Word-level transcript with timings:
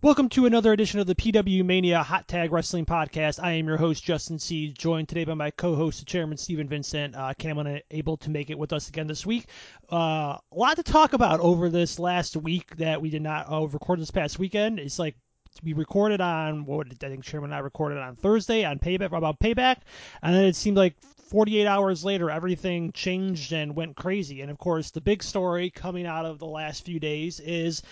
Welcome 0.00 0.28
to 0.28 0.46
another 0.46 0.72
edition 0.72 1.00
of 1.00 1.08
the 1.08 1.16
PW 1.16 1.64
Mania 1.64 2.04
Hot 2.04 2.28
Tag 2.28 2.52
Wrestling 2.52 2.86
Podcast. 2.86 3.42
I 3.42 3.54
am 3.54 3.66
your 3.66 3.76
host, 3.76 4.04
Justin 4.04 4.38
C., 4.38 4.68
joined 4.68 5.08
today 5.08 5.24
by 5.24 5.34
my 5.34 5.50
co 5.50 5.74
host, 5.74 6.06
chairman, 6.06 6.38
Steven 6.38 6.68
Vincent. 6.68 7.16
Uh, 7.16 7.34
Cam 7.36 7.58
unable 7.58 8.16
to 8.18 8.30
make 8.30 8.48
it 8.48 8.56
with 8.56 8.72
us 8.72 8.88
again 8.88 9.08
this 9.08 9.26
week. 9.26 9.46
Uh, 9.90 10.36
a 10.36 10.54
lot 10.54 10.76
to 10.76 10.84
talk 10.84 11.14
about 11.14 11.40
over 11.40 11.68
this 11.68 11.98
last 11.98 12.36
week 12.36 12.76
that 12.76 13.02
we 13.02 13.10
did 13.10 13.22
not 13.22 13.50
uh, 13.50 13.66
record 13.66 13.98
this 13.98 14.12
past 14.12 14.38
weekend. 14.38 14.78
It's 14.78 15.00
like 15.00 15.16
we 15.64 15.72
recorded 15.72 16.20
on, 16.20 16.64
what 16.64 16.86
I 16.86 17.08
think 17.08 17.24
Chairman 17.24 17.50
and 17.50 17.56
I 17.56 17.58
recorded 17.58 17.98
on 17.98 18.14
Thursday 18.14 18.64
on 18.64 18.78
Payback, 18.78 19.10
about 19.10 19.40
Payback, 19.40 19.78
and 20.22 20.32
then 20.32 20.44
it 20.44 20.54
seemed 20.54 20.76
like 20.76 20.94
48 21.28 21.66
hours 21.66 22.04
later, 22.04 22.30
everything 22.30 22.92
changed 22.92 23.52
and 23.52 23.74
went 23.74 23.96
crazy. 23.96 24.42
And 24.42 24.50
of 24.50 24.58
course, 24.58 24.92
the 24.92 25.00
big 25.00 25.24
story 25.24 25.70
coming 25.70 26.06
out 26.06 26.24
of 26.24 26.38
the 26.38 26.46
last 26.46 26.84
few 26.84 27.00
days 27.00 27.40
is 27.40 27.82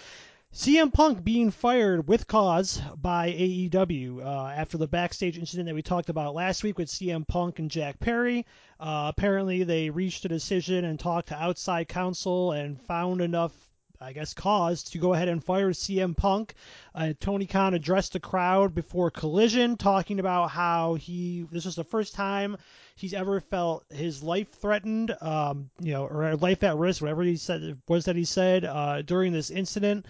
CM 0.66 0.90
Punk 0.90 1.22
being 1.22 1.50
fired 1.50 2.08
with 2.08 2.26
cause 2.26 2.80
by 2.96 3.30
AEW 3.30 4.24
uh, 4.24 4.48
after 4.48 4.78
the 4.78 4.88
backstage 4.88 5.36
incident 5.38 5.66
that 5.66 5.74
we 5.74 5.82
talked 5.82 6.08
about 6.08 6.34
last 6.34 6.64
week 6.64 6.78
with 6.78 6.88
CM 6.88 7.28
Punk 7.28 7.58
and 7.58 7.70
Jack 7.70 8.00
Perry. 8.00 8.46
Uh, 8.80 9.12
apparently, 9.14 9.64
they 9.64 9.90
reached 9.90 10.24
a 10.24 10.28
decision 10.28 10.86
and 10.86 10.98
talked 10.98 11.28
to 11.28 11.40
outside 11.40 11.88
counsel 11.88 12.52
and 12.52 12.80
found 12.80 13.20
enough, 13.20 13.52
I 14.00 14.14
guess, 14.14 14.32
cause 14.32 14.82
to 14.84 14.98
go 14.98 15.12
ahead 15.12 15.28
and 15.28 15.44
fire 15.44 15.72
CM 15.72 16.16
Punk. 16.16 16.54
Uh, 16.94 17.12
Tony 17.20 17.46
Khan 17.46 17.74
addressed 17.74 18.14
the 18.14 18.20
crowd 18.20 18.74
before 18.74 19.10
Collision, 19.10 19.76
talking 19.76 20.18
about 20.20 20.50
how 20.50 20.94
he 20.94 21.46
this 21.52 21.66
was 21.66 21.76
the 21.76 21.84
first 21.84 22.14
time 22.14 22.56
he's 22.96 23.14
ever 23.14 23.40
felt 23.40 23.84
his 23.90 24.22
life 24.22 24.50
threatened, 24.52 25.14
um, 25.20 25.68
you 25.80 25.92
know, 25.92 26.06
or 26.06 26.34
life 26.36 26.64
at 26.64 26.76
risk, 26.76 27.02
whatever 27.02 27.22
he 27.22 27.36
said 27.36 27.78
was 27.86 28.06
that 28.06 28.16
he 28.16 28.24
said 28.24 28.64
uh, 28.64 29.02
during 29.02 29.32
this 29.32 29.50
incident 29.50 30.06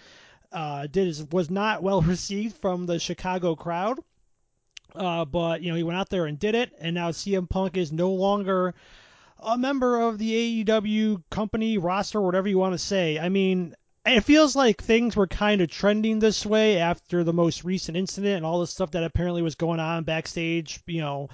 uh, 0.51 0.87
did 0.87 1.07
is 1.07 1.25
was 1.31 1.49
not 1.49 1.83
well 1.83 2.01
received 2.13 2.57
from 2.57 2.85
the 2.85 2.99
Chicago 2.99 3.55
crowd. 3.55 3.99
Uh, 4.95 5.25
but 5.25 5.61
you 5.61 5.69
know 5.69 5.75
he 5.75 5.83
went 5.83 5.99
out 5.99 6.09
there 6.09 6.25
and 6.25 6.39
did 6.39 6.55
it, 6.55 6.71
and 6.79 6.95
now 6.95 7.11
CM 7.11 7.49
Punk 7.49 7.77
is 7.77 7.91
no 7.91 8.11
longer 8.11 8.73
a 9.39 9.57
member 9.57 10.01
of 10.01 10.17
the 10.17 10.63
AEW 10.65 11.23
company 11.29 11.77
roster, 11.77 12.19
whatever 12.19 12.47
you 12.47 12.57
want 12.57 12.73
to 12.73 12.79
say. 12.79 13.19
I 13.19 13.29
mean, 13.29 13.75
it 14.05 14.21
feels 14.21 14.55
like 14.55 14.81
things 14.81 15.15
were 15.15 15.27
kind 15.27 15.61
of 15.61 15.69
trending 15.69 16.17
this 16.17 16.45
way 16.45 16.79
after 16.79 17.23
the 17.23 17.33
most 17.33 17.63
recent 17.63 17.97
incident 17.97 18.37
and 18.37 18.45
all 18.45 18.61
the 18.61 18.67
stuff 18.67 18.91
that 18.91 19.03
apparently 19.03 19.43
was 19.43 19.55
going 19.55 19.79
on 19.79 20.05
backstage. 20.05 20.79
You 20.87 21.01
know, 21.01 21.29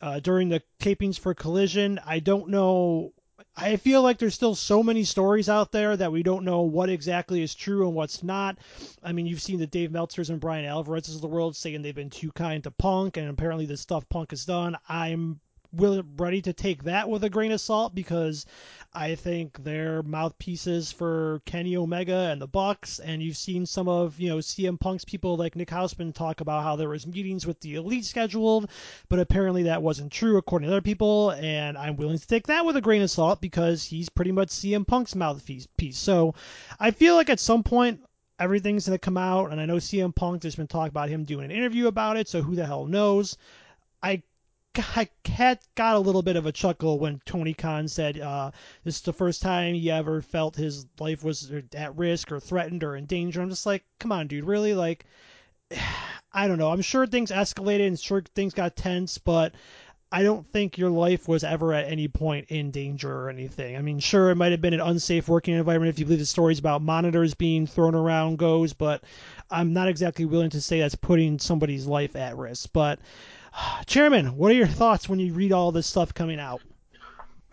uh, 0.00 0.20
during 0.20 0.48
the 0.48 0.62
tapings 0.80 1.18
for 1.18 1.34
Collision. 1.34 2.00
I 2.04 2.18
don't 2.18 2.48
know 2.48 3.12
I 3.58 3.76
feel 3.76 4.02
like 4.02 4.18
there's 4.18 4.34
still 4.34 4.54
so 4.54 4.82
many 4.82 5.02
stories 5.04 5.48
out 5.48 5.72
there 5.72 5.96
that 5.96 6.12
we 6.12 6.22
don't 6.22 6.44
know 6.44 6.60
what 6.60 6.90
exactly 6.90 7.42
is 7.42 7.54
true 7.54 7.86
and 7.86 7.96
what's 7.96 8.22
not. 8.22 8.58
I 9.02 9.12
mean, 9.12 9.26
you've 9.26 9.40
seen 9.40 9.58
the 9.58 9.66
Dave 9.66 9.90
Meltzers 9.90 10.28
and 10.28 10.38
Bryan 10.38 10.66
Alvarez's 10.66 11.14
of 11.14 11.22
the 11.22 11.28
world 11.28 11.56
saying 11.56 11.80
they've 11.80 11.94
been 11.94 12.10
too 12.10 12.32
kind 12.32 12.62
to 12.64 12.70
Punk, 12.70 13.16
and 13.16 13.30
apparently 13.30 13.64
the 13.64 13.78
stuff 13.78 14.06
Punk 14.10 14.30
has 14.30 14.44
done. 14.44 14.76
I'm 14.88 15.40
willing, 15.76 16.16
ready 16.16 16.42
to 16.42 16.52
take 16.52 16.84
that 16.84 17.08
with 17.08 17.24
a 17.24 17.30
grain 17.30 17.52
of 17.52 17.60
salt 17.60 17.94
because 17.94 18.46
I 18.92 19.14
think 19.14 19.62
they're 19.62 20.02
mouthpieces 20.02 20.90
for 20.90 21.42
Kenny 21.44 21.76
Omega 21.76 22.30
and 22.30 22.40
the 22.40 22.46
Bucks, 22.46 22.98
and 22.98 23.22
you've 23.22 23.36
seen 23.36 23.66
some 23.66 23.88
of 23.88 24.18
you 24.18 24.28
know 24.28 24.38
CM 24.38 24.80
Punk's 24.80 25.04
people 25.04 25.36
like 25.36 25.54
Nick 25.54 25.68
Hausman 25.68 26.14
talk 26.14 26.40
about 26.40 26.62
how 26.62 26.76
there 26.76 26.88
was 26.88 27.06
meetings 27.06 27.46
with 27.46 27.60
the 27.60 27.74
Elite 27.74 28.04
scheduled, 28.04 28.70
but 29.08 29.18
apparently 29.18 29.64
that 29.64 29.82
wasn't 29.82 30.12
true 30.12 30.38
according 30.38 30.68
to 30.68 30.72
other 30.72 30.82
people, 30.82 31.30
and 31.30 31.76
I'm 31.76 31.96
willing 31.96 32.18
to 32.18 32.26
take 32.26 32.46
that 32.46 32.64
with 32.64 32.76
a 32.76 32.80
grain 32.80 33.02
of 33.02 33.10
salt 33.10 33.40
because 33.40 33.84
he's 33.84 34.08
pretty 34.08 34.32
much 34.32 34.48
CM 34.48 34.86
Punk's 34.86 35.14
mouthpiece. 35.14 35.68
So 35.92 36.34
I 36.80 36.90
feel 36.90 37.16
like 37.16 37.30
at 37.30 37.40
some 37.40 37.62
point 37.62 38.00
everything's 38.38 38.86
going 38.86 38.98
to 38.98 39.04
come 39.04 39.16
out, 39.16 39.50
and 39.52 39.60
I 39.60 39.66
know 39.66 39.76
CM 39.76 40.14
Punk. 40.14 40.42
There's 40.42 40.56
been 40.56 40.66
talk 40.66 40.90
about 40.90 41.08
him 41.08 41.24
doing 41.24 41.46
an 41.46 41.50
interview 41.50 41.86
about 41.86 42.16
it, 42.16 42.28
so 42.28 42.42
who 42.42 42.54
the 42.54 42.66
hell 42.66 42.86
knows? 42.86 43.36
I 44.02 44.22
I 44.78 45.08
got 45.74 45.96
a 45.96 46.00
little 46.00 46.22
bit 46.22 46.36
of 46.36 46.46
a 46.46 46.52
chuckle 46.52 46.98
when 46.98 47.20
Tony 47.24 47.54
Khan 47.54 47.88
said 47.88 48.18
uh, 48.20 48.50
this 48.84 48.96
is 48.96 49.02
the 49.02 49.12
first 49.12 49.42
time 49.42 49.74
he 49.74 49.90
ever 49.90 50.22
felt 50.22 50.56
his 50.56 50.86
life 50.98 51.22
was 51.24 51.52
at 51.74 51.96
risk 51.96 52.32
or 52.32 52.40
threatened 52.40 52.84
or 52.84 52.96
in 52.96 53.06
danger. 53.06 53.40
I'm 53.40 53.50
just 53.50 53.66
like, 53.66 53.84
come 53.98 54.12
on, 54.12 54.26
dude, 54.26 54.44
really? 54.44 54.74
Like, 54.74 55.06
I 56.32 56.48
don't 56.48 56.58
know. 56.58 56.70
I'm 56.70 56.82
sure 56.82 57.06
things 57.06 57.30
escalated 57.30 57.86
and 57.86 57.98
sure 57.98 58.22
things 58.34 58.52
got 58.52 58.76
tense, 58.76 59.16
but 59.16 59.54
I 60.12 60.22
don't 60.22 60.46
think 60.52 60.78
your 60.78 60.90
life 60.90 61.26
was 61.26 61.42
ever 61.42 61.72
at 61.72 61.88
any 61.88 62.08
point 62.08 62.46
in 62.50 62.70
danger 62.70 63.12
or 63.12 63.28
anything. 63.28 63.76
I 63.76 63.82
mean, 63.82 63.98
sure, 63.98 64.30
it 64.30 64.36
might 64.36 64.52
have 64.52 64.60
been 64.60 64.74
an 64.74 64.80
unsafe 64.80 65.28
working 65.28 65.54
environment 65.54 65.88
if 65.88 65.98
you 65.98 66.04
believe 66.04 66.20
the 66.20 66.26
stories 66.26 66.58
about 66.58 66.82
monitors 66.82 67.34
being 67.34 67.66
thrown 67.66 67.94
around 67.94 68.38
goes, 68.38 68.72
but 68.72 69.02
I'm 69.50 69.72
not 69.72 69.88
exactly 69.88 70.24
willing 70.24 70.50
to 70.50 70.60
say 70.60 70.80
that's 70.80 70.94
putting 70.94 71.38
somebody's 71.38 71.86
life 71.86 72.14
at 72.14 72.36
risk. 72.36 72.70
But 72.72 73.00
Chairman, 73.86 74.36
what 74.36 74.50
are 74.50 74.54
your 74.54 74.66
thoughts 74.66 75.08
when 75.08 75.18
you 75.18 75.32
read 75.32 75.52
all 75.52 75.72
this 75.72 75.86
stuff 75.86 76.14
coming 76.14 76.40
out? 76.40 76.60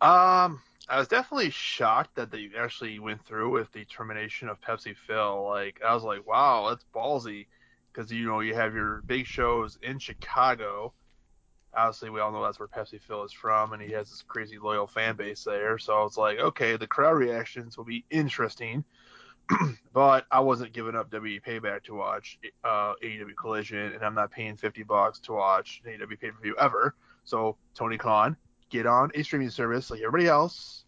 um, 0.00 0.60
I 0.88 0.98
was 0.98 1.08
definitely 1.08 1.50
shocked 1.50 2.16
that 2.16 2.30
they 2.30 2.50
actually 2.58 2.98
went 2.98 3.24
through 3.24 3.50
with 3.50 3.70
the 3.72 3.84
termination 3.84 4.48
of 4.48 4.60
Pepsi 4.60 4.96
Phil. 4.96 5.46
Like, 5.46 5.80
I 5.86 5.94
was 5.94 6.02
like, 6.02 6.26
wow, 6.26 6.68
that's 6.70 6.84
ballsy, 6.94 7.46
because 7.92 8.12
you 8.12 8.26
know 8.26 8.40
you 8.40 8.54
have 8.54 8.74
your 8.74 9.02
big 9.06 9.26
shows 9.26 9.78
in 9.82 9.98
Chicago. 9.98 10.92
Obviously, 11.76 12.10
we 12.10 12.20
all 12.20 12.32
know 12.32 12.42
that's 12.42 12.58
where 12.58 12.68
Pepsi 12.68 13.00
Phil 13.00 13.24
is 13.24 13.32
from, 13.32 13.74
and 13.74 13.82
he 13.82 13.92
has 13.92 14.08
this 14.08 14.24
crazy 14.26 14.58
loyal 14.58 14.86
fan 14.86 15.16
base 15.16 15.44
there. 15.44 15.78
So 15.78 15.94
I 15.94 16.02
was 16.02 16.16
like, 16.16 16.38
okay, 16.38 16.76
the 16.76 16.86
crowd 16.86 17.18
reactions 17.18 17.76
will 17.76 17.84
be 17.84 18.04
interesting. 18.10 18.84
but 19.92 20.26
I 20.30 20.40
wasn't 20.40 20.72
giving 20.72 20.94
up 20.94 21.10
WWE 21.10 21.42
Payback 21.42 21.84
to 21.84 21.94
watch 21.94 22.38
uh, 22.64 22.94
AEW 23.02 23.36
Collision, 23.36 23.92
and 23.92 24.02
I'm 24.02 24.14
not 24.14 24.30
paying 24.30 24.56
50 24.56 24.82
bucks 24.82 25.18
to 25.20 25.32
watch 25.32 25.82
an 25.84 25.92
AEW 25.92 26.20
pay 26.20 26.30
per 26.30 26.40
view 26.40 26.56
ever. 26.58 26.94
So 27.24 27.56
Tony 27.74 27.98
Khan, 27.98 28.36
get 28.70 28.86
on 28.86 29.10
a 29.14 29.22
streaming 29.22 29.50
service 29.50 29.90
like 29.90 30.00
everybody 30.00 30.28
else, 30.28 30.84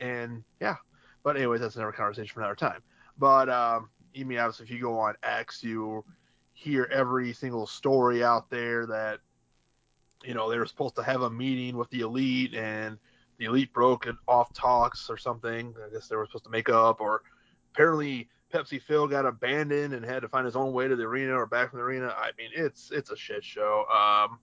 and 0.00 0.42
yeah. 0.60 0.76
But 1.22 1.36
anyways, 1.36 1.60
that's 1.60 1.76
another 1.76 1.92
conversation 1.92 2.32
for 2.32 2.40
another 2.40 2.54
time. 2.54 2.82
But 3.18 3.48
um, 3.48 3.90
I 4.18 4.24
mean, 4.24 4.38
obviously, 4.38 4.66
if 4.66 4.70
you 4.70 4.80
go 4.80 4.98
on 4.98 5.14
X, 5.22 5.62
you 5.62 6.04
hear 6.52 6.88
every 6.92 7.32
single 7.32 7.66
story 7.66 8.24
out 8.24 8.50
there 8.50 8.86
that 8.86 9.20
you 10.24 10.34
know 10.34 10.50
they 10.50 10.58
were 10.58 10.66
supposed 10.66 10.96
to 10.96 11.02
have 11.02 11.22
a 11.22 11.30
meeting 11.30 11.76
with 11.76 11.90
the 11.90 12.00
elite, 12.00 12.54
and 12.54 12.98
the 13.38 13.46
elite 13.46 13.72
broke 13.72 14.08
off 14.26 14.52
talks 14.52 15.10
or 15.10 15.16
something. 15.16 15.74
I 15.84 15.92
guess 15.92 16.08
they 16.08 16.16
were 16.16 16.26
supposed 16.26 16.44
to 16.44 16.50
make 16.50 16.68
up 16.68 17.00
or 17.00 17.22
apparently 17.72 18.28
Pepsi 18.52 18.80
Phil 18.80 19.06
got 19.06 19.26
abandoned 19.26 19.94
and 19.94 20.04
had 20.04 20.22
to 20.22 20.28
find 20.28 20.46
his 20.46 20.56
own 20.56 20.72
way 20.72 20.88
to 20.88 20.96
the 20.96 21.04
arena 21.04 21.34
or 21.34 21.46
back 21.46 21.70
from 21.70 21.78
the 21.78 21.84
arena. 21.84 22.14
I 22.16 22.30
mean, 22.38 22.50
it's 22.54 22.90
it's 22.90 23.10
a 23.10 23.16
shit 23.16 23.44
show. 23.44 23.84
Um, 23.86 24.38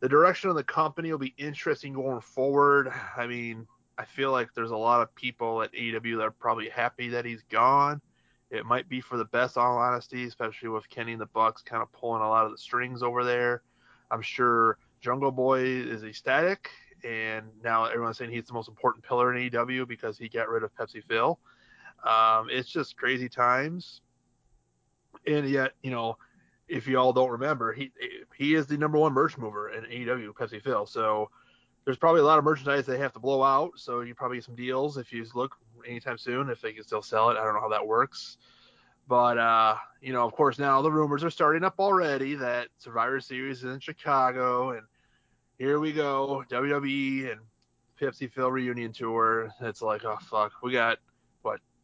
the 0.00 0.08
direction 0.08 0.50
of 0.50 0.56
the 0.56 0.64
company 0.64 1.10
will 1.10 1.18
be 1.18 1.34
interesting 1.38 1.94
going 1.94 2.20
forward. 2.20 2.92
I 3.16 3.26
mean, 3.26 3.66
I 3.96 4.04
feel 4.04 4.32
like 4.32 4.52
there's 4.54 4.72
a 4.72 4.76
lot 4.76 5.00
of 5.00 5.14
people 5.14 5.62
at 5.62 5.72
AEW 5.72 6.16
that 6.16 6.24
are 6.24 6.30
probably 6.30 6.68
happy 6.68 7.08
that 7.10 7.24
he's 7.24 7.42
gone. 7.44 8.00
It 8.50 8.66
might 8.66 8.88
be 8.88 9.00
for 9.00 9.16
the 9.16 9.24
best, 9.24 9.56
all 9.56 9.78
honesty, 9.78 10.24
especially 10.24 10.68
with 10.68 10.88
Kenny 10.88 11.12
and 11.12 11.20
the 11.20 11.26
Bucks 11.26 11.62
kind 11.62 11.82
of 11.82 11.90
pulling 11.92 12.22
a 12.22 12.28
lot 12.28 12.44
of 12.44 12.52
the 12.52 12.58
strings 12.58 13.02
over 13.02 13.24
there. 13.24 13.62
I'm 14.10 14.22
sure 14.22 14.78
Jungle 15.00 15.32
Boy 15.32 15.60
is 15.60 16.04
ecstatic, 16.04 16.70
and 17.02 17.46
now 17.62 17.84
everyone's 17.84 18.18
saying 18.18 18.30
he's 18.30 18.46
the 18.46 18.52
most 18.52 18.68
important 18.68 19.04
pillar 19.04 19.34
in 19.34 19.50
AEW 19.50 19.88
because 19.88 20.18
he 20.18 20.28
got 20.28 20.48
rid 20.48 20.62
of 20.62 20.74
Pepsi 20.74 21.02
Phil. 21.02 21.38
Um, 22.02 22.48
it's 22.50 22.68
just 22.68 22.96
crazy 22.96 23.28
times. 23.28 24.00
And 25.26 25.48
yet, 25.48 25.72
you 25.82 25.90
know, 25.90 26.18
if 26.68 26.86
you 26.86 26.98
all 26.98 27.12
don't 27.12 27.30
remember, 27.30 27.72
he 27.72 27.92
he 28.36 28.54
is 28.54 28.66
the 28.66 28.76
number 28.76 28.98
one 28.98 29.12
merch 29.12 29.38
mover 29.38 29.70
in 29.70 29.84
AEW, 29.84 30.32
Pepsi 30.32 30.62
Phil. 30.62 30.86
So 30.86 31.30
there's 31.84 31.98
probably 31.98 32.20
a 32.20 32.24
lot 32.24 32.38
of 32.38 32.44
merchandise 32.44 32.86
they 32.86 32.98
have 32.98 33.12
to 33.12 33.18
blow 33.18 33.42
out. 33.42 33.72
So 33.76 34.00
you 34.00 34.14
probably 34.14 34.38
get 34.38 34.44
some 34.44 34.56
deals 34.56 34.96
if 34.96 35.12
you 35.12 35.26
look 35.34 35.56
anytime 35.86 36.18
soon 36.18 36.48
if 36.48 36.60
they 36.60 36.72
can 36.72 36.84
still 36.84 37.02
sell 37.02 37.30
it. 37.30 37.36
I 37.36 37.44
don't 37.44 37.54
know 37.54 37.60
how 37.60 37.68
that 37.68 37.86
works. 37.86 38.38
But 39.06 39.36
uh, 39.36 39.76
you 40.00 40.12
know, 40.12 40.24
of 40.24 40.32
course, 40.32 40.58
now 40.58 40.80
the 40.80 40.90
rumors 40.90 41.22
are 41.24 41.30
starting 41.30 41.64
up 41.64 41.74
already 41.78 42.34
that 42.36 42.68
Survivor 42.78 43.20
Series 43.20 43.58
is 43.58 43.72
in 43.72 43.80
Chicago, 43.80 44.70
and 44.70 44.82
here 45.58 45.78
we 45.78 45.92
go, 45.92 46.42
WWE 46.50 47.32
and 47.32 47.40
Pepsi 48.00 48.30
Phil 48.30 48.50
reunion 48.50 48.92
tour. 48.92 49.50
It's 49.60 49.82
like, 49.82 50.04
oh 50.04 50.16
fuck, 50.22 50.52
we 50.62 50.72
got 50.72 50.98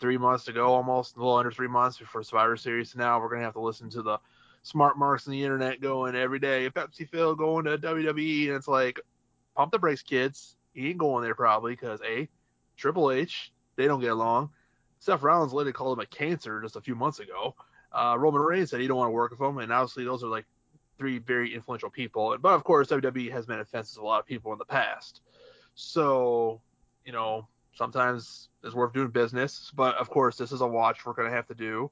three 0.01 0.19
months 0.19 0.45
to 0.47 0.53
go, 0.53 0.69
almost 0.69 1.17
a 1.17 1.19
little 1.19 1.37
under 1.37 1.53
three 1.53 1.69
months 1.69 1.99
before 1.99 2.23
Survivor 2.23 2.57
Series. 2.57 2.97
Now 2.97 3.21
we're 3.21 3.29
gonna 3.29 3.43
have 3.43 3.55
to 3.55 3.61
listen 3.61 3.91
to 3.91 4.03
the 4.03 4.19
smart 4.63 4.99
marks 4.99 5.27
on 5.27 5.33
the 5.33 5.43
internet 5.43 5.81
going 5.81 6.15
every 6.15 6.39
day. 6.39 6.69
Pepsi 6.71 7.09
Phil 7.09 7.35
going 7.35 7.65
to 7.65 7.79
WWE, 7.79 8.49
and 8.49 8.57
it's 8.57 8.69
like, 8.69 9.01
pump 9.55 9.73
the 9.73 9.79
brakes, 9.79 10.03
kids. 10.03 10.57
He 10.75 10.89
ain't 10.89 10.99
going 10.99 11.25
there 11.25 11.35
probably 11.35 11.73
because 11.73 12.01
a 12.03 12.29
Triple 12.77 13.11
H 13.11 13.53
they 13.77 13.87
don't 13.87 14.01
get 14.01 14.13
along. 14.13 14.51
Seth 14.99 15.23
Rollins 15.23 15.53
later 15.53 15.73
called 15.73 15.99
him 15.99 16.03
a 16.03 16.07
cancer 16.07 16.61
just 16.61 16.77
a 16.77 16.81
few 16.81 16.95
months 16.95 17.19
ago. 17.19 17.55
Uh, 17.93 18.17
Roman 18.19 18.43
Reigns 18.43 18.71
said 18.71 18.81
he 18.81 18.87
don't 18.87 18.99
want 18.99 19.09
to 19.09 19.13
work 19.13 19.31
with 19.31 19.41
him, 19.41 19.59
and 19.59 19.73
obviously 19.73 20.05
those 20.05 20.23
are 20.23 20.29
like 20.29 20.45
three 20.99 21.19
very 21.19 21.55
influential 21.55 21.91
people. 21.91 22.37
But 22.41 22.53
of 22.53 22.63
course, 22.63 22.89
WWE 22.89 23.33
has 23.33 23.47
been 23.47 23.59
offensive 23.59 23.97
to 23.97 24.03
a 24.03 24.05
lot 24.05 24.21
of 24.21 24.27
people 24.27 24.53
in 24.53 24.59
the 24.59 24.65
past. 24.65 25.23
So, 25.75 26.61
you 27.05 27.13
know, 27.13 27.49
sometimes 27.75 28.49
it's 28.63 28.75
worth 28.75 28.93
doing 28.93 29.09
business. 29.09 29.71
But 29.75 29.97
of 29.97 30.11
course, 30.11 30.37
this 30.37 30.53
is 30.53 30.61
a 30.61 30.67
watch 30.67 31.05
we're 31.05 31.15
going 31.15 31.29
to 31.29 31.35
have 31.35 31.47
to 31.49 31.55
do. 31.55 31.91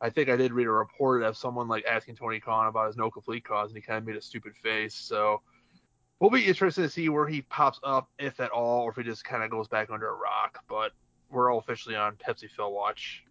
I 0.00 0.10
think 0.10 0.28
I 0.28 0.36
did 0.36 0.52
read 0.52 0.66
a 0.66 0.70
report 0.70 1.22
of 1.22 1.36
someone 1.36 1.66
like 1.66 1.84
asking 1.84 2.16
Tony 2.16 2.38
Khan 2.38 2.68
about 2.68 2.86
his 2.86 2.96
no 2.96 3.10
complete 3.10 3.44
cause, 3.44 3.70
and 3.70 3.76
he 3.76 3.82
kind 3.82 3.98
of 3.98 4.06
made 4.06 4.16
a 4.16 4.22
stupid 4.22 4.54
face. 4.56 4.94
So 4.94 5.42
we'll 6.20 6.30
be 6.30 6.44
interested 6.44 6.82
to 6.82 6.88
see 6.88 7.08
where 7.08 7.26
he 7.26 7.42
pops 7.42 7.80
up, 7.82 8.08
if 8.18 8.38
at 8.38 8.50
all, 8.50 8.82
or 8.82 8.90
if 8.90 8.96
he 8.96 9.02
just 9.02 9.24
kind 9.24 9.42
of 9.42 9.50
goes 9.50 9.66
back 9.66 9.90
under 9.90 10.08
a 10.08 10.14
rock. 10.14 10.60
But 10.68 10.92
we're 11.30 11.50
all 11.52 11.58
officially 11.58 11.96
on 11.96 12.16
Pepsi 12.16 12.48
Phil 12.48 12.72
watch. 12.72 13.24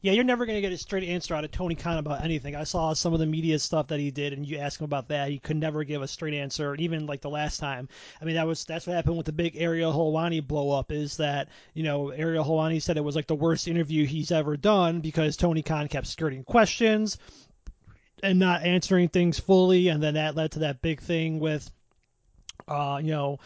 Yeah, 0.00 0.12
you're 0.12 0.22
never 0.22 0.46
going 0.46 0.56
to 0.56 0.60
get 0.60 0.72
a 0.72 0.78
straight 0.78 1.08
answer 1.08 1.34
out 1.34 1.44
of 1.44 1.50
Tony 1.50 1.74
Khan 1.74 1.98
about 1.98 2.22
anything. 2.22 2.54
I 2.54 2.62
saw 2.62 2.92
some 2.92 3.12
of 3.12 3.18
the 3.18 3.26
media 3.26 3.58
stuff 3.58 3.88
that 3.88 3.98
he 3.98 4.12
did, 4.12 4.32
and 4.32 4.46
you 4.46 4.58
ask 4.58 4.78
him 4.80 4.84
about 4.84 5.08
that, 5.08 5.28
he 5.28 5.40
could 5.40 5.56
never 5.56 5.82
give 5.82 6.02
a 6.02 6.06
straight 6.06 6.34
answer. 6.34 6.76
Even 6.76 7.06
like 7.06 7.20
the 7.20 7.30
last 7.30 7.58
time, 7.58 7.88
I 8.22 8.24
mean, 8.24 8.36
that 8.36 8.46
was 8.46 8.64
that's 8.64 8.86
what 8.86 8.94
happened 8.94 9.16
with 9.16 9.26
the 9.26 9.32
big 9.32 9.56
Ariel 9.56 9.92
Helwani 9.92 10.46
blow 10.46 10.70
up. 10.70 10.92
Is 10.92 11.16
that 11.16 11.48
you 11.74 11.82
know 11.82 12.10
Ariel 12.10 12.44
Helwani 12.44 12.80
said 12.80 12.96
it 12.96 13.02
was 13.02 13.16
like 13.16 13.26
the 13.26 13.34
worst 13.34 13.66
interview 13.66 14.06
he's 14.06 14.30
ever 14.30 14.56
done 14.56 15.00
because 15.00 15.36
Tony 15.36 15.62
Khan 15.62 15.88
kept 15.88 16.06
skirting 16.06 16.44
questions 16.44 17.18
and 18.22 18.38
not 18.38 18.62
answering 18.62 19.08
things 19.08 19.40
fully, 19.40 19.88
and 19.88 20.00
then 20.00 20.14
that 20.14 20.36
led 20.36 20.52
to 20.52 20.60
that 20.60 20.80
big 20.80 21.00
thing 21.00 21.40
with, 21.40 21.68
uh, 22.68 23.00
you 23.02 23.10
know 23.10 23.40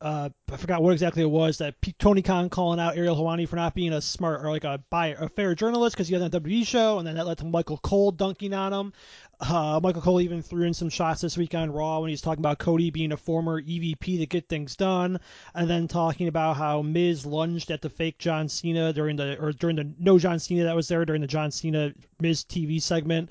uh, 0.00 0.30
I 0.50 0.56
forgot 0.56 0.82
what 0.82 0.92
exactly 0.92 1.22
it 1.22 1.30
was 1.30 1.58
that 1.58 1.80
P- 1.80 1.94
Tony 1.98 2.22
Khan 2.22 2.48
calling 2.48 2.80
out 2.80 2.96
Ariel 2.96 3.16
Helwani 3.16 3.46
for 3.46 3.56
not 3.56 3.74
being 3.74 3.92
a 3.92 4.00
smart 4.00 4.42
or 4.42 4.50
like 4.50 4.64
a 4.64 4.82
buyer, 4.88 5.16
a 5.20 5.28
fair 5.28 5.54
journalist 5.54 5.94
because 5.94 6.08
he 6.08 6.14
had 6.14 6.22
a 6.22 6.40
WWE 6.40 6.66
show, 6.66 6.98
and 6.98 7.06
then 7.06 7.16
that 7.16 7.26
led 7.26 7.38
to 7.38 7.44
Michael 7.44 7.76
Cole 7.76 8.10
dunking 8.10 8.54
on 8.54 8.72
him. 8.72 8.92
Uh, 9.40 9.78
Michael 9.82 10.00
Cole 10.02 10.20
even 10.20 10.42
threw 10.42 10.64
in 10.64 10.74
some 10.74 10.88
shots 10.88 11.20
this 11.20 11.36
week 11.36 11.54
on 11.54 11.70
Raw 11.70 12.00
when 12.00 12.10
he's 12.10 12.22
talking 12.22 12.40
about 12.40 12.58
Cody 12.58 12.90
being 12.90 13.12
a 13.12 13.16
former 13.16 13.60
EVP 13.60 14.18
to 14.18 14.26
get 14.26 14.48
things 14.48 14.74
done, 14.74 15.20
and 15.54 15.68
then 15.68 15.86
talking 15.86 16.28
about 16.28 16.56
how 16.56 16.80
Miz 16.80 17.26
lunged 17.26 17.70
at 17.70 17.82
the 17.82 17.90
fake 17.90 18.18
John 18.18 18.48
Cena 18.48 18.92
during 18.94 19.16
the 19.16 19.38
or 19.38 19.52
during 19.52 19.76
the 19.76 19.92
no 19.98 20.18
John 20.18 20.38
Cena 20.38 20.64
that 20.64 20.76
was 20.76 20.88
there 20.88 21.04
during 21.04 21.20
the 21.20 21.26
John 21.26 21.50
Cena 21.50 21.92
Miz 22.20 22.44
TV 22.44 22.80
segment. 22.80 23.30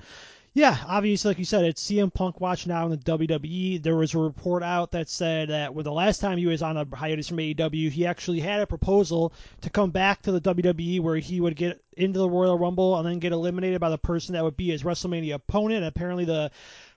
Yeah, 0.52 0.76
obviously, 0.88 1.28
like 1.28 1.38
you 1.38 1.44
said, 1.44 1.64
it's 1.64 1.80
CM 1.80 2.12
Punk 2.12 2.40
watch 2.40 2.66
now 2.66 2.84
in 2.84 2.90
the 2.90 2.96
WWE. 2.96 3.80
There 3.80 3.94
was 3.94 4.14
a 4.14 4.18
report 4.18 4.64
out 4.64 4.90
that 4.90 5.08
said 5.08 5.50
that 5.50 5.72
when 5.72 5.84
the 5.84 5.92
last 5.92 6.18
time 6.20 6.38
he 6.38 6.46
was 6.46 6.60
on 6.60 6.76
a 6.76 6.84
hiatus 6.92 7.28
from 7.28 7.36
AEW, 7.36 7.88
he 7.88 8.04
actually 8.04 8.40
had 8.40 8.60
a 8.60 8.66
proposal 8.66 9.32
to 9.60 9.70
come 9.70 9.90
back 9.90 10.22
to 10.22 10.32
the 10.32 10.40
WWE 10.40 11.00
where 11.00 11.16
he 11.16 11.40
would 11.40 11.54
get 11.54 11.80
into 11.96 12.18
the 12.18 12.28
Royal 12.28 12.58
Rumble 12.58 12.98
and 12.98 13.06
then 13.06 13.20
get 13.20 13.30
eliminated 13.30 13.80
by 13.80 13.90
the 13.90 13.98
person 13.98 14.32
that 14.32 14.42
would 14.42 14.56
be 14.56 14.70
his 14.70 14.82
WrestleMania 14.82 15.34
opponent. 15.34 15.84
apparently, 15.84 16.24
the 16.24 16.50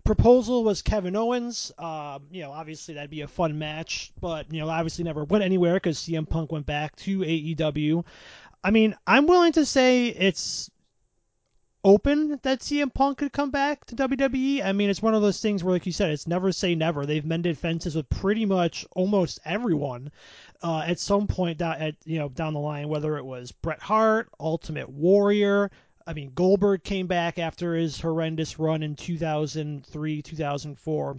proposal 0.03 0.63
was 0.63 0.81
Kevin 0.81 1.15
Owens. 1.15 1.71
Um, 1.77 2.23
you 2.31 2.41
know, 2.41 2.51
obviously 2.51 2.95
that'd 2.95 3.11
be 3.11 3.21
a 3.21 3.27
fun 3.27 3.59
match, 3.59 4.11
but 4.19 4.51
you 4.51 4.61
know, 4.61 4.69
obviously 4.69 5.03
never 5.03 5.25
went 5.25 5.43
anywhere 5.43 5.75
because 5.75 5.99
CM 5.99 6.27
Punk 6.27 6.51
went 6.51 6.65
back 6.65 6.95
to 6.97 7.19
AEW. 7.19 8.03
I 8.63 8.71
mean, 8.71 8.95
I'm 9.05 9.27
willing 9.27 9.51
to 9.53 9.65
say 9.65 10.07
it's 10.07 10.71
open 11.83 12.39
that 12.43 12.61
CM 12.61 12.93
Punk 12.93 13.17
could 13.17 13.33
come 13.33 13.51
back 13.51 13.85
to 13.85 13.95
WWE. 13.95 14.63
I 14.63 14.71
mean, 14.71 14.89
it's 14.89 15.01
one 15.01 15.13
of 15.13 15.21
those 15.21 15.41
things 15.41 15.63
where, 15.63 15.73
like 15.73 15.85
you 15.85 15.91
said, 15.91 16.11
it's 16.11 16.27
never 16.27 16.51
say 16.51 16.75
never. 16.75 17.05
They've 17.05 17.25
mended 17.25 17.57
fences 17.57 17.95
with 17.95 18.09
pretty 18.09 18.45
much 18.45 18.85
almost 18.91 19.39
everyone 19.45 20.11
uh, 20.61 20.83
at 20.85 20.99
some 20.99 21.27
point 21.27 21.57
down 21.57 21.75
at 21.75 21.95
you 22.05 22.19
know 22.19 22.29
down 22.29 22.53
the 22.53 22.59
line, 22.59 22.87
whether 22.87 23.17
it 23.17 23.25
was 23.25 23.51
Bret 23.51 23.81
Hart, 23.81 24.29
Ultimate 24.39 24.89
Warrior. 24.89 25.71
I 26.05 26.13
mean, 26.13 26.31
Goldberg 26.35 26.83
came 26.83 27.07
back 27.07 27.39
after 27.39 27.75
his 27.75 27.99
horrendous 27.99 28.59
run 28.59 28.83
in 28.83 28.95
2003, 28.95 30.21
2004. 30.21 31.17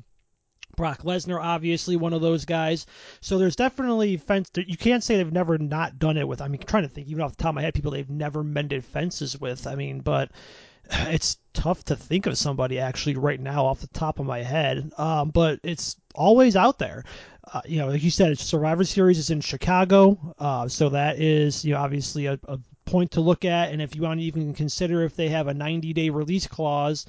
Brock 0.76 1.02
Lesnar, 1.02 1.42
obviously 1.42 1.96
one 1.96 2.12
of 2.12 2.22
those 2.22 2.44
guys. 2.44 2.86
So 3.20 3.38
there's 3.38 3.56
definitely 3.56 4.16
fence. 4.16 4.50
You 4.56 4.76
can't 4.76 5.02
say 5.02 5.16
they've 5.16 5.32
never 5.32 5.58
not 5.58 5.98
done 5.98 6.16
it 6.16 6.26
with. 6.26 6.40
I 6.40 6.48
mean, 6.48 6.60
I'm 6.60 6.66
trying 6.66 6.84
to 6.84 6.88
think 6.88 7.08
even 7.08 7.22
off 7.22 7.36
the 7.36 7.42
top 7.42 7.50
of 7.50 7.54
my 7.56 7.62
head, 7.62 7.74
people 7.74 7.92
they've 7.92 8.08
never 8.08 8.42
mended 8.42 8.84
fences 8.84 9.40
with. 9.40 9.66
I 9.66 9.74
mean, 9.74 10.00
but 10.00 10.30
it's 10.90 11.38
tough 11.52 11.84
to 11.84 11.96
think 11.96 12.26
of 12.26 12.36
somebody 12.36 12.78
actually 12.78 13.16
right 13.16 13.40
now 13.40 13.66
off 13.66 13.80
the 13.80 13.86
top 13.88 14.18
of 14.18 14.26
my 14.26 14.42
head. 14.42 14.92
Um, 14.98 15.30
but 15.30 15.60
it's 15.62 15.96
always 16.14 16.56
out 16.56 16.78
there. 16.78 17.04
Uh, 17.52 17.60
you 17.66 17.78
know, 17.78 17.88
like 17.88 18.02
you 18.02 18.10
said, 18.10 18.38
Survivor 18.38 18.84
Series 18.84 19.18
is 19.18 19.30
in 19.30 19.40
Chicago, 19.40 20.34
uh, 20.38 20.66
so 20.66 20.88
that 20.88 21.20
is 21.20 21.64
you 21.64 21.74
know 21.74 21.80
obviously 21.80 22.26
a, 22.26 22.38
a 22.48 22.58
point 22.84 23.12
to 23.12 23.20
look 23.20 23.44
at. 23.44 23.70
And 23.70 23.82
if 23.82 23.94
you 23.94 24.02
want 24.02 24.20
to 24.20 24.26
even 24.26 24.54
consider 24.54 25.02
if 25.02 25.16
they 25.16 25.28
have 25.28 25.48
a 25.48 25.54
90 25.54 25.92
day 25.92 26.10
release 26.10 26.46
clause, 26.46 27.06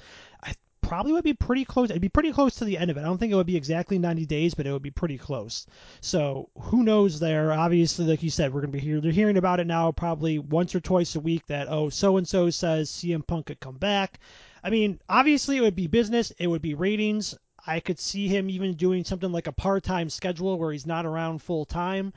probably 0.86 1.12
would 1.12 1.24
be 1.24 1.34
pretty 1.34 1.64
close. 1.64 1.90
It'd 1.90 2.00
be 2.00 2.08
pretty 2.08 2.32
close 2.32 2.54
to 2.56 2.64
the 2.64 2.78
end 2.78 2.90
of 2.90 2.96
it. 2.96 3.00
I 3.00 3.04
don't 3.04 3.18
think 3.18 3.32
it 3.32 3.36
would 3.36 3.46
be 3.46 3.56
exactly 3.56 3.98
90 3.98 4.24
days, 4.26 4.54
but 4.54 4.66
it 4.66 4.72
would 4.72 4.82
be 4.82 4.90
pretty 4.90 5.18
close. 5.18 5.66
So 6.00 6.48
who 6.58 6.84
knows 6.84 7.18
there? 7.18 7.52
Obviously, 7.52 8.06
like 8.06 8.22
you 8.22 8.30
said, 8.30 8.54
we're 8.54 8.60
gonna 8.60 8.72
be 8.72 8.78
here. 8.78 9.00
Hearing 9.00 9.36
about 9.36 9.60
it 9.60 9.66
now, 9.66 9.90
probably 9.90 10.38
once 10.38 10.74
or 10.74 10.80
twice 10.80 11.16
a 11.16 11.20
week. 11.20 11.44
That 11.46 11.66
oh, 11.68 11.88
so 11.88 12.16
and 12.16 12.26
so 12.26 12.50
says 12.50 12.90
CM 12.90 13.26
Punk 13.26 13.46
could 13.46 13.60
come 13.60 13.76
back. 13.76 14.20
I 14.62 14.70
mean, 14.70 15.00
obviously, 15.08 15.56
it 15.56 15.62
would 15.62 15.76
be 15.76 15.88
business. 15.88 16.30
It 16.38 16.46
would 16.46 16.62
be 16.62 16.74
ratings. 16.74 17.34
I 17.66 17.80
could 17.80 17.98
see 17.98 18.28
him 18.28 18.48
even 18.48 18.74
doing 18.74 19.04
something 19.04 19.32
like 19.32 19.48
a 19.48 19.52
part-time 19.52 20.08
schedule 20.08 20.56
where 20.56 20.70
he's 20.70 20.86
not 20.86 21.04
around 21.04 21.42
full 21.42 21.64
time. 21.64 22.12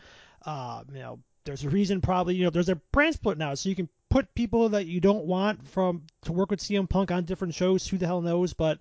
Uh, 0.45 0.83
you 0.93 0.99
know, 0.99 1.19
there's 1.43 1.63
a 1.63 1.69
reason 1.69 2.01
probably. 2.01 2.35
You 2.35 2.43
know, 2.43 2.49
there's 2.51 2.69
a 2.69 2.75
brand 2.75 3.15
split 3.15 3.39
now, 3.39 3.55
so 3.55 3.69
you 3.69 3.75
can 3.75 3.89
put 4.09 4.33
people 4.35 4.69
that 4.69 4.85
you 4.85 4.99
don't 4.99 5.25
want 5.25 5.67
from 5.67 6.03
to 6.23 6.33
work 6.33 6.51
with 6.51 6.59
CM 6.59 6.89
Punk 6.89 7.11
on 7.11 7.25
different 7.25 7.53
shows. 7.53 7.87
Who 7.87 7.97
the 7.97 8.07
hell 8.07 8.21
knows? 8.21 8.53
But 8.53 8.79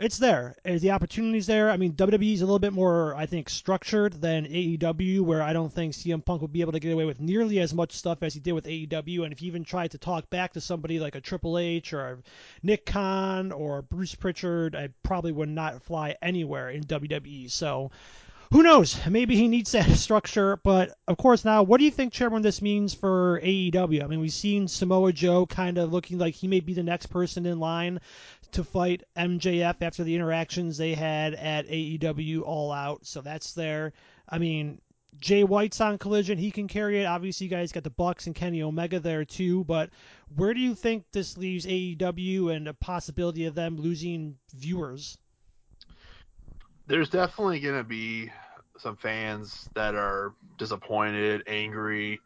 it's 0.00 0.16
there. 0.16 0.56
Uh, 0.64 0.78
the 0.78 0.92
opportunity's 0.92 1.46
there. 1.46 1.70
I 1.70 1.76
mean, 1.76 1.92
WWE 1.92 2.32
is 2.32 2.40
a 2.40 2.46
little 2.46 2.58
bit 2.58 2.72
more, 2.72 3.14
I 3.14 3.26
think, 3.26 3.50
structured 3.50 4.14
than 4.14 4.46
AEW, 4.46 5.20
where 5.20 5.42
I 5.42 5.52
don't 5.52 5.72
think 5.72 5.92
CM 5.92 6.24
Punk 6.24 6.40
would 6.40 6.52
be 6.52 6.62
able 6.62 6.72
to 6.72 6.80
get 6.80 6.92
away 6.92 7.04
with 7.04 7.20
nearly 7.20 7.58
as 7.60 7.74
much 7.74 7.92
stuff 7.92 8.22
as 8.22 8.32
he 8.32 8.40
did 8.40 8.52
with 8.52 8.64
AEW. 8.64 9.24
And 9.24 9.32
if 9.32 9.40
he 9.40 9.46
even 9.46 9.62
tried 9.62 9.90
to 9.90 9.98
talk 9.98 10.30
back 10.30 10.54
to 10.54 10.60
somebody 10.60 10.98
like 10.98 11.16
a 11.16 11.20
Triple 11.20 11.58
H 11.58 11.92
or 11.92 12.20
Nick 12.62 12.86
Khan 12.86 13.52
or 13.52 13.82
Bruce 13.82 14.14
Pritchard, 14.14 14.74
I 14.74 14.88
probably 15.02 15.32
would 15.32 15.50
not 15.50 15.82
fly 15.82 16.16
anywhere 16.22 16.70
in 16.70 16.84
WWE. 16.84 17.50
So 17.50 17.90
who 18.52 18.64
knows? 18.64 18.98
Maybe 19.06 19.36
he 19.36 19.46
needs 19.46 19.72
that 19.72 19.90
structure. 19.96 20.56
But 20.56 20.96
of 21.06 21.16
course, 21.16 21.44
now, 21.44 21.62
what 21.62 21.78
do 21.78 21.84
you 21.84 21.90
think, 21.90 22.12
Chairman, 22.12 22.42
this 22.42 22.60
means 22.60 22.92
for 22.92 23.40
AEW? 23.42 24.02
I 24.02 24.06
mean, 24.06 24.20
we've 24.20 24.32
seen 24.32 24.66
Samoa 24.66 25.12
Joe 25.12 25.46
kind 25.46 25.78
of 25.78 25.92
looking 25.92 26.18
like 26.18 26.34
he 26.34 26.48
may 26.48 26.60
be 26.60 26.74
the 26.74 26.82
next 26.82 27.06
person 27.06 27.46
in 27.46 27.60
line 27.60 28.00
to 28.52 28.64
fight 28.64 29.04
MJF 29.16 29.76
after 29.80 30.02
the 30.02 30.16
interactions 30.16 30.76
they 30.76 30.94
had 30.94 31.34
at 31.34 31.68
AEW 31.68 32.42
All 32.42 32.72
Out. 32.72 33.06
So 33.06 33.20
that's 33.20 33.52
there. 33.52 33.92
I 34.28 34.38
mean, 34.38 34.80
Jay 35.20 35.44
White's 35.44 35.80
on 35.80 35.98
Collision. 35.98 36.38
He 36.38 36.50
can 36.50 36.66
carry 36.66 37.00
it. 37.00 37.04
Obviously, 37.04 37.46
you 37.46 37.50
guys 37.50 37.70
got 37.70 37.84
the 37.84 37.90
Bucks 37.90 38.26
and 38.26 38.34
Kenny 38.34 38.62
Omega 38.62 38.98
there 38.98 39.24
too. 39.24 39.62
But 39.64 39.90
where 40.34 40.54
do 40.54 40.60
you 40.60 40.74
think 40.74 41.04
this 41.12 41.36
leaves 41.36 41.66
AEW 41.66 42.54
and 42.54 42.66
a 42.66 42.74
possibility 42.74 43.44
of 43.44 43.54
them 43.54 43.76
losing 43.76 44.38
viewers? 44.54 45.18
There's 46.90 47.08
definitely 47.08 47.60
going 47.60 47.76
to 47.76 47.84
be 47.84 48.30
some 48.76 48.96
fans 48.96 49.68
that 49.74 49.94
are 49.94 50.34
disappointed, 50.58 51.44
angry, 51.46 52.20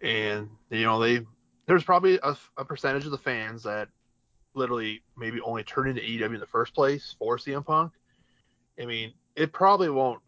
and 0.00 0.48
you 0.70 0.84
know 0.84 0.98
they 0.98 1.20
there's 1.66 1.84
probably 1.84 2.18
a, 2.22 2.34
a, 2.56 2.64
percentage 2.64 3.04
of 3.04 3.10
the 3.10 3.18
fans 3.18 3.62
that 3.64 3.88
literally 4.54 5.02
maybe 5.18 5.38
only 5.42 5.62
turn 5.62 5.86
into 5.86 6.00
AEW 6.00 6.34
in 6.34 6.40
the 6.40 6.46
first 6.46 6.74
place 6.74 7.14
for 7.18 7.36
CM 7.36 7.64
Punk. 7.64 7.92
I 8.80 8.86
mean, 8.86 9.12
it 9.36 9.52
probably 9.52 9.90
won't 9.90 10.22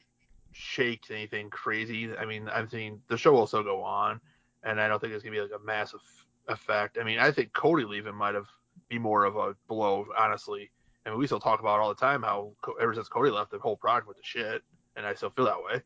shake 0.53 1.05
anything 1.11 1.49
crazy. 1.49 2.15
I 2.15 2.27
mean, 2.27 2.51
I'm 2.53 2.69
thinking 2.69 3.01
the 3.09 3.17
show 3.17 3.33
will 3.33 3.47
still 3.47 3.63
go 3.63 3.83
on, 3.83 4.21
and 4.63 4.79
I 4.79 4.87
don't 4.87 5.01
think 5.01 5.15
it's 5.15 5.25
gonna 5.25 5.35
be 5.35 5.41
like 5.41 5.59
a 5.59 5.65
massive 5.65 6.01
effect. 6.47 6.99
I 7.01 7.05
mean, 7.05 7.19
I 7.19 7.33
think 7.33 7.55
Cody 7.55 7.85
leaving 7.85 8.15
might 8.15 8.35
have 8.35 8.49
be 8.91 8.99
more 8.99 9.25
of 9.25 9.37
a 9.37 9.57
blow, 9.67 10.07
honestly. 10.19 10.71
I 11.05 11.11
mean, 11.11 11.19
we 11.19 11.27
still 11.27 11.41
talk 11.41 11.61
about 11.61 11.81
all 11.81 11.89
the 11.89 12.01
time 12.01 12.23
how 12.23 12.53
ever 12.81 12.95
since 12.95 13.09
Cody 13.09 13.31
left, 13.31 13.51
the 13.51 13.59
whole 13.59 13.77
product 13.77 14.07
went 14.07 14.19
to 14.19 14.25
shit, 14.25 14.63
and 14.97 15.05
I 15.05 15.15
still 15.15 15.31
feel 15.31 15.47
that 15.47 15.63
way. 15.63 15.83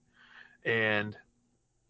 And 0.64 1.16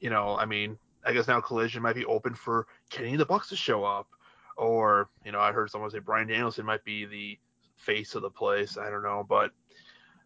you 0.01 0.11
know, 0.11 0.37
I 0.37 0.45
mean, 0.45 0.79
I 1.05 1.13
guess 1.13 1.29
now 1.29 1.41
Collision 1.41 1.83
might 1.83 1.95
be 1.95 2.05
open 2.05 2.35
for 2.35 2.67
Kenny 2.91 3.17
the 3.17 3.27
Bucks 3.27 3.49
to 3.49 3.57
show 3.57 3.85
up, 3.85 4.09
or 4.57 5.09
you 5.25 5.33
know, 5.33 5.41
I 5.41 5.53
heard 5.53 5.71
someone 5.71 5.91
say 5.91 5.99
Bryan 5.99 6.29
Danielson 6.29 6.67
might 6.67 6.85
be 6.85 7.05
the 7.07 7.39
face 7.77 8.15
of 8.15 8.23
the 8.23 8.31
place. 8.31 8.79
I 8.79 8.91
don't 8.91 9.03
know, 9.03 9.27
but 9.29 9.51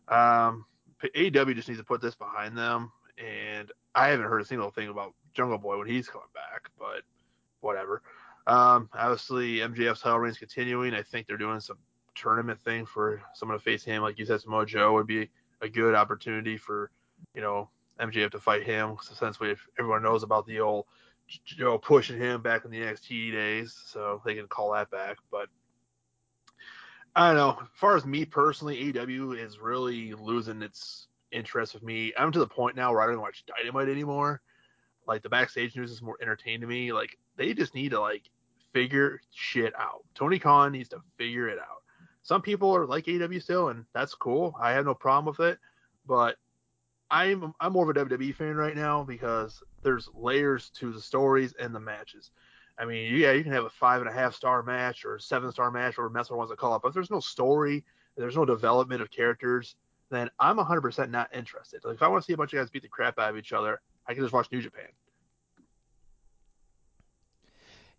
um, 0.09 0.65
AEW 1.03 1.55
just 1.55 1.69
needs 1.69 1.81
to 1.81 1.87
put 1.87 2.01
this 2.01 2.15
behind 2.15 2.57
them. 2.57 2.93
And 3.19 3.71
I 3.95 4.09
haven't 4.09 4.27
heard 4.27 4.41
a 4.41 4.47
single 4.47 4.71
thing 4.71 4.89
about 4.89 5.15
Jungle 5.35 5.59
Boy 5.59 5.79
when 5.79 5.87
he's 5.87 6.09
coming 6.09 6.29
back, 6.35 6.71
but 6.79 7.03
whatever. 7.61 8.03
Um, 8.47 8.89
obviously, 8.95 9.59
MJF's 9.59 10.01
title 10.01 10.19
reign's 10.19 10.39
continuing. 10.39 10.95
I 10.95 11.03
think 11.03 11.27
they're 11.27 11.37
doing 11.37 11.61
some 11.61 11.79
tournament 12.15 12.61
thing 12.61 12.87
for 12.87 13.23
someone 13.35 13.59
to 13.59 13.65
face 13.65 13.85
him. 13.85 14.03
Like 14.03 14.19
you 14.19 14.27
said, 14.27 14.41
Samoa 14.41 14.67
Joe 14.67 14.95
would 14.95 15.07
be 15.07 15.31
a 15.61 15.69
good 15.69 15.95
opportunity 15.95 16.57
for, 16.57 16.91
you 17.35 17.41
know, 17.41 17.69
MJF 18.01 18.31
to 18.33 18.41
fight 18.41 18.65
him. 18.65 18.97
so 19.03 19.15
Since 19.15 19.41
we 19.41 19.55
everyone 19.79 20.03
knows 20.03 20.23
about 20.23 20.47
the 20.47 20.61
old 20.61 20.87
Joe 21.45 21.79
pushing 21.79 22.19
him 22.19 22.43
back 22.43 22.65
in 22.65 22.71
the 22.71 22.81
NXT 22.81 23.33
days, 23.33 23.79
so 23.87 24.21
they 24.25 24.35
can 24.35 24.49
call 24.49 24.73
that 24.73 24.91
back. 24.91 25.19
But 25.31 25.49
I 27.15 27.29
don't 27.29 27.37
know. 27.37 27.59
As 27.63 27.69
far 27.75 27.97
as 27.97 28.07
me 28.07 28.25
personally, 28.25 28.93
AEW 28.93 29.39
is 29.39 29.59
really 29.59 30.15
losing 30.15 30.63
its 30.63 31.09
interest 31.33 31.75
with 31.75 31.83
me. 31.83 32.13
I'm 32.19 32.33
to 32.33 32.39
the 32.39 32.47
point 32.47 32.77
now 32.77 32.93
where 32.93 33.03
I 33.03 33.07
don't 33.07 33.21
watch 33.21 33.45
Dynamite 33.47 33.89
anymore. 33.89 34.41
Like 35.07 35.23
the 35.23 35.29
backstage 35.29 35.77
news 35.77 35.91
is 35.91 36.03
more 36.03 36.19
entertaining 36.21 36.61
to 36.63 36.67
me. 36.67 36.93
Like 36.93 37.19
they 37.37 37.53
just 37.55 37.75
need 37.75 37.91
to 37.91 38.01
like 38.01 38.23
figure 38.73 39.21
shit 39.33 39.75
out. 39.79 40.05
Tony 40.15 40.39
Khan 40.39 40.73
needs 40.73 40.89
to 40.91 41.01
figure 41.17 41.49
it 41.49 41.59
out. 41.59 41.80
Some 42.23 42.43
people 42.43 42.75
are 42.75 42.87
like 42.87 43.07
AEW 43.07 43.43
still, 43.43 43.69
and 43.69 43.85
that's 43.95 44.15
cool. 44.15 44.55
I 44.61 44.73
have 44.73 44.85
no 44.85 44.95
problem 44.95 45.35
with 45.37 45.47
it. 45.47 45.59
But 46.07 46.37
I'm 47.11 47.55
I'm 47.61 47.73
more 47.73 47.91
of 47.91 47.97
a 47.97 48.07
WWE 48.07 48.35
fan 48.35 48.57
right 48.57 48.77
now 48.77 49.03
because 49.03 49.63
there's 49.83 50.09
layers 50.15 50.71
to 50.71 50.93
the 50.93 51.01
stories 51.01 51.55
and 51.59 51.75
the 51.75 51.81
matches. 51.81 52.31
I 52.79 52.85
mean, 52.85 53.15
yeah, 53.15 53.33
you 53.33 53.43
can 53.43 53.53
have 53.53 53.65
a 53.65 53.71
five 53.71 54.01
and 54.01 54.09
a 54.09 54.13
half 54.13 54.35
star 54.35 54.63
match 54.63 55.05
or 55.05 55.17
a 55.17 55.21
seven 55.21 55.53
star 55.53 55.71
match, 55.71 55.99
or 55.99 56.09
Meltzer 56.09 56.37
wants 56.37 56.51
to 56.51 56.57
call 56.57 56.77
it, 56.77 56.83
but 56.83 56.89
if 56.89 56.95
there's 56.95 57.11
no 57.11 57.21
story, 57.21 57.85
there's 58.17 58.37
no 58.37 58.45
development 58.45 59.03
of 59.03 59.11
characters, 59.11 59.77
then 60.11 60.31
I'm 60.39 60.57
100% 60.57 61.11
not 61.11 61.35
interested. 61.35 61.85
Like, 61.85 61.97
if 61.97 62.03
I 62.03 62.09
want 62.09 62.23
to 62.23 62.27
see 62.27 62.33
a 62.33 62.37
bunch 62.37 62.53
of 62.53 62.59
guys 62.59 62.71
beat 62.71 62.83
the 62.83 62.89
crap 62.89 63.19
out 63.19 63.31
of 63.31 63.37
each 63.37 63.53
other, 63.53 63.81
I 64.07 64.15
can 64.15 64.23
just 64.23 64.33
watch 64.33 64.51
New 64.51 64.63
Japan. 64.63 64.89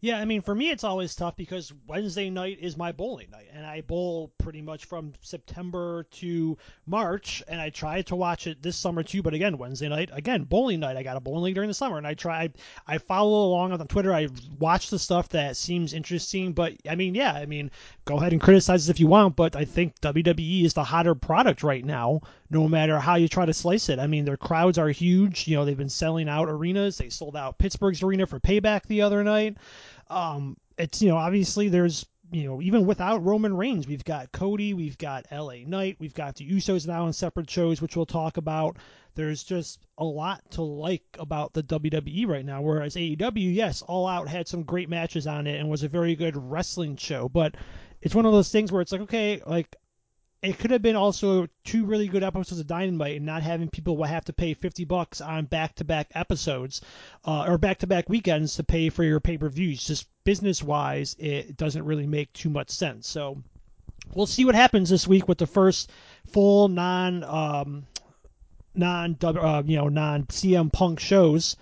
Yeah, 0.03 0.17
I 0.17 0.25
mean, 0.25 0.41
for 0.41 0.55
me, 0.55 0.71
it's 0.71 0.83
always 0.83 1.13
tough 1.13 1.35
because 1.35 1.71
Wednesday 1.85 2.31
night 2.31 2.57
is 2.59 2.75
my 2.75 2.91
bowling 2.91 3.29
night, 3.29 3.49
and 3.53 3.63
I 3.63 3.81
bowl 3.81 4.33
pretty 4.39 4.63
much 4.63 4.85
from 4.85 5.13
September 5.21 6.07
to 6.13 6.57
March, 6.87 7.43
and 7.47 7.61
I 7.61 7.69
try 7.69 8.01
to 8.03 8.15
watch 8.15 8.47
it 8.47 8.63
this 8.63 8.75
summer 8.75 9.03
too. 9.03 9.21
But 9.21 9.35
again, 9.35 9.59
Wednesday 9.59 9.89
night, 9.89 10.09
again, 10.11 10.45
bowling 10.45 10.79
night. 10.79 10.97
I 10.97 11.03
got 11.03 11.17
a 11.17 11.19
bowling 11.19 11.43
league 11.43 11.53
during 11.53 11.67
the 11.67 11.75
summer, 11.75 11.99
and 11.99 12.07
I 12.07 12.15
try, 12.15 12.49
I 12.87 12.97
follow 12.97 13.45
along 13.45 13.73
on 13.73 13.87
Twitter. 13.87 14.11
I 14.11 14.29
watch 14.57 14.89
the 14.89 14.97
stuff 14.97 15.29
that 15.29 15.55
seems 15.55 15.93
interesting, 15.93 16.53
but 16.53 16.73
I 16.89 16.95
mean, 16.95 17.13
yeah, 17.13 17.33
I 17.33 17.45
mean, 17.45 17.69
go 18.03 18.17
ahead 18.17 18.31
and 18.31 18.41
criticize 18.41 18.89
if 18.89 18.99
you 18.99 19.05
want, 19.05 19.35
but 19.35 19.55
I 19.55 19.65
think 19.65 20.01
WWE 20.01 20.65
is 20.65 20.73
the 20.73 20.83
hotter 20.83 21.13
product 21.13 21.61
right 21.61 21.85
now, 21.85 22.21
no 22.49 22.67
matter 22.67 22.97
how 22.97 23.17
you 23.17 23.27
try 23.27 23.45
to 23.45 23.53
slice 23.53 23.87
it. 23.87 23.99
I 23.99 24.07
mean, 24.07 24.25
their 24.25 24.35
crowds 24.35 24.79
are 24.79 24.89
huge. 24.89 25.47
You 25.47 25.57
know, 25.57 25.65
they've 25.65 25.77
been 25.77 25.89
selling 25.89 26.27
out 26.27 26.49
arenas. 26.49 26.97
They 26.97 27.09
sold 27.09 27.37
out 27.37 27.59
Pittsburgh's 27.59 28.01
arena 28.01 28.25
for 28.25 28.39
Payback 28.39 28.87
the 28.87 29.03
other 29.03 29.23
night. 29.23 29.57
Um, 30.11 30.57
it's 30.77 31.01
you 31.01 31.09
know 31.09 31.17
obviously 31.17 31.69
there's 31.69 32.05
you 32.31 32.43
know 32.43 32.61
even 32.61 32.85
without 32.85 33.23
Roman 33.23 33.55
Reigns, 33.55 33.87
we've 33.87 34.03
got 34.03 34.31
Cody, 34.31 34.73
we've 34.73 34.97
got 34.97 35.25
LA 35.31 35.57
Knight, 35.65 35.97
we've 35.99 36.13
got 36.13 36.35
the 36.35 36.49
Usos 36.49 36.87
now 36.87 37.07
in 37.07 37.13
separate 37.13 37.49
shows, 37.49 37.81
which 37.81 37.95
we'll 37.95 38.05
talk 38.05 38.37
about. 38.37 38.77
There's 39.13 39.43
just 39.43 39.85
a 39.97 40.05
lot 40.05 40.41
to 40.51 40.61
like 40.61 41.03
about 41.19 41.53
the 41.53 41.63
WWE 41.63 42.27
right 42.27 42.45
now. 42.45 42.61
Whereas 42.61 42.95
AEW, 42.95 43.53
yes, 43.53 43.81
All 43.81 44.07
Out 44.07 44.29
had 44.29 44.47
some 44.47 44.63
great 44.63 44.89
matches 44.89 45.27
on 45.27 45.47
it 45.47 45.59
and 45.59 45.69
was 45.69 45.83
a 45.83 45.89
very 45.89 46.15
good 46.15 46.37
wrestling 46.37 46.95
show, 46.95 47.27
but 47.27 47.55
it's 48.01 48.15
one 48.15 48.25
of 48.25 48.31
those 48.31 48.49
things 48.49 48.71
where 48.71 48.81
it's 48.81 48.91
like, 48.91 49.01
okay, 49.01 49.41
like 49.45 49.75
it 50.41 50.57
could 50.57 50.71
have 50.71 50.81
been 50.81 50.95
also 50.95 51.47
two 51.63 51.85
really 51.85 52.07
good 52.07 52.23
episodes 52.23 52.59
of 52.59 52.65
Dynamite 52.65 53.17
and 53.17 53.25
not 53.25 53.43
having 53.43 53.69
people 53.69 54.03
have 54.03 54.25
to 54.25 54.33
pay 54.33 54.55
50 54.55 54.85
bucks 54.85 55.21
on 55.21 55.45
back-to-back 55.45 56.11
episodes 56.15 56.81
uh, 57.25 57.45
or 57.47 57.59
back-to-back 57.59 58.09
weekends 58.09 58.55
to 58.55 58.63
pay 58.63 58.89
for 58.89 59.03
your 59.03 59.19
pay-per-views. 59.19 59.85
Just 59.85 60.07
business-wise, 60.23 61.15
it 61.19 61.57
doesn't 61.57 61.85
really 61.85 62.07
make 62.07 62.33
too 62.33 62.49
much 62.49 62.71
sense. 62.71 63.07
So 63.07 63.43
we'll 64.15 64.25
see 64.25 64.45
what 64.45 64.55
happens 64.55 64.89
this 64.89 65.07
week 65.07 65.27
with 65.27 65.37
the 65.37 65.47
first 65.47 65.91
full 66.31 66.69
non 66.69 67.23
um, 67.23 67.85
non 68.73 69.17
uh, 69.23 69.61
you 69.65 69.77
know 69.77 69.89
non 69.89 70.23
CM 70.25 70.71
Punk 70.71 70.99
shows 70.99 71.55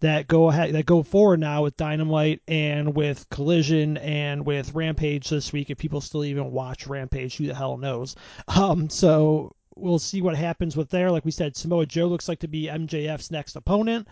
that 0.00 0.28
go 0.28 0.48
ahead 0.48 0.74
that 0.74 0.86
go 0.86 1.02
forward 1.02 1.40
now 1.40 1.62
with 1.62 1.76
Dynamite 1.76 2.42
and 2.48 2.94
with 2.94 3.28
Collision 3.30 3.96
and 3.98 4.44
with 4.44 4.74
Rampage 4.74 5.28
this 5.28 5.52
week. 5.52 5.70
If 5.70 5.78
people 5.78 6.00
still 6.00 6.24
even 6.24 6.50
watch 6.52 6.86
Rampage, 6.86 7.36
who 7.36 7.46
the 7.46 7.54
hell 7.54 7.76
knows? 7.76 8.16
Um, 8.48 8.88
so 8.90 9.54
we'll 9.76 9.98
see 9.98 10.22
what 10.22 10.36
happens 10.36 10.76
with 10.76 10.90
there. 10.90 11.10
Like 11.10 11.24
we 11.24 11.30
said, 11.30 11.56
Samoa 11.56 11.86
Joe 11.86 12.06
looks 12.06 12.28
like 12.28 12.40
to 12.40 12.48
be 12.48 12.66
MJF's 12.66 13.30
next 13.30 13.56
opponent. 13.56 14.08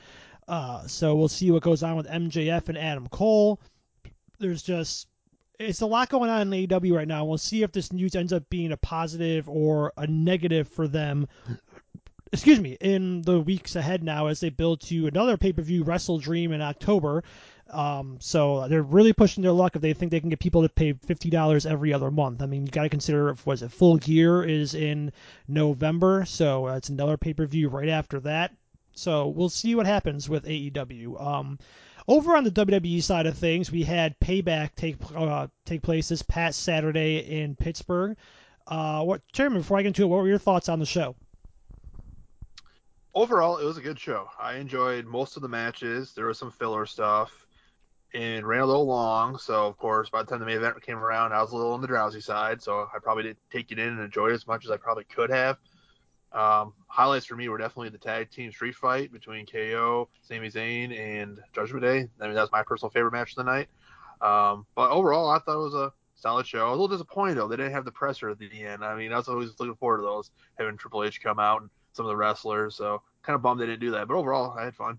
Uh, 0.47 0.87
so 0.87 1.15
we'll 1.15 1.29
see 1.29 1.51
what 1.51 1.63
goes 1.63 1.83
on 1.83 1.97
with 1.97 2.07
MJF 2.07 2.69
and 2.69 2.79
Adam 2.79 3.09
Cole. 3.09 3.61
There's 4.39 4.63
just 4.63 5.09
it's 5.59 5.83
a 5.83 5.87
lot 5.87 6.09
going 6.09 6.31
on 6.31 6.53
in 6.53 6.69
AEW 6.69 6.97
right 6.97 7.09
now. 7.09 7.25
We'll 7.25 7.39
see 7.39 7.63
if 7.63 7.73
this 7.73 7.93
news 7.93 8.17
ends 8.17 8.33
up 8.33 8.49
being 8.51 8.73
a 8.73 8.77
positive 8.77 9.49
or 9.49 9.93
a 9.97 10.07
negative 10.07 10.69
for 10.69 10.89
them 10.89 11.29
excuse 12.33 12.61
me, 12.61 12.77
in 12.81 13.23
the 13.23 13.41
weeks 13.41 13.77
ahead 13.77 14.03
now 14.03 14.27
as 14.27 14.41
they 14.41 14.51
build 14.51 14.81
to 14.83 15.07
another 15.07 15.37
pay 15.37 15.53
per 15.53 15.63
view 15.63 15.85
Wrestle 15.85 16.19
Dream 16.19 16.53
in 16.53 16.61
October. 16.61 17.25
Um, 17.71 18.19
so 18.21 18.69
they're 18.69 18.83
really 18.83 19.13
pushing 19.13 19.43
their 19.43 19.53
luck 19.53 19.75
if 19.75 19.83
they 19.83 19.95
think 19.95 20.11
they 20.11 20.21
can 20.21 20.29
get 20.29 20.39
people 20.39 20.63
to 20.63 20.69
pay 20.69 20.93
fifty 20.93 21.31
dollars 21.31 21.67
every 21.67 21.93
other 21.93 22.11
month. 22.11 22.43
I 22.43 22.47
mean, 22.47 22.67
you 22.67 22.73
got 22.73 22.83
to 22.83 22.89
consider 22.89 23.31
if 23.31 23.47
was 23.47 23.63
it 23.63 23.73
Full 23.73 23.97
Gear 23.97 24.43
is 24.43 24.75
in 24.75 25.13
November, 25.49 26.25
so 26.27 26.69
it's 26.69 26.91
another 26.91 27.17
pay 27.17 27.35
per 27.35 27.47
view 27.47 27.69
right 27.69 27.89
after 27.89 28.21
that. 28.21 28.53
So 28.93 29.29
we'll 29.29 29.49
see 29.49 29.75
what 29.75 29.87
happens 29.87 30.29
with 30.29 30.45
AEW. 30.45 31.21
Um, 31.21 31.59
over 32.07 32.37
on 32.37 32.45
the 32.45 32.51
WWE 32.51 33.03
side 33.03 33.27
of 33.27 33.37
things, 33.37 33.73
we 33.73 33.83
had 33.83 34.19
Payback 34.21 34.75
take 34.77 34.97
uh, 35.15 35.49
take 35.65 35.83
place 35.83 36.09
this 36.09 36.23
past 36.23 36.61
Saturday 36.61 37.19
in 37.19 37.57
Pittsburgh. 37.57 38.17
Uh, 38.67 39.03
what, 39.03 39.27
Chairman? 39.33 39.61
Before 39.61 39.79
I 39.79 39.83
get 39.83 39.89
into 39.89 40.03
it, 40.03 40.07
what 40.07 40.19
were 40.19 40.29
your 40.29 40.39
thoughts 40.39 40.69
on 40.69 40.79
the 40.79 40.87
show? 40.87 41.17
Overall, 43.15 43.59
it 43.59 43.65
was 43.65 43.79
a 43.79 43.83
good 43.83 43.99
show. 43.99 44.29
I 44.39 44.57
enjoyed 44.57 45.07
most 45.07 45.37
of 45.37 45.43
the 45.43 45.49
matches. 45.49 46.13
There 46.15 46.27
was 46.27 46.39
some 46.39 46.51
filler 46.51 46.87
stuff 46.87 47.31
and 48.13 48.47
ran 48.47 48.61
a 48.61 48.67
little 48.67 48.87
long. 48.87 49.39
So, 49.39 49.67
of 49.67 49.77
course, 49.77 50.11
by 50.11 50.23
the 50.23 50.31
time 50.31 50.41
the 50.41 50.47
main 50.47 50.57
event 50.57 50.81
came 50.83 50.99
around, 50.99 51.33
I 51.33 51.41
was 51.41 51.53
a 51.53 51.57
little 51.57 51.73
on 51.73 51.81
the 51.81 51.87
drowsy 51.87 52.21
side. 52.21 52.63
So, 52.63 52.89
I 52.95 52.99
probably 53.03 53.25
didn't 53.25 53.39
take 53.51 53.73
it 53.73 53.79
in 53.79 53.89
and 53.89 54.01
enjoy 54.01 54.31
it 54.31 54.35
as 54.35 54.47
much 54.47 54.65
as 54.65 54.71
I 54.71 54.77
probably 54.77 55.05
could 55.05 55.31
have. 55.31 55.59
Um, 56.33 56.75
highlights 56.89 57.27
for 57.27 57.37
me 57.37 57.49
were 57.49 57.59
definitely 57.59 57.91
the 57.91 57.99
tag 57.99 58.31
team 58.31 58.51
street 58.51 58.75
fight 58.75 59.13
between 59.13 59.47
KO, 59.47 60.09
Sami 60.23 60.51
Zayn, 60.51 60.97
and 60.99 61.39
Judgment 61.53 61.83
Day. 61.83 62.09
I 62.21 62.27
mean, 62.27 62.35
that 62.35 62.41
was 62.41 62.53
my 62.53 62.65
personal 62.65 62.91
favorite 62.91 63.13
match 63.13 63.31
of 63.31 63.37
the 63.37 63.45
night. 63.45 63.69
Um, 64.21 64.67
but 64.75 64.91
overall, 64.91 65.31
I 65.31 65.39
thought 65.39 65.61
it 65.61 65.65
was 65.65 65.75
a 65.75 65.93
solid 66.17 66.47
show. 66.47 66.67
I 66.67 66.71
was 66.71 66.79
a 66.79 66.81
little 66.81 66.97
disappointed 66.97 67.37
though; 67.37 67.47
they 67.47 67.57
didn't 67.57 67.73
have 67.73 67.85
the 67.85 67.93
presser 67.93 68.31
at 68.31 68.39
the 68.39 68.65
end. 68.65 68.85
I 68.85 68.97
mean, 68.97 69.13
I 69.13 69.17
was 69.17 69.29
always 69.29 69.51
looking 69.61 69.77
forward 69.77 69.99
to 69.99 70.03
those, 70.03 70.33
having 70.59 70.77
Triple 70.77 71.05
H 71.05 71.23
come 71.23 71.39
out 71.39 71.61
and 71.61 71.71
some 71.95 72.07
of 72.07 72.11
the 72.11 72.17
wrestlers. 72.17 72.77
So 72.77 73.03
kind 73.23 73.35
of 73.35 73.43
bummed 73.43 73.61
they 73.61 73.67
didn't 73.67 73.81
do 73.81 73.93
that. 73.93 74.09
But 74.09 74.17
overall, 74.17 74.57
I 74.59 74.65
had 74.65 74.75
fun. 74.75 74.99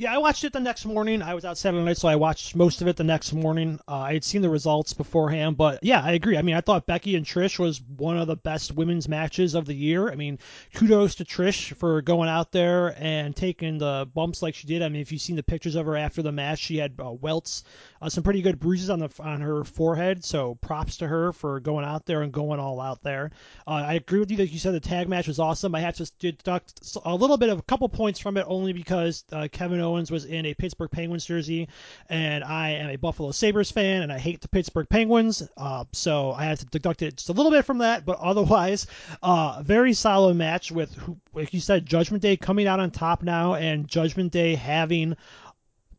Yeah, 0.00 0.14
I 0.14 0.16
watched 0.16 0.44
it 0.44 0.54
the 0.54 0.60
next 0.60 0.86
morning. 0.86 1.20
I 1.20 1.34
was 1.34 1.44
out 1.44 1.58
Saturday 1.58 1.84
night, 1.84 1.98
so 1.98 2.08
I 2.08 2.16
watched 2.16 2.56
most 2.56 2.80
of 2.80 2.88
it 2.88 2.96
the 2.96 3.04
next 3.04 3.34
morning. 3.34 3.78
Uh, 3.86 3.96
I 3.96 4.14
had 4.14 4.24
seen 4.24 4.40
the 4.40 4.48
results 4.48 4.94
beforehand, 4.94 5.58
but 5.58 5.80
yeah, 5.82 6.00
I 6.02 6.12
agree. 6.12 6.38
I 6.38 6.42
mean, 6.42 6.54
I 6.54 6.62
thought 6.62 6.86
Becky 6.86 7.16
and 7.16 7.26
Trish 7.26 7.58
was 7.58 7.82
one 7.82 8.16
of 8.16 8.26
the 8.26 8.34
best 8.34 8.72
women's 8.72 9.10
matches 9.10 9.54
of 9.54 9.66
the 9.66 9.74
year. 9.74 10.10
I 10.10 10.14
mean, 10.14 10.38
kudos 10.72 11.16
to 11.16 11.26
Trish 11.26 11.74
for 11.74 12.00
going 12.00 12.30
out 12.30 12.50
there 12.50 12.94
and 12.96 13.36
taking 13.36 13.76
the 13.76 14.08
bumps 14.14 14.40
like 14.40 14.54
she 14.54 14.66
did. 14.66 14.80
I 14.80 14.88
mean, 14.88 15.02
if 15.02 15.12
you've 15.12 15.20
seen 15.20 15.36
the 15.36 15.42
pictures 15.42 15.74
of 15.74 15.84
her 15.84 15.98
after 15.98 16.22
the 16.22 16.32
match, 16.32 16.60
she 16.60 16.78
had 16.78 16.94
uh, 16.98 17.12
welts, 17.12 17.64
uh, 18.00 18.08
some 18.08 18.24
pretty 18.24 18.40
good 18.40 18.58
bruises 18.58 18.88
on 18.88 19.00
the 19.00 19.10
on 19.20 19.42
her 19.42 19.64
forehead. 19.64 20.24
So 20.24 20.54
props 20.62 20.96
to 20.96 21.08
her 21.08 21.34
for 21.34 21.60
going 21.60 21.84
out 21.84 22.06
there 22.06 22.22
and 22.22 22.32
going 22.32 22.58
all 22.58 22.80
out 22.80 23.02
there. 23.02 23.32
Uh, 23.66 23.72
I 23.72 23.94
agree 23.94 24.20
with 24.20 24.30
you 24.30 24.38
that 24.38 24.48
you 24.48 24.60
said 24.60 24.72
the 24.72 24.80
tag 24.80 25.10
match 25.10 25.28
was 25.28 25.38
awesome. 25.38 25.74
I 25.74 25.80
have 25.80 25.96
to 25.96 26.10
deduct 26.18 26.96
a 27.04 27.14
little 27.14 27.36
bit 27.36 27.50
of 27.50 27.58
a 27.58 27.62
couple 27.62 27.90
points 27.90 28.18
from 28.18 28.38
it 28.38 28.46
only 28.48 28.72
because 28.72 29.24
uh, 29.30 29.48
Kevin 29.52 29.78
Owens 29.78 29.89
was 29.90 30.24
in 30.24 30.46
a 30.46 30.54
Pittsburgh 30.54 30.90
Penguins 30.90 31.24
jersey, 31.24 31.68
and 32.08 32.44
I 32.44 32.70
am 32.70 32.90
a 32.90 32.96
Buffalo 32.96 33.30
Sabres 33.30 33.70
fan, 33.70 34.02
and 34.02 34.12
I 34.12 34.18
hate 34.18 34.40
the 34.40 34.48
Pittsburgh 34.48 34.88
Penguins. 34.88 35.42
Uh, 35.56 35.84
so 35.92 36.32
I 36.32 36.44
had 36.44 36.58
to 36.60 36.66
deduct 36.66 37.02
it 37.02 37.16
just 37.16 37.28
a 37.28 37.32
little 37.32 37.50
bit 37.50 37.64
from 37.64 37.78
that, 37.78 38.04
but 38.04 38.18
otherwise, 38.20 38.86
uh, 39.22 39.62
very 39.64 39.92
solid 39.92 40.36
match 40.36 40.70
with, 40.70 40.96
like 41.34 41.52
you 41.52 41.60
said, 41.60 41.86
Judgment 41.86 42.22
Day 42.22 42.36
coming 42.36 42.66
out 42.66 42.80
on 42.80 42.90
top 42.90 43.22
now, 43.22 43.54
and 43.54 43.88
Judgment 43.88 44.32
Day 44.32 44.54
having 44.54 45.16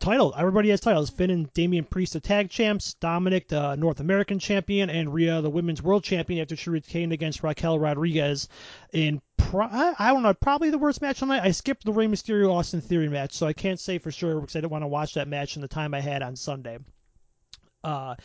title. 0.01 0.33
Everybody 0.37 0.69
has 0.69 0.81
titles. 0.81 1.09
Finn 1.09 1.29
and 1.29 1.53
Damian 1.53 1.85
Priest, 1.85 2.13
the 2.13 2.19
tag 2.19 2.49
champs. 2.49 2.95
Dominic, 2.95 3.47
the 3.47 3.75
North 3.75 3.99
American 3.99 4.39
champion, 4.39 4.89
and 4.89 5.13
Rhea, 5.13 5.41
the 5.41 5.49
women's 5.49 5.81
world 5.81 6.03
champion, 6.03 6.41
after 6.41 6.55
she 6.55 6.69
retained 6.69 7.13
against 7.13 7.43
Raquel 7.43 7.79
Rodriguez 7.79 8.49
in 8.91 9.21
pro- 9.37 9.67
I 9.69 10.11
don't 10.11 10.23
know, 10.23 10.33
probably 10.33 10.69
the 10.69 10.77
worst 10.77 11.01
match 11.01 11.21
on 11.21 11.29
night. 11.29 11.43
I 11.43 11.51
skipped 11.51 11.85
the 11.85 11.93
Rey 11.93 12.07
Mysterio 12.07 12.51
Austin 12.51 12.81
Theory 12.81 13.09
match, 13.09 13.33
so 13.33 13.47
I 13.47 13.53
can't 13.53 13.79
say 13.79 13.99
for 13.99 14.11
sure 14.11 14.41
because 14.41 14.55
I 14.55 14.59
didn't 14.59 14.71
want 14.71 14.83
to 14.83 14.87
watch 14.87 15.13
that 15.13 15.27
match 15.27 15.55
in 15.55 15.61
the 15.61 15.67
time 15.67 15.93
I 15.93 16.01
had 16.01 16.21
on 16.21 16.35
Sunday. 16.35 16.79
Uh, 17.83 18.15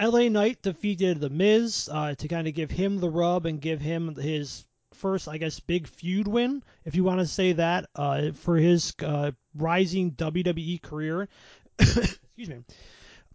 LA 0.00 0.28
Knight 0.28 0.62
defeated 0.62 1.20
The 1.20 1.30
Miz 1.30 1.88
uh, 1.92 2.14
to 2.14 2.28
kind 2.28 2.48
of 2.48 2.54
give 2.54 2.70
him 2.70 2.98
the 2.98 3.10
rub 3.10 3.46
and 3.46 3.60
give 3.60 3.80
him 3.80 4.14
his 4.14 4.64
first, 4.94 5.28
I 5.28 5.38
guess, 5.38 5.60
big 5.60 5.86
feud 5.86 6.28
win, 6.28 6.62
if 6.84 6.94
you 6.94 7.04
want 7.04 7.20
to 7.20 7.26
say 7.26 7.52
that, 7.52 7.88
uh, 7.94 8.32
for 8.32 8.56
his 8.56 8.94
uh, 9.04 9.32
rising 9.54 10.12
WWE 10.12 10.80
career. 10.82 11.28
Excuse 11.78 12.48
me. 12.48 12.64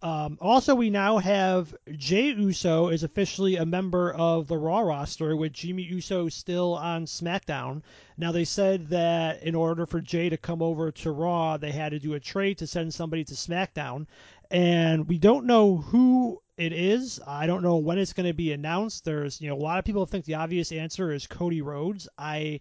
Um, 0.00 0.38
also, 0.40 0.74
we 0.76 0.90
now 0.90 1.18
have 1.18 1.74
Jey 1.92 2.28
Uso 2.28 2.88
is 2.88 3.02
officially 3.02 3.56
a 3.56 3.66
member 3.66 4.12
of 4.12 4.46
the 4.46 4.56
Raw 4.56 4.80
roster, 4.80 5.36
with 5.36 5.52
Jimmy 5.52 5.82
Uso 5.82 6.28
still 6.28 6.74
on 6.74 7.06
SmackDown. 7.06 7.82
Now, 8.16 8.30
they 8.30 8.44
said 8.44 8.88
that 8.88 9.42
in 9.42 9.54
order 9.56 9.86
for 9.86 10.00
Jey 10.00 10.28
to 10.28 10.36
come 10.36 10.62
over 10.62 10.92
to 10.92 11.10
Raw, 11.10 11.56
they 11.56 11.72
had 11.72 11.90
to 11.90 11.98
do 11.98 12.14
a 12.14 12.20
trade 12.20 12.58
to 12.58 12.66
send 12.66 12.94
somebody 12.94 13.24
to 13.24 13.34
SmackDown, 13.34 14.06
and 14.50 15.08
we 15.08 15.18
don't 15.18 15.46
know 15.46 15.78
who 15.78 16.40
it 16.58 16.72
is. 16.72 17.20
I 17.26 17.46
don't 17.46 17.62
know 17.62 17.76
when 17.76 17.98
it's 17.98 18.12
going 18.12 18.26
to 18.26 18.34
be 18.34 18.52
announced. 18.52 19.04
There's, 19.04 19.40
you 19.40 19.48
know, 19.48 19.56
a 19.56 19.62
lot 19.62 19.78
of 19.78 19.84
people 19.84 20.04
think 20.06 20.24
the 20.24 20.34
obvious 20.34 20.72
answer 20.72 21.12
is 21.12 21.26
Cody 21.26 21.62
Rhodes. 21.62 22.08
I 22.18 22.60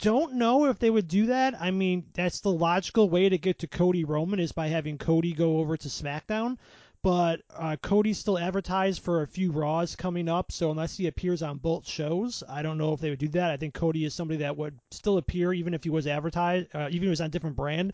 don't 0.00 0.34
know 0.34 0.66
if 0.66 0.78
they 0.78 0.90
would 0.90 1.08
do 1.08 1.26
that. 1.26 1.54
I 1.60 1.70
mean, 1.70 2.04
that's 2.12 2.40
the 2.40 2.52
logical 2.52 3.08
way 3.08 3.28
to 3.28 3.38
get 3.38 3.60
to 3.60 3.68
Cody 3.68 4.04
Roman 4.04 4.40
is 4.40 4.52
by 4.52 4.66
having 4.66 4.98
Cody 4.98 5.32
go 5.32 5.58
over 5.58 5.76
to 5.76 5.88
SmackDown. 5.88 6.58
But 7.02 7.42
uh, 7.54 7.76
Cody's 7.80 8.18
still 8.18 8.36
advertised 8.36 9.00
for 9.00 9.22
a 9.22 9.28
few 9.28 9.52
Raws 9.52 9.94
coming 9.94 10.28
up, 10.28 10.50
so 10.50 10.72
unless 10.72 10.96
he 10.96 11.06
appears 11.06 11.40
on 11.40 11.58
both 11.58 11.86
shows, 11.86 12.42
I 12.48 12.62
don't 12.62 12.78
know 12.78 12.94
if 12.94 13.00
they 13.00 13.10
would 13.10 13.20
do 13.20 13.28
that. 13.28 13.52
I 13.52 13.56
think 13.56 13.74
Cody 13.74 14.04
is 14.04 14.12
somebody 14.12 14.38
that 14.38 14.56
would 14.56 14.76
still 14.90 15.16
appear 15.16 15.52
even 15.52 15.72
if 15.72 15.84
he 15.84 15.90
was 15.90 16.08
advertised, 16.08 16.74
uh, 16.74 16.88
even 16.90 16.96
if 16.96 17.02
he 17.02 17.08
was 17.08 17.20
on 17.20 17.30
different 17.30 17.54
brand. 17.54 17.92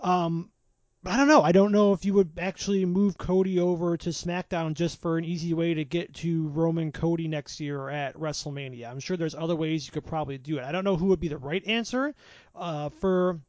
Um, 0.00 0.50
I 1.06 1.16
don't 1.16 1.28
know. 1.28 1.42
I 1.42 1.52
don't 1.52 1.72
know 1.72 1.94
if 1.94 2.04
you 2.04 2.12
would 2.14 2.32
actually 2.38 2.84
move 2.84 3.16
Cody 3.16 3.58
over 3.58 3.96
to 3.96 4.10
SmackDown 4.10 4.74
just 4.74 5.00
for 5.00 5.16
an 5.16 5.24
easy 5.24 5.54
way 5.54 5.72
to 5.72 5.82
get 5.82 6.12
to 6.16 6.48
Roman 6.48 6.92
Cody 6.92 7.26
next 7.26 7.58
year 7.58 7.88
at 7.88 8.16
WrestleMania. 8.16 8.90
I'm 8.90 9.00
sure 9.00 9.16
there's 9.16 9.34
other 9.34 9.56
ways 9.56 9.86
you 9.86 9.92
could 9.92 10.04
probably 10.04 10.36
do 10.36 10.58
it. 10.58 10.64
I 10.64 10.72
don't 10.72 10.84
know 10.84 10.96
who 10.96 11.06
would 11.06 11.20
be 11.20 11.28
the 11.28 11.38
right 11.38 11.66
answer 11.66 12.14
uh, 12.54 12.90
for 13.00 13.40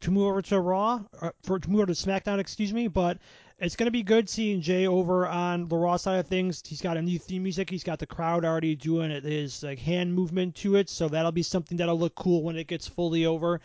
to 0.00 0.10
move 0.10 0.26
over 0.26 0.42
to 0.42 0.60
Raw, 0.60 1.04
or 1.22 1.32
for 1.44 1.60
to 1.60 1.70
move 1.70 1.82
over 1.82 1.86
to 1.86 1.92
SmackDown, 1.92 2.40
excuse 2.40 2.72
me. 2.72 2.88
But 2.88 3.18
it's 3.58 3.76
going 3.76 3.86
to 3.86 3.92
be 3.92 4.02
good 4.02 4.28
seeing 4.28 4.60
Jey 4.60 4.86
over 4.86 5.26
on 5.26 5.68
the 5.68 5.76
Raw 5.76 5.96
side 5.96 6.18
of 6.18 6.26
things. 6.26 6.62
He's 6.66 6.80
got 6.80 6.96
a 6.96 7.02
new 7.02 7.18
theme 7.18 7.44
music. 7.44 7.70
He's 7.70 7.84
got 7.84 8.00
the 8.00 8.06
crowd 8.06 8.44
already 8.44 8.74
doing 8.74 9.10
his 9.10 9.62
like 9.62 9.78
hand 9.78 10.12
movement 10.12 10.56
to 10.56 10.76
it, 10.76 10.88
so 10.88 11.08
that'll 11.08 11.32
be 11.32 11.42
something 11.42 11.78
that'll 11.78 11.98
look 11.98 12.14
cool 12.16 12.42
when 12.42 12.56
it 12.56 12.66
gets 12.66 12.88
fully 12.88 13.26
over. 13.26 13.60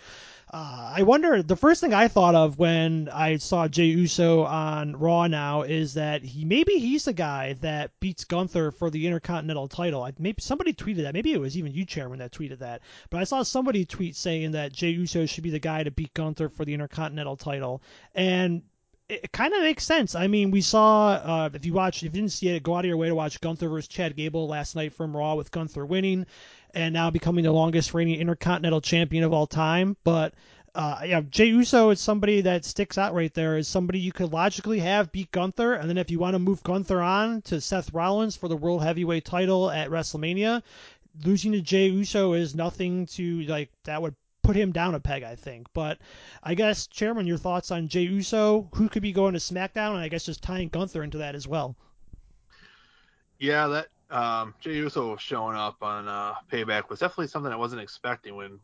Uh, 0.52 0.94
I 0.96 1.04
wonder. 1.04 1.44
The 1.44 1.56
first 1.56 1.82
thing 1.82 1.94
I 1.94 2.08
thought 2.08 2.36
of 2.36 2.58
when 2.58 3.10
I 3.10 3.38
saw 3.38 3.68
Jey 3.68 3.86
Uso 3.86 4.44
on 4.44 4.96
Raw 4.96 5.28
now 5.28 5.62
is 5.64 5.96
that 5.96 6.24
he 6.24 6.46
maybe 6.46 6.80
he's 6.80 7.06
the 7.06 7.14
guy 7.14 7.54
that 7.62 7.92
beats 8.00 8.26
Gunther 8.26 8.72
for 8.72 8.90
the 8.90 9.06
Intercontinental 9.06 9.68
title. 9.68 10.04
I, 10.04 10.14
maybe 10.18 10.42
somebody 10.42 10.74
tweeted 10.74 11.04
that. 11.04 11.14
Maybe 11.14 11.34
it 11.34 11.42
was 11.42 11.58
even 11.58 11.74
you, 11.74 11.86
Chairman, 11.86 12.20
that 12.20 12.32
tweeted 12.32 12.60
that. 12.60 12.82
But 13.10 13.22
I 13.22 13.24
saw 13.26 13.44
somebody 13.44 13.86
tweet 13.86 14.16
saying 14.16 14.52
that 14.52 14.72
Jey 14.72 14.90
Uso 14.90 15.26
should 15.26 15.44
be 15.44 15.52
the 15.52 15.60
guy 15.60 15.84
to 15.84 15.92
beat 15.92 16.14
Gunther 16.14 16.50
for 16.50 16.66
the 16.66 16.74
Intercontinental 16.74 17.38
title, 17.38 17.82
and 18.16 18.62
it 19.10 19.32
kind 19.32 19.54
of 19.54 19.62
makes 19.62 19.84
sense. 19.84 20.14
I 20.16 20.28
mean, 20.28 20.52
we 20.52 20.62
saw 20.62 21.10
uh, 21.10 21.50
if 21.54 21.66
you 21.66 21.74
watch, 21.74 21.98
if 21.98 22.04
you 22.04 22.10
didn't 22.10 22.32
see 22.32 22.50
it, 22.50 22.64
go 22.64 22.76
out 22.76 22.86
of 22.86 22.86
your 22.86 22.98
way 22.98 23.08
to 23.08 23.16
watch 23.16 23.42
Gunther 23.42 23.68
versus 23.68 23.88
Chad 23.88 24.16
Gable 24.16 24.48
last 24.48 24.76
night 24.76 24.94
from 24.94 25.18
Raw 25.18 25.36
with 25.36 25.52
Gunther 25.52 25.86
winning 25.86 26.26
and 26.74 26.94
now 26.94 27.10
becoming 27.10 27.44
the 27.44 27.52
longest 27.52 27.94
reigning 27.94 28.20
Intercontinental 28.20 28.82
Champion 28.82 29.24
of 29.24 29.34
all 29.34 29.48
time. 29.48 29.98
But 30.04 30.36
uh, 30.76 31.02
yeah, 31.06 31.22
Jey 31.22 31.48
Uso 31.48 31.90
is 31.90 32.00
somebody 32.00 32.42
that 32.42 32.66
sticks 32.66 33.00
out 33.00 33.16
right 33.16 33.34
there. 33.34 33.58
Is 33.58 33.68
somebody 33.68 34.00
you 34.00 34.12
could 34.12 34.32
logically 34.32 34.80
have 34.80 35.12
beat 35.12 35.32
Gunther, 35.32 35.74
and 35.74 35.90
then 35.90 35.98
if 35.98 36.12
you 36.12 36.20
want 36.20 36.36
to 36.36 36.40
move 36.40 36.64
Gunther 36.64 37.02
on 37.02 37.42
to 37.44 37.60
Seth 37.60 37.92
Rollins 37.94 38.36
for 38.36 38.48
the 38.48 38.58
World 38.58 38.84
Heavyweight 38.84 39.26
title 39.26 39.72
at 39.72 39.90
WrestleMania, 39.90 40.62
losing 41.26 41.54
to 41.54 41.62
Jey 41.62 41.88
Uso 41.88 42.34
is 42.34 42.54
nothing 42.54 43.08
to 43.08 43.42
like 43.42 43.72
that 43.86 44.02
would 44.02 44.16
put 44.50 44.56
him 44.56 44.72
down 44.72 44.96
a 44.96 45.00
peg, 45.00 45.22
I 45.22 45.36
think. 45.36 45.68
But 45.76 46.00
I 46.42 46.56
guess, 46.56 46.88
Chairman, 46.88 47.28
your 47.28 47.38
thoughts 47.38 47.70
on 47.70 47.88
Jey 47.88 48.02
Uso, 48.02 48.68
who 48.74 48.90
could 48.90 49.04
be 49.04 49.12
going 49.12 49.34
to 49.34 49.40
SmackDown, 49.40 49.92
and 49.92 50.00
I 50.00 50.08
guess 50.08 50.26
just 50.26 50.42
tying 50.42 50.70
Gunther 50.70 51.04
into 51.04 51.20
that 51.20 51.36
as 51.36 51.48
well. 51.48 51.76
Yeah, 53.38 53.68
that 53.68 53.88
um, 54.10 54.56
Jey 54.60 54.74
Uso 54.74 55.18
showing 55.18 55.56
up 55.56 55.84
on 55.84 56.08
uh, 56.08 56.34
Payback 56.52 56.90
was 56.90 56.98
definitely 56.98 57.28
something 57.28 57.54
I 57.54 57.58
wasn't 57.58 57.84
expecting 57.84 58.36
when, 58.36 58.60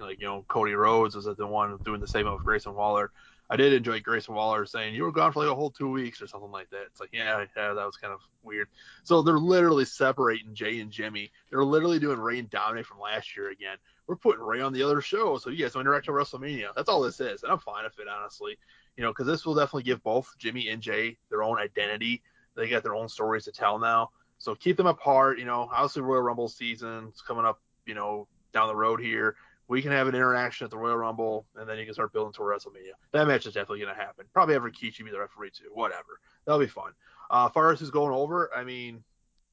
like, 0.00 0.20
you 0.20 0.26
know, 0.26 0.44
Cody 0.48 0.74
Rhodes 0.74 1.14
was 1.14 1.26
the 1.26 1.46
one 1.46 1.78
doing 1.84 2.00
the 2.00 2.08
same 2.08 2.28
with 2.28 2.42
Grayson 2.42 2.74
Waller. 2.74 3.12
I 3.50 3.56
did 3.56 3.72
enjoy 3.72 3.98
Grayson 4.00 4.34
Waller 4.34 4.64
saying 4.64 4.94
you 4.94 5.02
were 5.02 5.10
gone 5.10 5.32
for 5.32 5.40
like 5.40 5.50
a 5.50 5.54
whole 5.54 5.72
two 5.72 5.90
weeks 5.90 6.22
or 6.22 6.28
something 6.28 6.52
like 6.52 6.70
that. 6.70 6.82
It's 6.86 7.00
like, 7.00 7.10
yeah, 7.12 7.44
yeah, 7.56 7.74
that 7.74 7.84
was 7.84 7.96
kind 7.96 8.12
of 8.12 8.20
weird. 8.44 8.68
So 9.02 9.22
they're 9.22 9.38
literally 9.38 9.84
separating 9.84 10.54
Jey 10.54 10.78
and 10.80 10.90
Jimmy. 10.90 11.32
They're 11.50 11.64
literally 11.64 11.98
doing 11.98 12.20
Rey 12.20 12.38
and 12.38 12.48
Dominic 12.48 12.86
from 12.86 13.00
last 13.00 13.36
year 13.36 13.50
again. 13.50 13.76
We're 14.06 14.16
putting 14.16 14.42
Rey 14.42 14.60
on 14.60 14.72
the 14.72 14.84
other 14.84 15.00
show, 15.00 15.36
so 15.38 15.50
you 15.50 15.64
guys 15.64 15.74
will 15.74 15.80
interact 15.80 16.08
with 16.08 16.16
WrestleMania. 16.16 16.68
That's 16.76 16.88
all 16.88 17.02
this 17.02 17.20
is, 17.20 17.42
and 17.42 17.50
I'm 17.50 17.58
fine 17.58 17.84
with 17.84 17.98
it, 17.98 18.06
honestly. 18.08 18.56
You 18.96 19.02
know, 19.02 19.10
because 19.10 19.26
this 19.26 19.44
will 19.44 19.54
definitely 19.54 19.82
give 19.82 20.02
both 20.04 20.32
Jimmy 20.38 20.68
and 20.68 20.80
Jey 20.80 21.18
their 21.28 21.42
own 21.42 21.58
identity. 21.58 22.22
They 22.54 22.68
got 22.68 22.84
their 22.84 22.94
own 22.94 23.08
stories 23.08 23.44
to 23.44 23.52
tell 23.52 23.78
now. 23.78 24.10
So 24.38 24.54
keep 24.54 24.76
them 24.76 24.86
apart. 24.86 25.38
You 25.38 25.44
know, 25.44 25.68
obviously 25.72 26.02
Royal 26.02 26.22
Rumble 26.22 26.48
season's 26.48 27.20
coming 27.20 27.44
up. 27.44 27.60
You 27.86 27.94
know, 27.94 28.28
down 28.52 28.68
the 28.68 28.76
road 28.76 29.00
here, 29.00 29.36
we 29.70 29.82
can 29.82 29.92
have 29.92 30.08
an 30.08 30.16
interaction 30.16 30.64
at 30.64 30.70
the 30.72 30.76
Royal 30.76 30.96
Rumble, 30.96 31.46
and 31.54 31.68
then 31.68 31.78
you 31.78 31.84
can 31.84 31.94
start 31.94 32.12
building 32.12 32.32
to 32.32 32.40
WrestleMania. 32.40 32.94
That 33.12 33.28
match 33.28 33.46
is 33.46 33.54
definitely 33.54 33.78
going 33.78 33.94
to 33.94 34.00
happen. 34.00 34.24
Probably 34.32 34.54
have 34.54 34.64
Rikishi 34.64 35.04
be 35.04 35.12
the 35.12 35.20
referee 35.20 35.52
too. 35.52 35.70
Whatever. 35.72 36.18
That'll 36.44 36.58
be 36.58 36.66
fun. 36.66 36.90
Uh, 37.30 37.48
far 37.50 37.72
as 37.72 37.78
who's 37.78 37.92
going 37.92 38.12
over, 38.12 38.50
I 38.52 38.64
mean, 38.64 39.04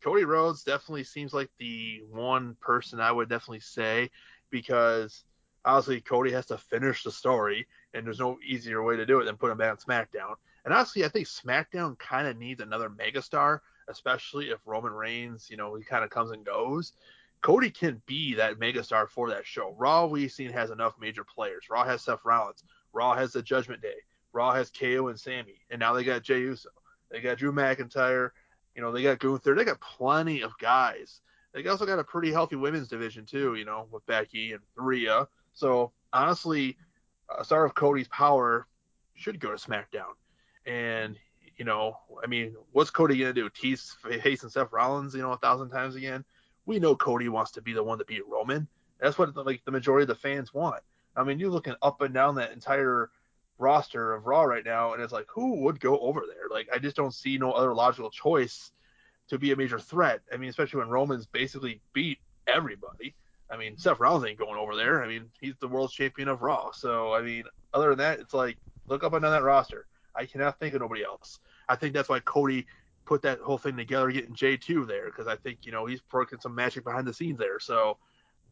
Cody 0.04 0.26
Rhodes 0.26 0.64
definitely 0.64 1.04
seems 1.04 1.36
like 1.36 1.52
the 1.60 2.02
one 2.10 2.58
person 2.62 3.00
I 3.00 3.12
would 3.12 3.30
definitely 3.30 3.60
say 3.60 4.10
because 4.50 5.24
obviously 5.64 6.02
Cody 6.02 6.32
has 6.32 6.48
to 6.48 6.58
finish 6.58 7.04
the 7.04 7.12
story, 7.12 7.68
and 7.94 8.04
there's 8.04 8.20
no 8.20 8.40
easier 8.44 8.82
way 8.82 8.98
to 8.98 9.06
do 9.06 9.20
it 9.20 9.26
than 9.26 9.38
put 9.38 9.52
him 9.52 9.60
back 9.60 9.70
on 9.70 9.78
SmackDown. 9.78 10.34
And 10.66 10.74
honestly, 10.74 11.06
I 11.06 11.10
think 11.10 11.28
SmackDown 11.28 11.96
kind 12.00 12.28
of 12.28 12.40
needs 12.40 12.60
another 12.60 12.90
megastar 12.90 13.60
especially 13.88 14.50
if 14.50 14.60
Roman 14.66 14.92
Reigns, 14.92 15.48
you 15.50 15.58
know, 15.58 15.76
he 15.76 15.84
kind 15.84 16.04
of 16.04 16.10
comes 16.10 16.32
and 16.32 16.46
goes. 16.46 16.94
Cody 17.42 17.70
can 17.70 18.02
be 18.06 18.36
that 18.36 18.60
megastar 18.60 19.08
for 19.08 19.30
that 19.30 19.46
show. 19.46 19.76
Raw 19.78 20.06
we've 20.06 20.32
seen 20.32 20.52
has 20.52 20.70
enough 20.70 20.96
major 21.00 21.24
players. 21.24 21.70
Raw 21.70 21.84
has 21.84 22.02
Seth 22.02 22.26
Rollins. 22.26 22.64
Raw 22.94 23.16
has 23.16 23.34
the 23.34 23.42
Judgment 23.42 23.82
Day. 23.82 23.96
Raw 24.34 24.54
has 24.54 24.72
KO 24.72 25.08
and 25.08 25.20
Sami, 25.20 25.62
and 25.70 25.80
now 25.80 25.94
they 25.94 26.04
got 26.04 26.24
Jey 26.24 26.42
Uso. 26.42 26.70
They 27.10 27.22
got 27.22 27.38
Drew 27.38 27.52
McIntyre. 27.52 28.32
You 28.76 28.82
know, 28.82 28.92
they 28.92 29.02
got 29.02 29.20
Gunther. 29.20 29.56
They 29.56 29.64
got 29.64 29.80
plenty 29.82 30.42
of 30.42 30.58
guys. 30.60 31.22
They 31.54 31.66
also 31.68 31.86
got 31.86 32.00
a 32.00 32.04
pretty 32.04 32.32
healthy 32.32 32.56
women's 32.56 32.88
division 32.88 33.26
too. 33.26 33.56
You 33.56 33.66
know, 33.66 33.88
with 33.92 34.06
Becky 34.06 34.54
and 34.54 34.62
Rhea. 34.76 35.28
So 35.54 35.92
honestly, 36.14 36.78
a 37.36 37.44
star 37.44 37.66
of 37.66 37.74
Cody's 37.74 38.08
power 38.10 38.68
should 39.16 39.40
go 39.40 39.50
to 39.50 39.58
SmackDown, 39.58 40.14
and 40.66 41.18
you 41.58 41.66
know, 41.66 41.98
I 42.24 42.28
mean, 42.28 42.56
what's 42.72 42.92
Cody 42.92 43.18
gonna 43.18 43.34
do? 43.34 43.50
Tease 43.50 43.96
facing 44.22 44.50
Seth 44.50 44.72
Rollins, 44.72 45.16
you 45.16 45.22
know, 45.22 45.32
a 45.32 45.38
thousand 45.38 45.70
times 45.70 45.96
again? 45.96 46.24
We 46.68 46.78
know 46.80 46.96
Cody 46.96 47.30
wants 47.30 47.52
to 47.54 47.62
be 47.62 47.74
the 47.74 47.82
one 47.82 47.98
to 47.98 48.06
beat 48.06 48.28
Roman. 48.28 48.68
That's 49.00 49.18
what 49.18 49.36
like 49.36 49.64
the 49.66 49.72
majority 49.72 50.04
of 50.04 50.10
the 50.10 50.16
fans 50.16 50.54
want. 50.54 50.84
I 51.16 51.24
mean, 51.24 51.40
you're 51.40 51.50
looking 51.50 51.76
up 51.82 52.02
and 52.02 52.14
down 52.14 52.36
that 52.36 52.52
entire 52.52 53.10
roster 53.58 54.14
of 54.14 54.28
Raw 54.28 54.44
right 54.44 54.66
now, 54.66 54.94
and 54.94 55.02
it's 55.02 55.14
like, 55.14 55.26
who 55.28 55.62
would 55.64 55.80
go 55.80 55.98
over 56.00 56.22
there? 56.28 56.48
Like, 56.52 56.68
I 56.72 56.78
just 56.78 56.96
don't 56.96 57.14
see 57.14 57.38
no 57.38 57.52
other 57.54 57.74
logical 57.74 58.12
choice 58.12 58.72
to 59.30 59.40
be 59.40 59.52
a 59.52 59.56
major 59.56 59.80
threat. 59.80 60.22
I 60.32 60.38
mean, 60.38 60.50
especially 60.50 60.80
when 60.80 60.90
Roman's 60.90 61.26
basically 61.26 61.82
beat 61.94 62.20
everybody. 62.46 63.16
I 63.50 63.58
mean, 63.58 63.78
Seth 63.78 64.00
Rollins 64.00 64.26
ain't 64.26 64.38
going 64.38 64.60
over 64.60 64.76
there. 64.76 65.04
I 65.04 65.08
mean, 65.08 65.26
he's 65.40 65.56
the 65.60 65.68
world 65.68 65.92
champion 65.92 66.28
of 66.28 66.42
Raw. 66.42 66.72
So, 66.72 67.14
I 67.14 67.22
mean, 67.22 67.46
other 67.74 67.90
than 67.90 68.00
that, 68.00 68.20
it's 68.20 68.34
like, 68.34 68.58
look 68.88 69.04
up 69.04 69.14
and 69.14 69.24
down 69.24 69.32
that 69.32 69.44
roster. 69.44 69.88
I 70.16 70.26
cannot 70.26 70.60
think 70.60 70.74
of 70.74 70.82
nobody 70.82 71.04
else. 71.04 71.40
I 71.70 71.76
think 71.76 71.94
that's 71.94 72.10
why 72.10 72.20
Cody 72.20 72.66
put 73.08 73.22
that 73.24 73.40
whole 73.40 73.58
thing 73.58 73.78
together, 73.78 74.12
getting 74.12 74.36
J2 74.36 74.86
there, 74.86 75.06
because 75.06 75.28
I 75.28 75.36
think 75.38 75.60
you 75.64 75.72
know 75.72 75.86
he's 75.86 76.02
working 76.12 76.40
some 76.40 76.54
magic 76.54 76.84
behind 76.84 77.08
the 77.08 77.14
scenes 77.14 77.40
there. 77.40 77.60
So 77.60 77.98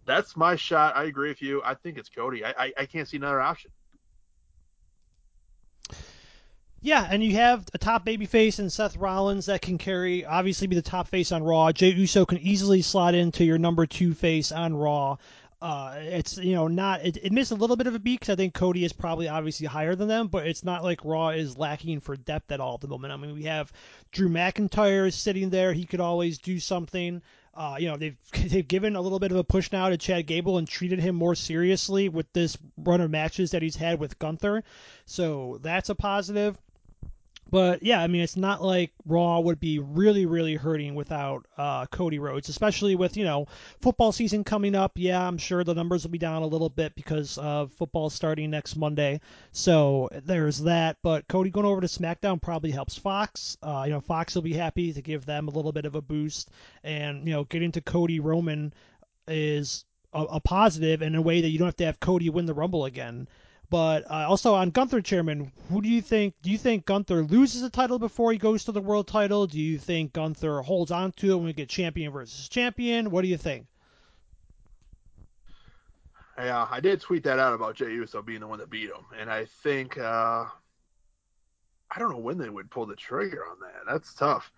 that's 0.05 0.35
my 0.35 0.55
shot. 0.55 0.95
I 0.95 1.03
agree 1.03 1.29
with 1.29 1.41
you. 1.41 1.61
I 1.63 1.75
think 1.75 1.97
it's 1.97 2.09
Cody. 2.09 2.43
I 2.43 2.53
I, 2.57 2.73
I 2.79 2.85
can't 2.85 3.07
see 3.07 3.17
another 3.17 3.41
option. 3.41 3.71
Yeah, 6.81 7.07
and 7.09 7.23
you 7.23 7.33
have 7.33 7.65
a 7.73 7.79
top 7.79 8.05
babyface 8.05 8.59
in 8.59 8.69
Seth 8.69 8.95
Rollins 8.95 9.47
that 9.47 9.63
can 9.63 9.79
carry, 9.79 10.23
obviously, 10.23 10.67
be 10.67 10.75
the 10.75 10.83
top 10.83 11.07
face 11.07 11.31
on 11.31 11.43
Raw. 11.43 11.71
Jey 11.71 11.89
Uso 11.89 12.27
can 12.27 12.37
easily 12.37 12.83
slot 12.83 13.15
into 13.15 13.43
your 13.43 13.57
number 13.57 13.87
two 13.87 14.13
face 14.13 14.51
on 14.51 14.75
Raw. 14.75 15.17
Uh, 15.65 15.95
it's 15.97 16.37
you 16.37 16.53
know 16.53 16.67
not 16.67 17.03
it, 17.03 17.17
it 17.23 17.31
missed 17.31 17.51
a 17.51 17.55
little 17.55 17.75
bit 17.75 17.87
of 17.87 17.95
a 17.95 17.99
beat 17.99 18.19
because 18.19 18.31
I 18.31 18.35
think 18.35 18.53
Cody 18.53 18.85
is 18.85 18.93
probably 18.93 19.27
obviously 19.27 19.65
higher 19.65 19.95
than 19.95 20.07
them, 20.07 20.27
but 20.27 20.45
it's 20.45 20.63
not 20.63 20.83
like 20.83 21.03
Raw 21.03 21.29
is 21.29 21.57
lacking 21.57 22.01
for 22.01 22.15
depth 22.15 22.51
at 22.51 22.59
all 22.59 22.75
at 22.75 22.81
the 22.81 22.87
moment. 22.87 23.11
I 23.11 23.17
mean, 23.17 23.33
we 23.33 23.45
have 23.45 23.73
Drew 24.11 24.29
McIntyre 24.29 25.11
sitting 25.11 25.49
there; 25.49 25.73
he 25.73 25.85
could 25.85 26.01
always 26.01 26.37
do 26.37 26.59
something. 26.59 27.23
Uh, 27.55 27.77
you 27.79 27.87
know, 27.87 27.97
they've 27.97 28.15
they've 28.47 28.67
given 28.67 28.95
a 28.95 29.01
little 29.01 29.17
bit 29.17 29.31
of 29.31 29.37
a 29.37 29.43
push 29.43 29.71
now 29.71 29.89
to 29.89 29.97
Chad 29.97 30.27
Gable 30.27 30.59
and 30.59 30.67
treated 30.67 30.99
him 30.99 31.15
more 31.15 31.33
seriously 31.33 32.09
with 32.09 32.31
this 32.31 32.59
run 32.77 33.01
of 33.01 33.09
matches 33.09 33.49
that 33.49 33.63
he's 33.63 33.75
had 33.75 33.99
with 33.99 34.19
Gunther, 34.19 34.63
so 35.07 35.57
that's 35.63 35.89
a 35.89 35.95
positive. 35.95 36.55
But 37.49 37.83
yeah, 37.83 38.01
I 38.01 38.07
mean, 38.07 38.21
it's 38.21 38.35
not 38.35 38.63
like 38.63 38.91
Raw 39.05 39.39
would 39.39 39.59
be 39.59 39.79
really, 39.79 40.25
really 40.25 40.55
hurting 40.55 40.95
without 40.95 41.45
uh, 41.57 41.85
Cody 41.85 42.17
Rhodes, 42.17 42.49
especially 42.49 42.95
with 42.95 43.17
you 43.17 43.23
know 43.23 43.47
football 43.81 44.11
season 44.11 44.43
coming 44.43 44.75
up. 44.75 44.93
Yeah, 44.95 45.25
I'm 45.25 45.37
sure 45.37 45.63
the 45.63 45.75
numbers 45.75 46.03
will 46.03 46.11
be 46.11 46.17
down 46.17 46.41
a 46.41 46.47
little 46.47 46.69
bit 46.69 46.95
because 46.95 47.37
of 47.37 47.71
football 47.73 48.09
starting 48.09 48.49
next 48.49 48.75
Monday. 48.75 49.21
So 49.51 50.09
there's 50.11 50.59
that. 50.63 50.97
But 51.03 51.27
Cody 51.27 51.51
going 51.51 51.67
over 51.67 51.81
to 51.81 51.87
SmackDown 51.87 52.41
probably 52.41 52.71
helps 52.71 52.97
Fox. 52.97 53.57
Uh, 53.61 53.83
you 53.85 53.93
know, 53.93 54.01
Fox 54.01 54.33
will 54.35 54.41
be 54.41 54.53
happy 54.53 54.91
to 54.93 55.01
give 55.01 55.25
them 55.25 55.47
a 55.47 55.51
little 55.51 55.71
bit 55.71 55.85
of 55.85 55.95
a 55.95 56.01
boost, 56.01 56.49
and 56.83 57.27
you 57.27 57.33
know, 57.33 57.43
getting 57.43 57.71
to 57.73 57.81
Cody 57.81 58.19
Roman 58.19 58.73
is 59.27 59.85
a, 60.13 60.23
a 60.23 60.39
positive 60.39 61.01
in 61.01 61.13
a 61.13 61.21
way 61.21 61.41
that 61.41 61.49
you 61.49 61.59
don't 61.59 61.67
have 61.67 61.77
to 61.77 61.85
have 61.85 61.99
Cody 61.99 62.29
win 62.29 62.45
the 62.47 62.53
Rumble 62.53 62.85
again. 62.85 63.27
But 63.69 64.09
uh, 64.09 64.25
also 64.27 64.53
on 64.53 64.69
Gunther, 64.69 65.01
Chairman, 65.01 65.51
who 65.69 65.81
do 65.81 65.89
you 65.89 66.01
think? 66.01 66.35
Do 66.41 66.51
you 66.51 66.57
think 66.57 66.85
Gunther 66.85 67.23
loses 67.23 67.61
the 67.61 67.69
title 67.69 67.99
before 67.99 68.31
he 68.31 68.37
goes 68.37 68.63
to 68.65 68.71
the 68.71 68.81
world 68.81 69.07
title? 69.07 69.47
Do 69.47 69.59
you 69.59 69.77
think 69.77 70.13
Gunther 70.13 70.61
holds 70.61 70.91
on 70.91 71.11
to 71.13 71.31
it 71.31 71.35
when 71.35 71.45
we 71.45 71.53
get 71.53 71.69
champion 71.69 72.11
versus 72.11 72.47
champion? 72.47 73.09
What 73.09 73.23
do 73.23 73.27
you 73.27 73.37
think? 73.37 73.65
Yeah, 76.37 76.67
I 76.69 76.79
did 76.79 76.99
tweet 76.99 77.23
that 77.23 77.39
out 77.39 77.53
about 77.53 77.75
Jey 77.75 77.93
Uso 77.93 78.21
being 78.21 78.41
the 78.41 78.47
one 78.47 78.59
that 78.59 78.69
beat 78.69 78.89
him, 78.89 79.05
and 79.17 79.31
I 79.31 79.45
think 79.63 79.97
uh, 79.97 80.45
I 81.89 81.99
don't 81.99 82.11
know 82.11 82.17
when 82.17 82.37
they 82.37 82.49
would 82.49 82.69
pull 82.69 82.85
the 82.85 82.95
trigger 82.95 83.45
on 83.49 83.57
that. 83.61 83.89
That's 83.89 84.13
tough. 84.13 84.51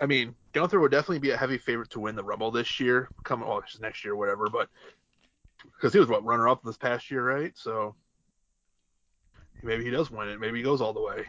I 0.00 0.06
mean, 0.06 0.34
Gunther 0.52 0.80
would 0.80 0.90
definitely 0.90 1.20
be 1.20 1.30
a 1.30 1.36
heavy 1.36 1.58
favorite 1.58 1.90
to 1.90 2.00
win 2.00 2.16
the 2.16 2.24
Rumble 2.24 2.50
this 2.50 2.80
year, 2.80 3.08
coming 3.24 3.48
well 3.48 3.62
next 3.80 4.04
year, 4.04 4.14
or 4.14 4.16
whatever. 4.16 4.50
But 4.50 4.68
because 5.62 5.92
he 5.92 6.00
was 6.00 6.08
what 6.08 6.24
runner 6.24 6.48
up 6.48 6.62
this 6.62 6.76
past 6.76 7.10
year, 7.10 7.24
right? 7.24 7.52
So 7.56 7.94
maybe 9.62 9.84
he 9.84 9.90
does 9.90 10.10
win 10.10 10.28
it. 10.28 10.40
Maybe 10.40 10.58
he 10.58 10.64
goes 10.64 10.80
all 10.80 10.92
the 10.92 11.02
way. 11.02 11.24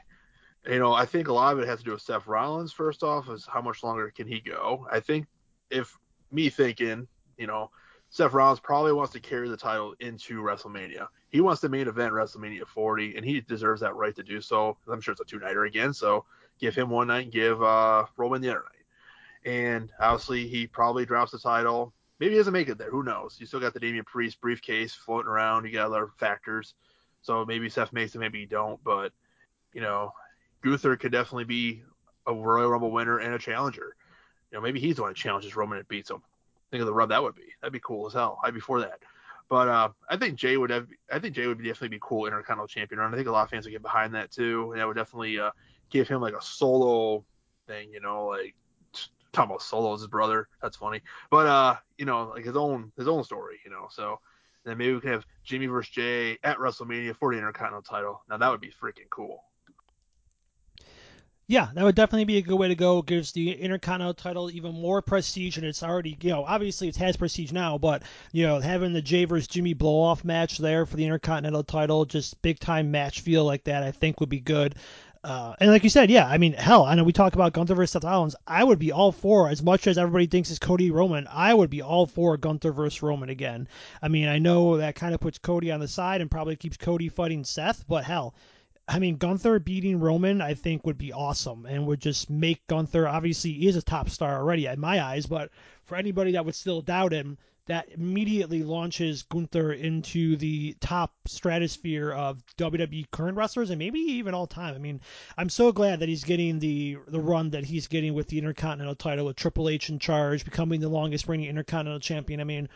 You 0.68 0.80
know, 0.80 0.94
I 0.94 1.06
think 1.06 1.28
a 1.28 1.34
lot 1.34 1.54
of 1.54 1.60
it 1.60 1.68
has 1.68 1.80
to 1.80 1.86
do 1.86 1.92
with 1.92 2.02
Seth 2.02 2.28
Rollins. 2.28 2.74
First 2.74 3.04
off, 3.04 3.30
is 3.30 3.48
how 3.52 3.62
much 3.62 3.84
longer 3.84 4.12
can 4.12 4.28
he 4.28 4.42
go? 4.42 4.86
I 4.92 5.00
think 5.00 5.28
if 5.70 5.98
me 6.32 6.50
thinking, 6.50 7.08
you 7.38 7.48
know, 7.48 7.72
Seth 8.10 8.34
Rollins 8.34 8.60
probably 8.60 8.94
wants 8.94 9.14
to 9.14 9.20
carry 9.20 9.50
the 9.50 9.58
title 9.58 9.94
into 10.00 10.42
WrestleMania. 10.42 11.08
He 11.30 11.42
wants 11.42 11.62
to 11.62 11.70
main 11.70 11.88
event 11.88 12.14
WrestleMania 12.14 12.66
40, 12.66 13.16
and 13.18 13.26
he 13.26 13.42
deserves 13.42 13.82
that 13.82 13.96
right 13.96 14.16
to 14.16 14.24
do 14.24 14.42
so. 14.42 14.78
I'm 14.92 15.02
sure 15.02 15.12
it's 15.12 15.22
a 15.22 15.26
two 15.26 15.40
nighter 15.40 15.66
again, 15.66 15.94
so 15.94 16.26
give 16.60 16.76
him 16.76 16.90
one 16.90 17.08
night, 17.08 17.32
give 17.32 17.62
uh, 17.62 18.06
Roman 18.16 18.42
the 18.42 18.50
other 18.50 18.64
night. 18.64 19.52
And 19.52 19.92
obviously, 20.00 20.48
he 20.48 20.68
probably 20.68 21.06
drops 21.06 21.32
the 21.32 21.40
title. 21.40 21.94
Maybe 22.20 22.32
he 22.32 22.38
doesn't 22.38 22.54
make 22.54 22.70
it 22.70 22.78
there. 22.78 22.90
Who 22.90 23.04
knows? 23.04 23.38
You 23.40 23.46
still 23.46 23.60
got 23.60 23.74
the 23.74 23.80
Damian 23.80 24.06
Priest 24.06 24.42
briefcase 24.42 24.94
floating 24.94 25.30
around. 25.30 25.66
You 25.66 25.74
got 25.74 25.88
other 25.88 26.10
factors. 26.18 26.74
So 27.28 27.44
maybe 27.46 27.68
Seth 27.68 27.92
Mason, 27.92 28.22
maybe 28.22 28.40
you 28.40 28.48
don't. 28.48 28.82
But, 28.86 29.12
you 29.74 29.82
know, 29.82 30.14
Gunther 30.64 30.96
could 30.96 31.12
definitely 31.12 31.44
be 31.44 31.84
a 32.26 32.34
Royal 32.34 32.70
Rumble 32.70 32.90
winner 32.90 33.20
and 33.20 33.34
a 33.34 33.38
challenger. 33.38 33.98
You 34.50 34.58
know, 34.58 34.62
maybe 34.62 34.80
he's 34.80 34.96
the 34.96 35.02
one 35.02 35.12
that 35.12 35.18
challenges 35.18 35.54
Roman 35.58 35.78
and 35.78 35.88
beats 35.90 36.10
him. 36.10 36.24
Think 36.72 36.80
of 36.80 36.88
the 36.88 36.94
rub 36.94 37.10
that 37.10 37.22
would 37.22 37.36
be. 37.36 37.54
That'd 37.62 37.74
be 37.74 37.82
cool 37.84 38.08
as 38.08 38.14
hell. 38.14 38.40
I'd 38.44 38.54
be 38.54 38.62
for 38.62 38.80
that. 38.80 39.00
But 39.50 39.68
uh, 39.68 39.90
I 40.10 40.16
think 40.16 40.36
Jey 40.36 40.56
would 40.56 40.70
have. 40.70 40.88
I 41.12 41.20
think 41.20 41.36
Jey 41.36 41.48
would 41.48 41.58
definitely 41.58 41.90
be 41.90 42.00
cool 42.02 42.28
Intercontinental 42.28 42.68
Champion, 42.68 43.02
and 43.02 43.14
I 43.14 43.18
think 43.18 43.28
a 43.28 43.32
lot 43.32 43.44
of 43.44 43.50
fans 43.50 43.66
would 43.66 43.72
get 43.72 43.82
behind 43.82 44.16
that 44.16 44.32
too. 44.32 44.72
And 44.72 44.80
that 44.80 44.88
would 44.88 44.96
definitely 44.96 45.38
uh, 45.38 45.52
give 45.90 46.08
him 46.08 46.22
like 46.22 46.34
a 46.34 46.42
solo 46.42 47.26
thing, 47.68 47.92
you 47.92 48.02
know, 48.02 48.28
like 48.28 48.56
talking 49.34 49.52
about 49.52 49.62
Solo 49.62 49.94
as 49.94 50.02
his 50.02 50.08
brother. 50.08 50.48
That's 50.62 50.78
funny. 50.78 51.02
But 51.30 51.46
uh, 51.46 51.76
you 51.98 52.06
know, 52.06 52.32
like 52.34 52.46
his 52.46 52.58
own 52.58 52.92
his 52.98 53.08
own 53.08 53.24
story, 53.24 53.60
you 53.64 53.72
know. 53.72 53.88
So 53.90 54.20
then 54.68 54.78
maybe 54.78 54.94
we 54.94 55.02
could 55.02 55.12
have 55.12 55.26
Jimmy 55.44 55.68
versus 55.68 55.92
Jey 55.92 56.38
at 56.44 56.58
WrestleMania 56.58 57.16
for 57.16 57.32
the 57.32 57.38
Intercontinental 57.38 57.82
title. 57.82 58.22
Now 58.30 58.38
that 58.38 58.50
would 58.50 58.62
be 58.62 58.72
freaking 58.72 59.10
cool. 59.10 59.44
Yeah, 61.50 61.70
that 61.76 61.84
would 61.86 61.96
definitely 61.96 62.26
be 62.26 62.38
a 62.38 62.42
good 62.42 62.58
way 62.58 62.68
to 62.68 62.76
go. 62.76 63.00
It 63.00 63.06
gives 63.06 63.32
the 63.32 63.54
Intercontinental 63.54 64.16
title 64.16 64.52
even 64.52 64.74
more 64.74 65.02
prestige, 65.02 65.56
and 65.56 65.66
it's 65.66 65.82
already, 65.82 66.18
you 66.22 66.32
know, 66.32 66.44
obviously 66.44 66.90
it 66.90 66.98
has 66.98 67.16
prestige 67.16 67.54
now, 67.54 67.78
but 67.78 68.04
you 68.34 68.46
know, 68.46 68.60
having 68.60 68.92
the 68.92 69.02
Jey 69.02 69.24
versus 69.24 69.48
Jimmy 69.48 69.74
blow 69.74 70.02
off 70.02 70.26
match 70.26 70.58
there 70.58 70.86
for 70.86 70.98
the 70.98 71.06
Intercontinental 71.06 71.64
title, 71.64 72.04
just 72.04 72.42
big 72.42 72.60
time 72.60 72.92
match 72.92 73.22
feel 73.22 73.46
like 73.46 73.64
that, 73.64 73.82
I 73.82 73.92
think 73.92 74.20
would 74.20 74.28
be 74.28 74.42
good. 74.42 74.76
Uh, 75.28 75.54
and 75.60 75.70
like 75.70 75.84
you 75.84 75.90
said, 75.90 76.10
yeah, 76.10 76.26
I 76.26 76.38
mean, 76.38 76.54
hell, 76.54 76.86
I 76.86 76.96
know 76.96 77.04
we 77.04 77.12
talk 77.12 77.36
about 77.36 77.52
Gunther 77.52 77.76
versus 77.76 77.92
Seth 77.92 78.06
Rollins. 78.06 78.38
I 78.48 78.64
would 78.64 78.80
be 78.80 78.94
all 78.94 79.12
for, 79.12 79.50
as 79.50 79.62
much 79.62 79.86
as 79.86 79.98
everybody 79.98 80.26
thinks 80.26 80.50
is 80.50 80.58
Cody 80.58 80.90
Roman, 80.90 81.28
I 81.30 81.54
would 81.54 81.70
be 81.70 81.82
all 81.82 82.06
for 82.06 82.38
Gunther 82.38 82.72
versus 82.72 83.04
Roman 83.04 83.28
again. 83.28 83.68
I 84.02 84.08
mean, 84.08 84.30
I 84.30 84.40
know 84.40 84.78
that 84.78 84.96
kind 84.96 85.14
of 85.14 85.20
puts 85.20 85.38
Cody 85.38 85.70
on 85.70 85.82
the 85.82 85.88
side 85.90 86.22
and 86.22 86.32
probably 86.32 86.56
keeps 86.56 86.78
Cody 86.78 87.10
fighting 87.10 87.44
Seth, 87.44 87.86
but 87.90 88.06
hell, 88.06 88.36
I 88.88 89.00
mean, 89.00 89.18
Gunther 89.18 89.60
beating 89.60 90.00
Roman, 90.00 90.42
I 90.42 90.54
think, 90.54 90.86
would 90.86 90.98
be 90.98 91.12
awesome 91.12 91.66
and 91.66 91.86
would 91.88 92.00
just 92.00 92.30
make 92.30 92.66
Gunther, 92.68 93.06
obviously, 93.06 93.52
he 93.52 93.68
is 93.68 93.76
a 93.76 93.82
top 93.82 94.10
star 94.10 94.38
already 94.38 94.68
in 94.68 94.80
my 94.80 95.04
eyes, 95.04 95.26
but 95.26 95.52
for 95.84 95.98
anybody 95.98 96.32
that 96.32 96.46
would 96.46 96.56
still 96.56 96.80
doubt 96.80 97.12
him, 97.12 97.38
that 97.68 97.90
immediately 97.92 98.64
launches 98.64 99.24
Gunther 99.24 99.74
into 99.74 100.36
the 100.38 100.76
top 100.80 101.14
stratosphere 101.26 102.12
of 102.12 102.42
WWE 102.58 103.10
current 103.12 103.38
wrestlers 103.38 103.70
and 103.70 103.80
maybe 103.80 104.00
even 104.00 104.34
all 104.34 104.48
time. 104.48 104.74
I 104.74 104.78
mean, 104.78 105.02
I'm 105.38 105.50
so 105.50 105.72
glad 105.72 106.00
that 106.00 106.10
he's 106.10 106.24
getting 106.24 106.60
the 106.60 106.98
the 107.08 107.20
run 107.20 107.52
that 107.52 107.66
he's 107.66 107.88
getting 107.88 108.14
with 108.14 108.28
the 108.28 108.40
Intercontinental 108.40 108.96
title 108.96 109.26
with 109.26 109.36
Triple 109.36 109.70
H 109.70 109.90
in 109.90 110.00
charge, 110.00 110.46
becoming 110.46 110.80
the 110.80 110.90
longest 110.90 111.28
reigning 111.28 111.50
Intercontinental 111.50 112.00
champion. 112.00 112.40
I 112.40 112.46
mean, 112.46 112.70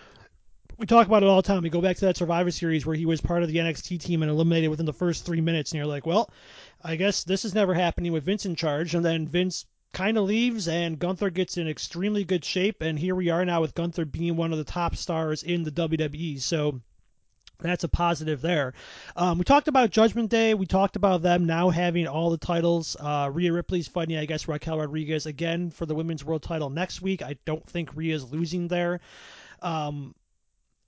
we 0.78 0.86
talk 0.86 1.08
about 1.08 1.24
it 1.24 1.30
all 1.30 1.42
the 1.42 1.48
time. 1.48 1.64
We 1.64 1.70
go 1.70 1.82
back 1.82 1.98
to 1.98 2.06
that 2.06 2.18
Survivor 2.18 2.52
Series 2.52 2.86
where 2.86 2.96
he 2.96 3.06
was 3.06 3.22
part 3.22 3.44
of 3.44 3.50
the 3.50 3.58
NXT 3.58 4.02
team 4.02 4.24
and 4.24 4.32
eliminated 4.32 4.70
within 4.70 4.86
the 4.86 4.94
first 4.94 5.26
three 5.26 5.42
minutes, 5.42 5.72
and 5.72 5.78
you're 5.78 5.86
like, 5.86 6.06
well, 6.06 6.30
I 6.84 6.96
guess 6.96 7.24
this 7.24 7.46
is 7.46 7.54
never 7.54 7.74
happening 7.74 8.12
with 8.12 8.26
Vince 8.26 8.46
in 8.46 8.56
charge. 8.56 8.96
And 8.96 9.06
then 9.06 9.28
Vince 9.28 9.66
kind 9.94 10.18
of 10.18 10.26
leaves, 10.26 10.68
and 10.68 11.00
Gunther 11.00 11.30
gets 11.30 11.58
in 11.58 11.68
extremely 11.68 12.24
good 12.24 12.46
shape, 12.46 12.82
and 12.82 12.98
here 12.98 13.16
we 13.16 13.30
are 13.30 13.46
now 13.46 13.62
with 13.62 13.76
Gunther 13.76 14.06
being 14.06 14.36
one 14.36 14.52
of 14.52 14.58
the 14.58 14.64
top 14.64 14.96
stars 14.96 15.44
in 15.44 15.64
the 15.64 15.72
WWE. 15.72 16.42
So 16.42 16.82
that's 17.60 17.84
a 17.84 17.90
positive 17.90 18.42
there. 18.42 18.74
Um, 19.16 19.38
we 19.38 19.44
talked 19.44 19.68
about 19.68 19.92
Judgment 19.92 20.30
Day. 20.30 20.54
We 20.54 20.66
talked 20.66 20.96
about 20.96 21.22
them 21.22 21.46
now 21.46 21.70
having 21.70 22.08
all 22.08 22.30
the 22.30 22.38
titles. 22.38 22.96
Uh, 23.00 23.30
Rhea 23.32 23.54
Ripley's 23.54 23.88
fighting, 23.88 24.18
I 24.18 24.26
guess, 24.26 24.48
Raquel 24.48 24.80
Rodriguez 24.80 25.26
again 25.26 25.70
for 25.70 25.86
the 25.86 25.96
women's 25.96 26.26
world 26.26 26.44
title 26.44 26.70
next 26.70 27.02
week. 27.02 27.22
I 27.22 27.38
don't 27.46 27.66
think 27.68 27.96
Rhea's 27.96 28.32
losing 28.32 28.68
there. 28.68 29.00
Um, 29.62 30.16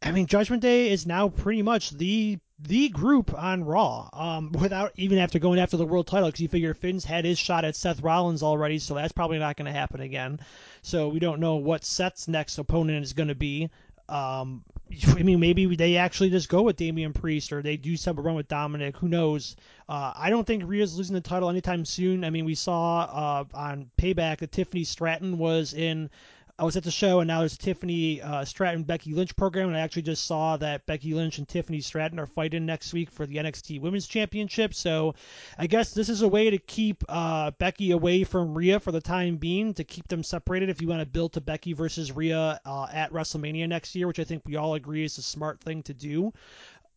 I 0.02 0.12
mean, 0.12 0.26
Judgment 0.26 0.62
Day 0.62 0.92
is 0.92 1.06
now 1.06 1.30
pretty 1.30 1.62
much 1.62 1.92
the 1.92 2.40
the 2.68 2.90
group 2.90 3.34
on 3.34 3.64
Raw, 3.64 4.10
um, 4.14 4.52
without 4.52 4.92
even 4.96 5.18
after 5.18 5.40
going 5.40 5.60
after 5.60 5.78
the 5.78 5.86
world 5.86 6.08
title, 6.08 6.30
because 6.30 6.42
you 6.42 6.48
figure 6.48 6.74
Finn's 6.74 7.06
had 7.06 7.26
his 7.26 7.38
shot 7.38 7.66
at 7.66 7.76
Seth 7.76 8.02
Rollins 8.02 8.44
already, 8.44 8.80
so 8.80 8.96
that's 8.96 9.12
probably 9.12 9.40
not 9.40 9.58
going 9.58 9.66
to 9.66 9.78
happen 9.78 10.02
again. 10.02 10.40
So 10.82 11.10
we 11.10 11.20
don't 11.20 11.40
know 11.40 11.56
what 11.56 11.84
Seth's 11.84 12.28
next 12.28 12.58
opponent 12.58 13.04
is 13.04 13.14
going 13.14 13.30
to 13.30 13.36
be. 13.36 13.70
Um, 14.10 14.64
I 15.08 15.24
mean, 15.24 15.40
maybe 15.40 15.76
they 15.76 15.98
actually 15.98 16.30
just 16.30 16.50
go 16.50 16.62
with 16.62 16.78
Damian 16.78 17.14
Priest, 17.14 17.52
or 17.52 17.62
they 17.62 17.78
do 17.78 17.98
some 17.98 18.18
run 18.18 18.36
with 18.36 18.48
Dominic. 18.48 18.98
Who 18.98 19.08
knows? 19.08 19.56
Uh, 19.90 20.14
I 20.16 20.30
don't 20.30 20.46
think 20.46 20.64
Rhea's 20.66 20.98
losing 20.98 21.16
the 21.16 21.22
title 21.22 21.50
anytime 21.50 21.86
soon. 21.86 22.24
I 22.24 22.30
mean, 22.30 22.46
we 22.46 22.56
saw 22.56 23.02
uh, 23.02 23.44
on 23.54 23.90
Payback 23.98 24.38
that 24.40 24.52
Tiffany 24.52 24.84
Stratton 24.84 25.38
was 25.38 25.74
in 25.74 26.10
I 26.60 26.66
was 26.66 26.78
at 26.78 26.84
the 26.84 26.92
show, 26.92 27.20
and 27.20 27.28
now 27.28 27.40
there's 27.40 27.58
Tiffany 27.58 28.22
uh, 28.22 28.46
Stratton 28.46 28.84
Becky 28.84 29.14
Lynch 29.14 29.36
program, 29.36 29.70
and 29.70 29.76
I 29.76 29.80
actually 29.80 30.04
just 30.04 30.26
saw 30.26 30.56
that 30.58 30.86
Becky 30.86 31.16
Lynch 31.16 31.40
and 31.40 31.48
Tiffany 31.48 31.82
Stratton 31.82 32.20
are 32.20 32.28
fighting 32.28 32.68
next 32.68 32.94
week 32.94 33.10
for 33.10 33.26
the 33.26 33.38
NXT 33.38 33.82
Women's 33.82 34.06
Championship. 34.06 34.76
So 34.76 35.16
I 35.58 35.66
guess 35.66 35.96
this 35.96 36.10
is 36.10 36.22
a 36.22 36.28
way 36.28 36.52
to 36.52 36.60
keep 36.60 37.04
uh, 37.10 37.50
Becky 37.58 37.90
away 37.90 38.24
from 38.24 38.54
Rhea 38.54 38.80
for 38.80 38.92
the 38.92 39.02
time 39.02 39.38
being, 39.38 39.74
to 39.74 39.84
keep 39.84 40.08
them 40.08 40.22
separated. 40.22 40.70
If 40.70 40.80
you 40.80 40.88
want 40.88 41.02
to 41.02 41.08
build 41.08 41.34
to 41.34 41.42
Becky 41.42 41.74
versus 41.74 42.12
Rhea 42.12 42.60
uh, 42.64 42.88
at 42.94 43.12
WrestleMania 43.12 43.68
next 43.68 43.96
year, 43.96 44.06
which 44.06 44.20
I 44.20 44.24
think 44.24 44.44
we 44.46 44.56
all 44.56 44.76
agree 44.76 45.04
is 45.04 45.18
a 45.18 45.24
smart 45.24 45.60
thing 45.60 45.82
to 45.84 45.94
do. 45.96 46.34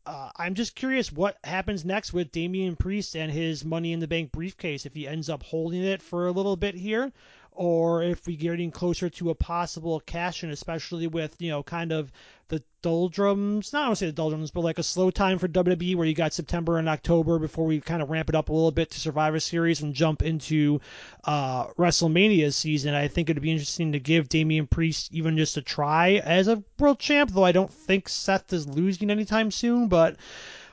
Uh, 0.05 0.31
I'm 0.37 0.55
just 0.55 0.77
curious 0.77 1.11
what 1.11 1.39
happens 1.43 1.85
next 1.85 2.13
with 2.13 2.31
Damian 2.31 2.77
Priest 2.77 3.17
and 3.17 3.33
his 3.33 3.65
Money 3.65 3.93
in 3.93 4.01
the 4.01 4.07
Bank 4.07 4.31
briefcase 4.31 4.87
if 4.87 4.95
he 4.95 5.09
ends 5.09 5.29
up 5.29 5.43
holding 5.43 5.83
it 5.83 6.01
for 6.01 6.29
a 6.29 6.33
little 6.33 6.57
bit 6.57 6.77
here, 6.77 7.11
or 7.57 8.03
if 8.03 8.27
we're 8.27 8.37
getting 8.37 8.71
closer 8.71 9.09
to 9.09 9.31
a 9.31 9.35
possible 9.35 10.01
cash 10.01 10.45
in, 10.45 10.51
especially 10.51 11.07
with, 11.07 11.35
you 11.41 11.51
know, 11.51 11.63
kind 11.63 11.91
of 11.91 12.13
the 12.49 12.63
doldrums, 12.83 13.73
not 13.73 13.87
I 13.87 13.91
to 13.91 13.97
say 13.97 14.07
the 14.07 14.13
doldrums, 14.13 14.51
but 14.51 14.61
like 14.61 14.79
a 14.79 14.83
slow 14.83 15.11
time 15.11 15.39
for 15.39 15.49
WWE 15.49 15.97
where 15.97 16.07
you 16.07 16.15
got 16.15 16.33
September 16.35 16.79
and 16.79 16.89
October 16.89 17.39
before 17.39 17.65
we 17.65 17.81
kind 17.81 18.03
of 18.03 18.11
ramp 18.11 18.29
it 18.29 18.35
up 18.35 18.51
a 18.51 18.53
little 18.53 18.71
bit 18.71 18.91
to 18.91 19.01
Survivor 19.01 19.41
Series 19.41 19.81
and 19.81 19.95
jump 19.95 20.23
into 20.23 20.81
uh, 21.25 21.67
WrestleMania 21.79 22.53
season. 22.53 22.95
I 22.95 23.09
think 23.09 23.31
it'd 23.31 23.43
be 23.43 23.51
interesting 23.51 23.93
to 23.93 23.99
give 23.99 24.29
Damian 24.29 24.67
Priest 24.67 25.13
even 25.13 25.37
just 25.37 25.57
a 25.57 25.63
try 25.63 26.21
as 26.25 26.49
a 26.49 26.63
world 26.79 26.99
champ, 26.99 27.31
though 27.33 27.45
I 27.45 27.53
don't 27.53 27.73
think 27.73 28.09
Seth 28.09 28.53
is 28.53 28.69
losing 28.69 29.11
anytime 29.11 29.51
soon, 29.51 29.89
but. 29.89 30.17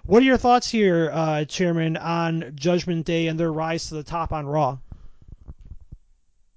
What 0.05 0.21
are 0.21 0.25
your 0.25 0.35
thoughts 0.35 0.69
here, 0.69 1.09
uh, 1.13 1.45
Chairman, 1.45 1.95
on 1.95 2.51
Judgment 2.55 3.05
Day 3.05 3.27
and 3.27 3.39
their 3.39 3.53
rise 3.53 3.87
to 3.87 3.95
the 3.95 4.03
top 4.03 4.33
on 4.33 4.45
Raw? 4.45 4.79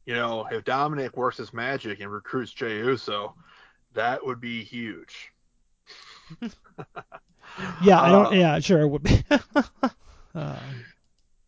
You 0.06 0.14
know, 0.14 0.46
if 0.50 0.64
Dominic 0.64 1.16
works 1.16 1.36
his 1.36 1.52
magic 1.52 2.00
and 2.00 2.10
recruits 2.10 2.52
Jey 2.52 2.78
Uso, 2.78 3.34
that 3.94 4.24
would 4.24 4.40
be 4.40 4.62
huge. 4.62 5.32
yeah, 7.82 8.00
I 8.00 8.10
don't. 8.10 8.26
Uh, 8.26 8.30
yeah, 8.30 8.58
sure 8.60 8.80
it 8.80 8.88
would 8.88 9.02
be. 9.02 9.24
uh, 10.34 10.58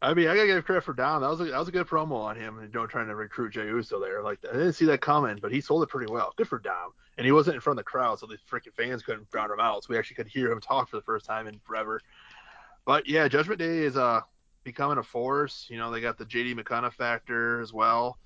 I 0.00 0.14
mean, 0.14 0.28
I 0.28 0.34
gotta 0.34 0.46
give 0.46 0.64
credit 0.64 0.84
for 0.84 0.92
Dom. 0.92 1.22
That 1.22 1.30
was 1.30 1.40
a 1.40 1.44
that 1.44 1.58
was 1.58 1.68
a 1.68 1.72
good 1.72 1.86
promo 1.86 2.16
on 2.16 2.36
him, 2.36 2.58
and 2.58 2.72
you 2.72 2.80
know, 2.80 2.86
trying 2.86 3.08
to 3.08 3.14
recruit 3.14 3.50
Jey 3.50 3.66
Uso 3.66 4.00
there. 4.00 4.22
Like 4.22 4.38
I 4.48 4.52
didn't 4.52 4.74
see 4.74 4.86
that 4.86 5.00
coming, 5.00 5.38
but 5.40 5.52
he 5.52 5.60
sold 5.60 5.82
it 5.82 5.88
pretty 5.88 6.12
well. 6.12 6.32
Good 6.36 6.48
for 6.48 6.58
Dom. 6.58 6.92
And 7.16 7.24
he 7.24 7.32
wasn't 7.32 7.56
in 7.56 7.60
front 7.60 7.80
of 7.80 7.84
the 7.84 7.90
crowd, 7.90 8.20
so 8.20 8.26
the 8.26 8.38
freaking 8.48 8.72
fans 8.76 9.02
couldn't 9.02 9.28
drown 9.28 9.50
him 9.50 9.58
out. 9.58 9.82
So 9.82 9.88
we 9.90 9.98
actually 9.98 10.14
could 10.14 10.28
hear 10.28 10.52
him 10.52 10.60
talk 10.60 10.88
for 10.88 10.96
the 10.96 11.02
first 11.02 11.26
time 11.26 11.48
in 11.48 11.58
forever. 11.64 12.00
But 12.84 13.08
yeah, 13.08 13.26
Judgment 13.26 13.58
Day 13.58 13.78
is 13.78 13.96
uh 13.96 14.20
becoming 14.62 14.98
a 14.98 15.02
force. 15.02 15.66
You 15.68 15.78
know, 15.78 15.90
they 15.90 16.00
got 16.00 16.16
the 16.16 16.24
JD 16.24 16.60
McDonagh 16.60 16.92
factor 16.92 17.60
as 17.60 17.72
well. 17.72 18.18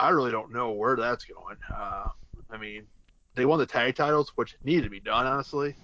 I 0.00 0.08
really 0.10 0.30
don't 0.30 0.50
know 0.50 0.72
where 0.72 0.96
that's 0.96 1.26
going. 1.26 1.56
Uh, 1.76 2.06
I 2.50 2.56
mean, 2.56 2.86
they 3.34 3.44
won 3.44 3.58
the 3.58 3.66
tag 3.66 3.94
titles, 3.94 4.32
which 4.34 4.56
needed 4.64 4.84
to 4.84 4.90
be 4.90 4.98
done, 4.98 5.26
honestly. 5.26 5.74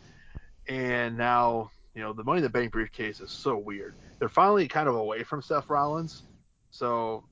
And 0.68 1.18
now, 1.18 1.70
you 1.94 2.00
know, 2.00 2.14
the 2.14 2.24
Money 2.24 2.38
in 2.38 2.42
the 2.42 2.48
Bank 2.48 2.72
briefcase 2.72 3.20
is 3.20 3.30
so 3.30 3.58
weird. 3.58 3.94
They're 4.18 4.30
finally 4.30 4.66
kind 4.68 4.88
of 4.88 4.94
away 4.96 5.22
from 5.22 5.42
Seth 5.42 5.68
Rollins, 5.68 6.22
so 6.70 7.24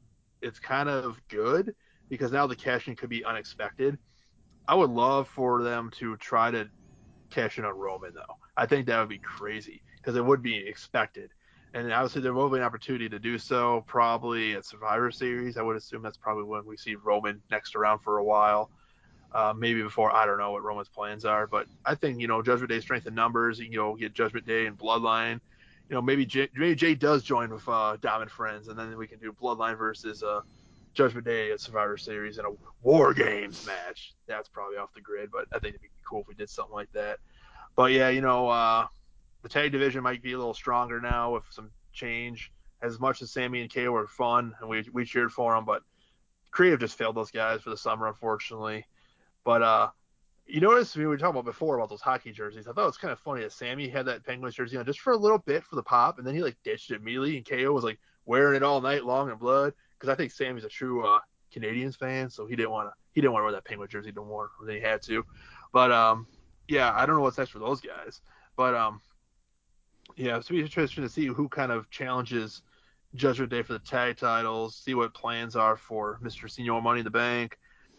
it's 0.43 0.61
kind 0.61 0.91
of 0.91 1.19
good 1.29 1.75
because 2.11 2.33
now 2.33 2.47
the 2.47 2.55
cashing 2.55 2.95
could 2.97 3.09
be 3.09 3.25
unexpected. 3.25 3.97
I 4.69 4.75
would 4.75 4.91
love 4.91 5.27
for 5.29 5.63
them 5.63 5.91
to 5.99 6.17
try 6.19 6.51
to 6.51 6.69
cash 7.31 7.59
in 7.59 7.65
on 7.65 7.77
Roman 7.77 8.13
though. 8.15 8.37
I 8.57 8.67
think 8.67 8.87
that 8.87 9.01
would 9.01 9.09
be 9.09 9.19
crazy 9.19 9.83
because 9.97 10.17
it 10.17 10.25
would 10.25 10.43
be 10.43 10.57
expected. 10.57 11.31
And 11.75 11.93
obviously 11.93 12.23
there 12.23 12.33
will 12.33 12.49
be 12.49 12.59
an 12.59 12.63
opportunity 12.63 13.09
to 13.09 13.19
do 13.19 13.37
so 13.37 13.83
probably 13.89 14.55
at 14.55 14.65
Survivor 14.65 15.11
Series. 15.11 15.57
I 15.57 15.63
would 15.63 15.77
assume 15.77 16.03
that's 16.03 16.17
probably 16.17 16.45
when 16.45 16.65
we 16.65 16.77
see 16.77 16.95
Roman 16.95 17.43
next 17.51 17.75
around 17.75 17.99
for 17.99 18.19
a 18.19 18.25
while. 18.25 18.71
Uh, 19.33 19.53
maybe 19.57 19.83
before 19.83 20.15
I 20.15 20.25
don't 20.25 20.39
know 20.39 20.53
what 20.53 20.63
Roman's 20.63 20.89
plans 20.89 21.25
are, 21.25 21.49
but 21.49 21.67
I 21.85 21.97
think 21.97 22.21
you 22.21 22.29
know 22.29 22.41
Judgment 22.41 22.71
Day 22.71 22.79
strength 22.79 23.09
in 23.09 23.17
numbers. 23.17 23.59
You 23.59 23.69
know, 23.71 23.97
get 23.97 24.15
Judgment 24.15 24.47
Day 24.47 24.67
and 24.67 24.79
Bloodline. 24.79 25.41
You 25.89 25.97
know, 25.97 26.01
maybe 26.01 26.25
Jey, 26.25 26.49
maybe 26.55 26.77
Jey 26.77 26.95
does 26.95 27.25
join 27.25 27.51
with 27.51 27.69
uh, 27.69 27.97
Diamond 28.01 28.31
Friends, 28.31 28.69
and 28.69 28.79
then 28.79 28.97
we 28.97 29.09
can 29.09 29.19
do 29.19 29.33
Bloodline 29.33 29.77
versus 29.77 30.23
uh, 30.23 30.43
Judgment 30.95 31.27
Day 31.27 31.51
at 31.51 31.61
Survivor 31.61 31.97
Series 31.97 32.39
in 32.39 32.45
a 32.45 32.51
War 32.85 33.13
Games 33.13 33.67
match. 33.67 34.15
That's 34.29 34.49
probably 34.49 34.77
off 34.77 34.95
the 34.95 35.01
grid, 35.01 35.31
but 35.33 35.47
I 35.53 35.59
think 35.59 35.71
it'd 35.71 35.83
be 35.83 35.89
cool 36.09 36.21
if 36.21 36.29
we 36.29 36.35
did 36.35 36.49
something 36.49 36.73
like 36.73 36.93
that. 36.93 37.19
But 37.75 37.91
yeah, 37.91 38.11
you 38.11 38.21
know, 38.21 38.49
uh, 38.49 38.87
the 39.45 39.51
tag 39.51 39.71
division 39.71 40.03
might 40.03 40.23
be 40.23 40.33
a 40.33 40.39
little 40.39 40.55
stronger 40.55 41.01
now 41.01 41.35
with 41.35 41.45
some 41.51 41.71
change. 41.93 42.51
As 42.83 42.99
much 42.99 43.23
as 43.23 43.31
Sami 43.31 43.61
and 43.61 43.71
Kay 43.71 43.89
were 43.89 44.09
fun 44.09 44.55
and 44.59 44.69
we 44.69 44.85
we 44.93 45.05
cheered 45.05 45.31
for 45.31 45.55
them, 45.55 45.65
but 45.65 45.83
creative 46.51 46.81
just 46.81 46.97
failed 46.99 47.15
those 47.15 47.31
guys 47.31 47.61
for 47.61 47.71
the 47.71 47.77
summer, 47.77 48.09
unfortunately. 48.09 48.87
But 49.45 49.63
uh, 49.63 49.91
you 50.47 50.61
notice 50.61 50.97
we 50.97 51.07
were 51.07 51.19
talking 51.19 51.39
about 51.39 51.45
before 51.45 51.77
about 51.77 51.91
those 51.91 52.01
hockey 52.01 52.33
jerseys. 52.33 52.67
I 52.67 52.73
thought 52.73 52.85
it 52.85 52.87
was 52.87 52.97
kind 52.97 53.13
of 53.13 53.21
funny 53.21 53.43
that 53.43 53.53
Sami 53.53 53.89
had 53.89 54.07
that 54.07 54.25
Penguins 54.25 54.55
jersey 54.55 54.79
on 54.79 54.87
just 54.87 55.01
for 55.01 55.13
a 55.13 55.17
little 55.17 55.39
bit 55.39 55.63
for 55.63 55.77
the 55.77 55.83
pop, 55.83 56.19
and 56.19 56.27
then 56.27 56.35
he 56.35 56.43
like 56.43 56.57
ditched 56.65 56.91
it 56.91 57.01
immediately, 57.01 57.37
and 57.37 57.47
KO 57.47 57.73
was 57.73 57.85
like 57.85 57.99
wearing 58.25 58.57
it 58.57 58.63
all 58.63 58.81
night 58.81 59.05
long 59.05 59.31
in 59.31 59.37
blood 59.37 59.75
because 59.99 60.11
I 60.11 60.17
think 60.17 60.33
Sami's 60.33 60.65
a 60.65 60.69
true 60.71 61.07
uh, 61.07 61.19
Canadiens 61.55 61.99
fan, 61.99 62.31
so 62.31 62.47
he 62.47 62.57
didn't 62.57 62.71
want 62.71 62.89
to 62.89 62.95
he 63.13 63.21
didn't 63.21 63.35
want 63.35 63.43
to 63.43 63.45
wear 63.45 63.53
that 63.53 63.67
Penguin 63.67 63.89
jersey 63.91 64.13
no 64.17 64.25
more 64.25 64.51
than 64.65 64.75
he 64.75 64.81
had 64.81 65.03
to. 65.03 65.25
But 65.71 65.93
um, 65.93 66.27
yeah, 66.67 66.93
I 66.95 67.05
don't 67.05 67.17
know 67.17 67.23
what's 67.23 67.39
next 67.39 67.51
for 67.51 67.59
those 67.59 67.81
guys, 67.81 68.23
but 68.57 68.75
um, 68.75 69.01
yeah, 70.17 70.37
it's 70.37 70.49
be 70.49 70.61
interesting 70.61 71.05
to 71.05 71.11
see 71.11 71.27
who 71.27 71.49
kind 71.49 71.73
of 71.73 71.91
challenges 71.91 72.63
Judgment 73.15 73.51
Day 73.51 73.63
for 73.63 73.75
the 73.75 73.79
tag 73.81 74.17
titles, 74.17 74.77
see 74.77 74.95
what 74.95 75.15
plans 75.15 75.57
are 75.57 75.77
for 75.77 76.19
Mr. 76.23 76.45
Señor 76.45 76.83
Money 76.83 77.01
in 77.01 77.05
the 77.05 77.11
Bank. 77.11 77.59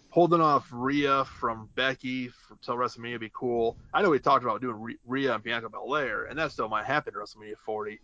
Holding 0.09 0.39
off 0.39 0.67
Rhea 0.71 1.25
from 1.25 1.69
Becky 1.75 2.29
for, 2.29 2.53
until 2.53 2.75
WrestleMania 2.75 3.13
would 3.13 3.21
be 3.21 3.31
cool. 3.33 3.77
I 3.93 4.01
know 4.01 4.09
we 4.09 4.19
talked 4.19 4.45
about 4.45 4.61
doing 4.61 4.95
Rhea 5.05 5.33
and 5.33 5.43
Bianca 5.43 5.69
Belair, 5.69 6.25
and 6.25 6.39
that 6.39 6.51
still 6.51 6.69
might 6.69 6.85
happen 6.85 7.13
at 7.15 7.21
WrestleMania 7.21 7.57
40. 7.65 7.99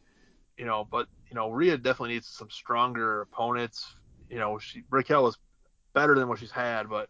You 0.58 0.66
know, 0.66 0.86
but 0.90 1.08
you 1.30 1.36
know, 1.36 1.50
Rhea 1.50 1.78
definitely 1.78 2.16
needs 2.16 2.28
some 2.28 2.50
stronger 2.50 3.22
opponents. 3.22 3.96
You 4.30 4.40
know, 4.40 4.60
she 4.60 4.84
Raquel 4.90 5.28
is 5.28 5.38
better 5.94 6.16
than 6.16 6.28
what 6.28 6.40
she's 6.40 6.52
had, 6.52 6.90
but 6.90 7.10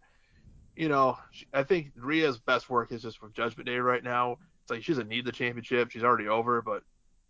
you 0.76 0.88
know, 0.88 1.18
she, 1.32 1.48
I 1.52 1.64
think 1.64 1.92
Rhea's 1.96 2.38
best 2.38 2.70
work 2.70 2.92
is 2.92 3.02
just 3.02 3.22
with 3.22 3.34
Judgment 3.34 3.68
Day 3.68 3.78
right 3.78 4.04
now. 4.04 4.38
Like 4.72 4.84
she 4.84 4.94
doesn't 4.94 5.10
need 5.10 5.26
the 5.26 5.32
championship; 5.32 5.92
she's 5.92 6.04
already 6.04 6.28
over. 6.28 6.62
But 6.62 6.84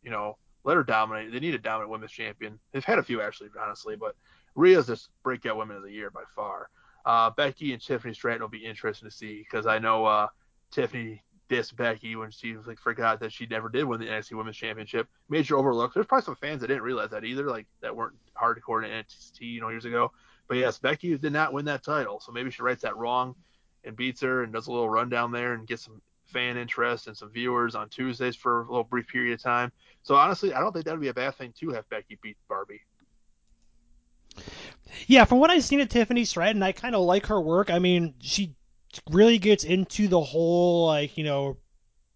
you 0.04 0.12
know, 0.12 0.38
let 0.64 0.78
her 0.78 0.84
dominate. 0.84 1.32
They 1.32 1.40
need 1.40 1.56
a 1.56 1.60
dominant 1.60 1.92
women's 1.92 2.12
champion. 2.12 2.60
They've 2.72 2.86
had 2.86 3.00
a 3.00 3.04
few 3.04 3.22
actually, 3.22 3.50
honestly, 3.60 3.96
but 3.96 4.16
Rhea's 4.56 4.88
just 4.88 5.10
breakout 5.24 5.58
women 5.58 5.78
of 5.78 5.84
the 5.84 5.92
year 5.92 6.10
by 6.10 6.24
far. 6.36 6.70
Uh, 7.06 7.32
Becky 7.32 7.74
and 7.74 7.82
Tiffany 7.82 8.14
Stratton 8.14 8.42
will 8.42 8.50
be 8.50 8.66
interesting 8.66 9.10
to 9.10 9.16
see 9.16 9.40
because 9.40 9.66
I 9.66 9.80
know 9.80 10.06
uh, 10.06 10.28
Tiffany 10.72 11.24
dissed 11.50 11.76
Becky 11.76 12.16
when 12.16 12.32
she 12.32 12.56
like 12.56 12.80
forgot 12.80 13.20
that 13.20 13.34
she 13.34 13.46
never 13.46 13.70
did 13.70 13.84
win 13.84 14.00
the 14.00 14.08
NXT 14.08 14.38
Women's 14.38 14.56
Championship. 14.56 15.08
Major 15.28 15.58
overlook. 15.58 15.94
There's 15.94 16.06
probably 16.06 16.26
some 16.26 16.36
fans 16.36 16.62
that 16.62 16.68
didn't 16.68 16.84
realize 16.84 17.10
that 17.10 17.26
either, 17.26 17.48
like 17.48 17.68
that 17.82 17.96
weren't 17.96 18.16
hardcore 18.40 18.84
in 18.84 18.90
NXT, 18.90 19.42
you 19.42 19.62
know, 19.62 19.70
years 19.70 19.86
ago. 19.86 20.12
But 20.48 20.58
yes, 20.58 20.80
Becky 20.80 21.18
did 21.18 21.34
not 21.34 21.54
win 21.54 21.66
that 21.66 21.84
title, 21.84 22.20
so 22.20 22.32
maybe 22.32 22.52
she 22.52 22.62
writes 22.62 22.84
that 22.84 22.98
wrong 22.98 23.36
and 23.84 23.96
beats 23.96 24.22
her 24.22 24.44
and 24.44 24.54
does 24.54 24.68
a 24.68 24.72
little 24.72 24.90
rundown 24.90 25.32
there 25.32 25.54
and 25.54 25.68
gets 25.68 25.84
some 25.84 26.02
fan 26.32 26.58
interest 26.58 27.08
and 27.08 27.16
some 27.16 27.30
viewers 27.30 27.76
on 27.76 27.90
Tuesdays 27.90 28.36
for 28.36 28.62
a 28.62 28.66
little 28.66 28.84
brief 28.84 29.08
period 29.08 29.34
of 29.34 29.42
time. 29.42 29.72
So 30.04 30.16
honestly, 30.16 30.54
I 30.54 30.60
don't 30.60 30.74
think 30.74 30.86
that 30.86 30.92
would 30.92 31.02
be 31.02 31.10
a 31.10 31.14
bad 31.14 31.36
thing 31.36 31.54
to 31.60 31.70
have 31.72 31.88
Becky 31.90 32.18
beat 32.22 32.38
Barbie. 32.50 32.82
Yeah, 35.08 35.26
from 35.26 35.40
what 35.40 35.50
I've 35.50 35.64
seen 35.64 35.82
of 35.82 35.90
Tiffany 35.90 36.26
Stratton, 36.26 36.64
I 36.64 36.72
kind 36.72 36.96
of 36.96 37.02
like 37.02 37.28
her 37.28 37.40
work. 37.40 37.70
I 37.70 37.80
mean, 37.80 38.16
she 38.20 38.56
really 39.10 39.38
gets 39.38 39.64
into 39.64 40.08
the 40.08 40.20
whole 40.20 40.88
like 40.88 41.18
you 41.18 41.24
know 41.24 41.58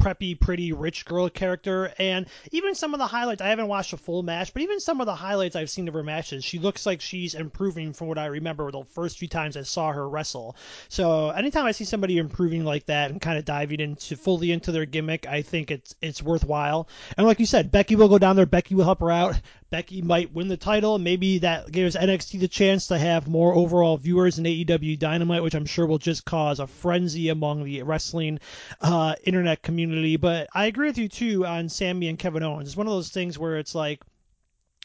preppy, 0.05 0.39
pretty 0.39 0.71
rich 0.71 1.05
girl 1.05 1.29
character. 1.29 1.91
And 1.97 2.27
even 2.51 2.75
some 2.75 2.93
of 2.93 2.99
the 2.99 3.07
highlights, 3.07 3.41
I 3.41 3.47
haven't 3.47 3.67
watched 3.67 3.93
a 3.93 3.97
full 3.97 4.21
match, 4.21 4.53
but 4.53 4.61
even 4.61 4.79
some 4.79 5.01
of 5.01 5.07
the 5.07 5.15
highlights 5.15 5.55
I've 5.55 5.69
seen 5.69 5.87
of 5.87 5.95
her 5.95 6.03
matches, 6.03 6.45
she 6.45 6.59
looks 6.59 6.85
like 6.85 7.01
she's 7.01 7.33
improving 7.33 7.93
from 7.93 8.07
what 8.07 8.17
I 8.17 8.27
remember 8.27 8.71
the 8.71 8.83
first 8.91 9.17
few 9.17 9.27
times 9.27 9.57
I 9.57 9.63
saw 9.63 9.91
her 9.91 10.07
wrestle. 10.07 10.55
So 10.89 11.31
anytime 11.31 11.65
I 11.65 11.71
see 11.71 11.85
somebody 11.85 12.17
improving 12.17 12.63
like 12.63 12.85
that 12.85 13.09
and 13.09 13.19
kind 13.19 13.39
of 13.39 13.45
diving 13.45 13.79
into 13.79 14.15
fully 14.15 14.51
into 14.51 14.71
their 14.71 14.85
gimmick, 14.85 15.25
I 15.27 15.41
think 15.41 15.71
it's 15.71 15.95
it's 16.01 16.21
worthwhile. 16.21 16.87
And 17.17 17.25
like 17.25 17.39
you 17.39 17.45
said, 17.45 17.71
Becky 17.71 17.95
will 17.95 18.09
go 18.09 18.19
down 18.19 18.35
there. 18.35 18.45
Becky 18.45 18.75
will 18.75 18.83
help 18.83 18.99
her 18.99 19.11
out. 19.11 19.39
Becky 19.69 20.01
might 20.01 20.33
win 20.33 20.47
the 20.47 20.57
title. 20.57 20.97
Maybe 20.99 21.39
that 21.39 21.71
gives 21.71 21.95
NXT 21.95 22.39
the 22.39 22.47
chance 22.47 22.87
to 22.87 22.97
have 22.97 23.27
more 23.27 23.53
overall 23.53 23.97
viewers 23.97 24.37
in 24.37 24.45
AEW 24.45 24.97
Dynamite, 24.99 25.43
which 25.43 25.55
I'm 25.55 25.65
sure 25.65 25.85
will 25.85 25.97
just 25.97 26.23
cause 26.23 26.59
a 26.59 26.67
frenzy 26.67 27.29
among 27.29 27.63
the 27.63 27.81
wrestling 27.83 28.39
uh, 28.81 29.15
internet 29.23 29.61
community. 29.61 30.17
But 30.17 30.47
I 30.53 30.65
agree 30.65 30.87
with 30.87 30.97
you 30.97 31.07
too 31.07 31.45
on 31.45 31.69
Sami 31.69 32.07
and 32.07 32.19
Kevin 32.19 32.43
Owens. 32.43 32.69
It's 32.69 32.77
one 32.77 32.87
of 32.87 32.93
those 32.93 33.09
things 33.09 33.39
where 33.39 33.57
it's 33.57 33.75
like, 33.75 34.01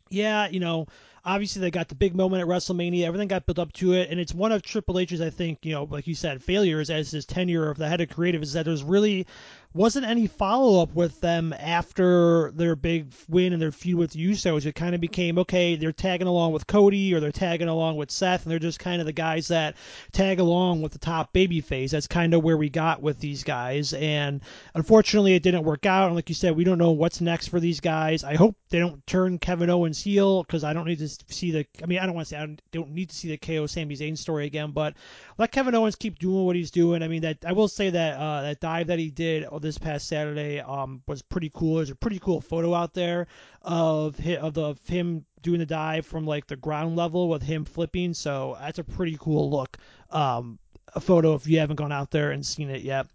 yeah, 0.09 0.49
you 0.49 0.61
know, 0.61 0.87
obviously 1.25 1.61
they 1.61 1.71
got 1.71 1.88
the 1.88 1.95
big 1.95 2.14
moment 2.14 2.43
at 2.43 2.49
WrestleMania. 2.49 3.05
Everything 3.05 3.29
got 3.29 3.47
built 3.47 3.59
up 3.59 3.73
to 3.75 3.93
it, 3.93 4.11
and 4.11 4.19
it's 4.19 4.35
one 4.35 4.53
of 4.53 4.62
Triple 4.62 4.99
H's, 4.99 5.21
I 5.21 5.31
think, 5.31 5.64
you 5.64 5.73
know, 5.73 5.85
like 5.85 6.07
you 6.07 6.14
said, 6.14 6.43
failures 6.43 6.90
as 6.90 7.11
his 7.11 7.27
tenure 7.27 7.71
of 7.71 7.79
the 7.79 7.88
head 7.88 8.01
of 8.01 8.09
creative 8.09 8.43
is 8.43 8.55
that 8.55 8.64
there's 8.64 8.83
really 8.83 9.27
wasn't 9.72 10.04
any 10.04 10.26
follow 10.26 10.83
up 10.83 10.94
with 10.94 11.20
them 11.20 11.52
after 11.52 12.50
their 12.52 12.74
big 12.74 13.12
win 13.28 13.52
and 13.52 13.62
their 13.62 13.70
feud 13.70 13.98
with 13.98 14.11
the 14.12 14.30
Usos. 14.30 14.66
It 14.66 14.74
kind 14.74 14.94
of 14.94 15.00
became 15.00 15.38
okay, 15.38 15.76
they're 15.76 15.92
tagging 15.92 16.26
along 16.26 16.52
with 16.52 16.66
Cody 16.66 17.14
or 17.14 17.20
they're 17.20 17.30
tagging 17.30 17.68
along 17.68 17.96
with 17.96 18.11
Seth, 18.11 18.42
and 18.42 18.50
they're 18.50 18.59
just 18.59 18.80
kind 18.80 19.00
of 19.00 19.06
the 19.06 19.12
guys 19.12 19.48
that 19.48 19.76
tag 20.12 20.40
along 20.40 20.83
with 20.83 20.92
the 20.92 20.98
top 20.98 21.33
babyface. 21.33 21.90
That's 21.90 22.09
kind 22.09 22.35
of 22.35 22.42
where 22.42 22.56
we 22.56 22.68
got 22.68 23.00
with 23.00 23.20
these 23.20 23.44
guys, 23.44 23.92
and 23.92 24.40
unfortunately, 24.74 25.35
it 25.35 25.42
didn't 25.42 25.64
work 25.64 25.87
out. 25.87 26.06
And 26.06 26.16
like 26.16 26.28
you 26.28 26.35
said, 26.35 26.56
we 26.56 26.64
don't 26.64 26.78
know 26.78 26.90
what's 26.90 27.20
next 27.20 27.48
for 27.48 27.61
these 27.61 27.80
guys. 27.80 28.24
I 28.24 28.35
hope 28.35 28.56
they 28.70 28.80
don't 28.80 29.06
turn 29.06 29.38
Kevin 29.38 29.70
Owens 29.70 30.02
heel 30.02 30.42
because 30.42 30.64
I 30.64 30.72
don't 30.72 30.87
need 30.87 30.98
to 30.98 31.09
see 31.09 31.52
the. 31.52 31.66
I 31.83 31.87
mean, 31.87 32.00
I 32.00 32.06
don't 32.06 32.14
want 32.14 32.26
to 32.26 32.35
say 32.35 32.38
I 32.38 32.46
don't, 32.46 32.62
don't 32.72 32.90
need 32.90 33.11
to 33.11 33.16
see 33.16 33.28
the 33.28 33.38
KO 33.38 33.66
Sami 33.66 33.96
Zayn 33.96 34.18
story 34.18 34.46
again, 34.46 34.72
but 34.72 34.94
let 35.40 35.53
Kevin 35.53 35.74
Owens 35.74 35.96
keep 35.96 36.18
doing 36.18 36.44
what 36.44 36.55
he's 36.55 36.70
doing. 36.70 37.03
I 37.03 37.09
mean, 37.09 37.22
that 37.22 37.38
I 37.46 37.53
will 37.53 37.66
say 37.66 37.88
that 37.88 38.18
uh, 38.18 38.42
that 38.42 38.61
dive 38.61 38.88
that 38.88 38.98
he 38.98 39.11
did 39.11 39.46
this 39.62 39.79
past 39.79 40.07
Saturday 40.07 40.61
um, 40.61 41.03
was 41.09 41.22
pretty 41.22 41.50
cool. 41.55 41.76
There's 41.76 41.88
a 41.88 41.94
pretty 41.94 42.18
cool 42.18 42.42
photo 42.42 42.74
out 42.74 42.92
there 42.92 43.26
of 43.62 44.20
of 44.26 44.53
the 44.53 44.62
of 44.62 44.87
him 44.87 45.24
doing 45.40 45.61
the 45.61 45.66
dive 45.66 46.05
from 46.05 46.26
like 46.26 46.46
the 46.46 46.57
ground 46.57 46.94
level 46.94 47.31
with 47.31 47.42
him 47.42 47.64
flipping. 47.64 48.12
So 48.12 48.59
that's 48.61 48.81
a 48.81 48.85
pretty 48.85 49.16
cool 49.18 49.50
look. 49.50 49.79
Um, 50.11 50.59
a 50.94 51.00
photo 51.00 51.33
if 51.33 51.46
you 51.46 51.59
haven't 51.59 51.76
gone 51.76 51.92
out 51.92 52.11
there 52.11 52.33
and 52.33 52.44
seen 52.44 52.68
it 52.68 52.83
yet. 52.83 53.07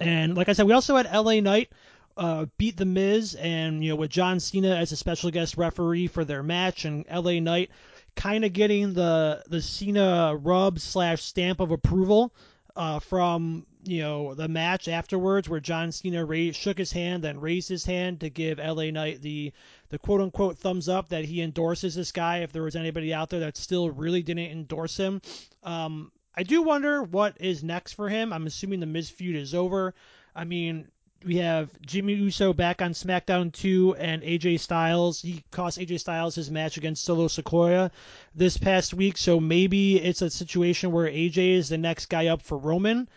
And 0.00 0.36
like 0.36 0.50
I 0.50 0.52
said, 0.52 0.66
we 0.66 0.74
also 0.74 0.96
had 0.96 1.10
LA 1.10 1.40
Knight 1.40 1.72
uh, 2.14 2.44
beat 2.58 2.76
the 2.76 2.84
Miz, 2.84 3.36
and 3.36 3.82
you 3.82 3.90
know 3.90 3.96
with 3.96 4.10
John 4.10 4.38
Cena 4.38 4.76
as 4.76 4.92
a 4.92 4.96
special 4.96 5.30
guest 5.30 5.56
referee 5.56 6.08
for 6.08 6.26
their 6.26 6.42
match, 6.42 6.84
and 6.84 7.06
LA 7.10 7.40
Knight 7.40 7.70
kind 8.16 8.44
of 8.44 8.52
getting 8.52 8.94
the 8.94 9.42
the 9.48 9.62
Cena 9.62 10.36
rub 10.36 10.78
slash 10.78 11.22
stamp 11.22 11.60
of 11.60 11.70
approval 11.70 12.32
uh, 12.76 12.98
from 12.98 13.66
you 13.84 14.00
know 14.00 14.34
the 14.34 14.48
match 14.48 14.88
afterwards, 14.88 15.48
where 15.48 15.60
John 15.60 15.92
Cena 15.92 16.24
raised, 16.24 16.58
shook 16.58 16.78
his 16.78 16.92
hand, 16.92 17.24
then 17.24 17.40
raised 17.40 17.68
his 17.68 17.84
hand 17.84 18.20
to 18.20 18.30
give 18.30 18.58
LA 18.58 18.90
Knight 18.90 19.20
the 19.22 19.52
the 19.90 19.98
quote 19.98 20.20
unquote 20.20 20.58
thumbs 20.58 20.88
up 20.88 21.08
that 21.10 21.24
he 21.24 21.42
endorses 21.42 21.94
this 21.94 22.12
guy. 22.12 22.38
If 22.38 22.52
there 22.52 22.62
was 22.62 22.76
anybody 22.76 23.12
out 23.12 23.30
there 23.30 23.40
that 23.40 23.56
still 23.56 23.90
really 23.90 24.22
didn't 24.22 24.50
endorse 24.50 24.96
him, 24.96 25.20
um, 25.62 26.12
I 26.34 26.42
do 26.44 26.62
wonder 26.62 27.02
what 27.02 27.36
is 27.40 27.62
next 27.62 27.92
for 27.92 28.08
him. 28.08 28.32
I'm 28.32 28.46
assuming 28.46 28.80
the 28.80 28.86
Miz 28.86 29.10
feud 29.10 29.36
is 29.36 29.54
over. 29.54 29.94
I 30.34 30.44
mean, 30.44 30.88
we 31.24 31.36
have 31.36 31.70
Jimmy 31.80 32.14
Uso 32.14 32.52
back 32.52 32.82
on 32.82 32.92
SmackDown 32.92 33.52
2 33.52 33.96
and 33.96 34.22
AJ 34.22 34.60
Styles. 34.60 35.20
He 35.22 35.44
cost 35.50 35.78
AJ 35.78 36.00
Styles 36.00 36.34
his 36.34 36.50
match 36.50 36.76
against 36.76 37.04
Solo 37.04 37.28
Sikoa 37.28 37.90
this 38.34 38.56
past 38.56 38.94
week, 38.94 39.16
so 39.16 39.40
maybe 39.40 40.00
it's 40.00 40.22
a 40.22 40.30
situation 40.30 40.92
where 40.92 41.10
AJ 41.10 41.54
is 41.54 41.68
the 41.68 41.78
next 41.78 42.06
guy 42.06 42.26
up 42.26 42.42
for 42.42 42.58
Roman. 42.58 43.08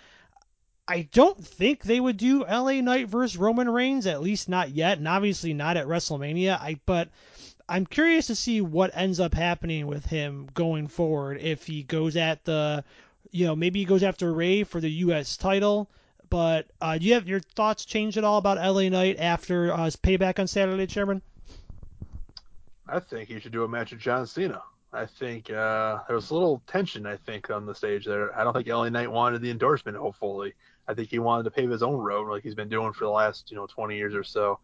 I 0.88 1.08
don't 1.12 1.44
think 1.44 1.84
they 1.84 2.00
would 2.00 2.18
do 2.18 2.46
LA 2.46 2.82
Knight 2.82 3.08
versus 3.08 3.38
Roman 3.38 3.70
Reigns, 3.70 4.06
at 4.06 4.22
least 4.22 4.50
not 4.50 4.72
yet, 4.72 4.98
and 5.00 5.08
obviously 5.08 5.54
not 5.54 5.78
at 5.78 5.88
WrestleMania. 5.88 6.60
I 6.60 6.80
but 6.86 7.10
I'm 7.68 7.86
curious 7.86 8.28
to 8.28 8.36
see 8.36 8.62
what 8.62 8.92
ends 8.94 9.20
up 9.20 9.34
happening 9.34 9.88
with 9.88 10.06
him 10.06 10.48
going 10.54 10.88
forward 10.88 11.40
if 11.42 11.66
he 11.66 11.82
goes 11.84 12.16
at 12.16 12.46
the 12.46 12.84
you 13.32 13.46
know, 13.46 13.56
maybe 13.56 13.80
he 13.80 13.86
goes 13.86 14.04
after 14.04 14.32
Rey 14.32 14.64
for 14.64 14.80
the 14.80 14.92
US 14.92 15.38
title 15.38 15.90
but 16.36 16.68
uh, 16.82 16.98
do 16.98 17.06
you 17.06 17.14
have 17.14 17.30
your 17.30 17.40
thoughts 17.40 17.86
changed 17.86 18.18
at 18.18 18.26
all 18.26 18.38
about 18.38 18.58
LA 18.58 18.90
Knight 18.90 19.16
after 19.20 19.72
uh, 19.72 19.86
his 19.86 19.96
payback 19.96 20.38
on 20.38 20.48
Saturday, 20.48 20.86
Chairman? 20.86 21.22
I 22.90 23.00
think 23.00 23.30
he 23.30 23.40
should 23.40 23.54
do 23.54 23.64
a 23.64 23.70
match 23.70 23.92
with 23.92 24.02
John 24.02 24.28
Cena. 24.28 24.62
I 24.92 25.06
think 25.06 25.50
uh, 25.50 26.00
there 26.08 26.16
was 26.18 26.32
a 26.32 26.34
little 26.34 26.62
tension, 26.68 27.06
I 27.06 27.16
think, 27.16 27.50
on 27.50 27.66
the 27.66 27.74
stage 27.74 28.06
there. 28.06 28.38
I 28.38 28.44
don't 28.44 28.52
think 28.52 28.68
LA 28.68 28.90
Knight 28.90 29.10
wanted 29.10 29.44
the 29.44 29.50
endorsement, 29.50 29.96
hopefully. 29.96 30.54
I 30.90 30.94
think 30.94 31.08
he 31.10 31.20
wanted 31.20 31.44
to 31.44 31.52
pave 31.52 31.70
his 31.70 31.82
own 31.82 32.02
road 32.02 32.30
like 32.30 32.44
he's 32.44 32.54
been 32.54 32.68
doing 32.68 32.92
for 32.92 33.06
the 33.06 33.12
last 33.12 33.50
you 33.50 33.56
know 33.56 33.66
20 33.68 33.96
years 33.96 34.14
or 34.14 34.26
so. 34.26 34.60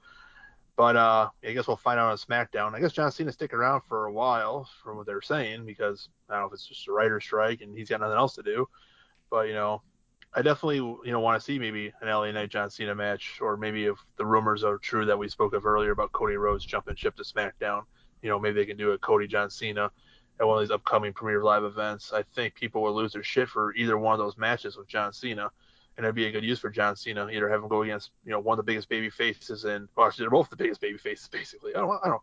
But 0.75 0.97
uh, 0.97 1.29
I 1.41 1.53
guess 1.53 1.67
we'll 1.67 1.77
find 1.77 2.01
out 2.01 2.11
on 2.11 2.17
SmackDown. 2.17 2.75
I 2.75 2.81
guess 2.81 2.91
John 2.91 3.13
Cena 3.13 3.31
stick 3.31 3.53
around 3.53 3.83
for 3.87 4.07
a 4.07 4.11
while, 4.11 4.67
from 4.83 4.97
what 4.97 5.05
they're 5.05 5.21
saying, 5.21 5.65
because 5.65 6.09
I 6.29 6.33
don't 6.33 6.41
know 6.41 6.47
if 6.47 6.53
it's 6.53 6.67
just 6.67 6.89
a 6.89 6.91
writer 6.91 7.21
strike 7.21 7.61
and 7.61 7.77
he's 7.77 7.87
got 7.87 8.01
nothing 8.01 8.17
else 8.17 8.35
to 8.35 8.43
do. 8.43 8.67
But 9.29 9.47
you 9.47 9.53
know, 9.53 9.81
I 10.33 10.41
definitely 10.41 10.77
you 10.77 11.11
know 11.11 11.19
want 11.19 11.39
to 11.39 11.43
see 11.43 11.59
maybe 11.59 11.91
an 12.01 12.07
LA 12.07 12.31
Knight 12.31 12.49
John 12.49 12.69
Cena 12.69 12.95
match, 12.95 13.39
or 13.41 13.57
maybe 13.57 13.85
if 13.85 13.97
the 14.17 14.25
rumors 14.25 14.63
are 14.63 14.77
true 14.77 15.05
that 15.05 15.17
we 15.17 15.27
spoke 15.27 15.53
of 15.53 15.65
earlier 15.65 15.91
about 15.91 16.11
Cody 16.13 16.37
Rhodes 16.37 16.65
jumping 16.65 16.95
ship 16.95 17.15
to 17.17 17.23
SmackDown, 17.23 17.83
you 18.21 18.29
know 18.29 18.39
maybe 18.39 18.55
they 18.55 18.65
can 18.65 18.77
do 18.77 18.91
a 18.91 18.97
Cody 18.97 19.27
John 19.27 19.49
Cena 19.49 19.91
at 20.39 20.47
one 20.47 20.57
of 20.57 20.67
these 20.67 20.73
upcoming 20.73 21.11
Premier 21.11 21.43
Live 21.43 21.63
events. 21.63 22.13
I 22.13 22.23
think 22.33 22.55
people 22.55 22.81
will 22.81 22.93
lose 22.93 23.13
their 23.13 23.23
shit 23.23 23.49
for 23.49 23.75
either 23.75 23.97
one 23.97 24.13
of 24.13 24.19
those 24.19 24.37
matches 24.37 24.77
with 24.77 24.87
John 24.87 25.11
Cena, 25.11 25.51
and 25.97 26.05
it'd 26.05 26.15
be 26.15 26.25
a 26.25 26.31
good 26.31 26.45
use 26.45 26.59
for 26.59 26.69
John 26.69 26.95
Cena. 26.95 27.27
Either 27.27 27.49
have 27.49 27.61
him 27.61 27.67
go 27.67 27.81
against 27.81 28.11
you 28.23 28.31
know 28.31 28.39
one 28.39 28.57
of 28.57 28.65
the 28.65 28.69
biggest 28.69 28.87
baby 28.87 29.09
faces, 29.09 29.65
and 29.65 29.89
well, 29.97 30.07
actually 30.07 30.23
they're 30.23 30.31
both 30.31 30.49
the 30.49 30.55
biggest 30.55 30.79
baby 30.79 30.97
faces 30.97 31.27
basically. 31.31 31.75
I 31.75 31.79
don't 31.79 31.99
I 32.03 32.07
don't 32.07 32.21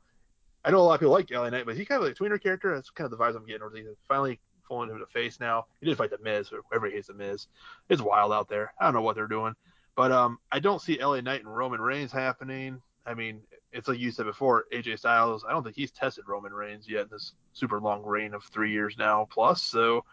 I 0.65 0.71
know 0.71 0.81
a 0.81 0.83
lot 0.83 0.95
of 0.95 1.01
people 1.01 1.13
like 1.13 1.31
LA 1.31 1.51
Knight, 1.51 1.67
but 1.67 1.77
he's 1.77 1.87
kind 1.87 2.01
of 2.03 2.09
like 2.09 2.19
a 2.19 2.23
tweener 2.23 2.43
character. 2.43 2.75
That's 2.75 2.91
kind 2.91 3.11
of 3.11 3.17
the 3.17 3.23
vibes 3.23 3.37
I'm 3.37 3.47
getting. 3.47 3.63
Where 3.63 3.71
he's 3.75 3.87
finally 4.09 4.41
falling 4.69 4.91
into 4.91 5.05
the 5.05 5.11
face 5.11 5.41
now. 5.41 5.67
He 5.81 5.87
did 5.87 5.97
fight 5.97 6.11
the 6.11 6.19
Miz, 6.19 6.53
or 6.53 6.61
everybody 6.73 6.97
hates 6.97 7.09
the 7.09 7.15
Miz. 7.15 7.47
It's 7.89 8.03
wild 8.03 8.33
out 8.33 8.49
there. 8.49 8.73
I 8.79 8.85
don't 8.85 8.95
know 8.95 9.03
what 9.03 9.17
they're 9.17 9.27
doing, 9.27 9.55
but 9.97 10.13
um, 10.13 10.39
I 10.53 10.61
don't 10.61 10.81
see 10.81 11.03
LA 11.03 11.21
Knight 11.21 11.41
and 11.41 11.55
Roman 11.55 11.81
Reigns 11.81 12.13
happening. 12.13 12.81
I 13.07 13.15
mean, 13.15 13.41
it's 13.73 13.89
like 13.89 13.99
you 13.99 14.11
said 14.11 14.27
before, 14.27 14.67
AJ 14.73 14.99
Styles. 14.99 15.45
I 15.49 15.53
don't 15.53 15.63
think 15.63 15.77
he's 15.77 15.91
tested 15.91 16.25
Roman 16.29 16.53
Reigns 16.53 16.89
yet 16.89 17.03
in 17.03 17.09
this 17.11 17.33
super 17.53 17.81
long 17.81 18.03
reign 18.05 18.35
of 18.35 18.45
three 18.45 18.71
years 18.71 18.97
now 18.99 19.27
plus. 19.31 19.63
So 19.63 20.05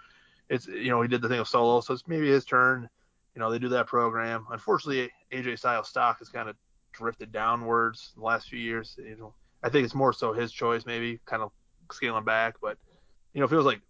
it's 0.49 0.67
you 0.67 0.89
know 0.89 1.01
he 1.01 1.07
did 1.07 1.21
the 1.21 1.29
thing 1.29 1.39
of 1.39 1.47
solo, 1.47 1.81
so 1.81 1.93
it's 1.93 2.07
maybe 2.07 2.29
his 2.29 2.45
turn. 2.45 2.89
You 3.35 3.39
know 3.39 3.51
they 3.51 3.59
do 3.59 3.69
that 3.69 3.87
program. 3.87 4.45
Unfortunately, 4.49 5.11
AJ 5.31 5.59
Styles 5.59 5.89
stock 5.89 6.19
has 6.19 6.29
kind 6.29 6.49
of 6.49 6.55
drifted 6.93 7.31
downwards 7.31 8.13
the 8.15 8.23
last 8.23 8.47
few 8.47 8.59
years. 8.59 8.97
You 8.97 9.17
know 9.17 9.33
I 9.63 9.69
think 9.69 9.85
it's 9.85 9.95
more 9.95 10.13
so 10.13 10.31
his 10.31 10.51
choice 10.51 10.85
maybe, 10.85 11.19
kind 11.25 11.41
of 11.41 11.51
scaling 11.91 12.23
back. 12.23 12.55
But 12.61 12.77
you 13.33 13.39
know 13.39 13.45
if 13.45 13.51
it 13.51 13.57
was 13.57 13.65
like 13.65 13.81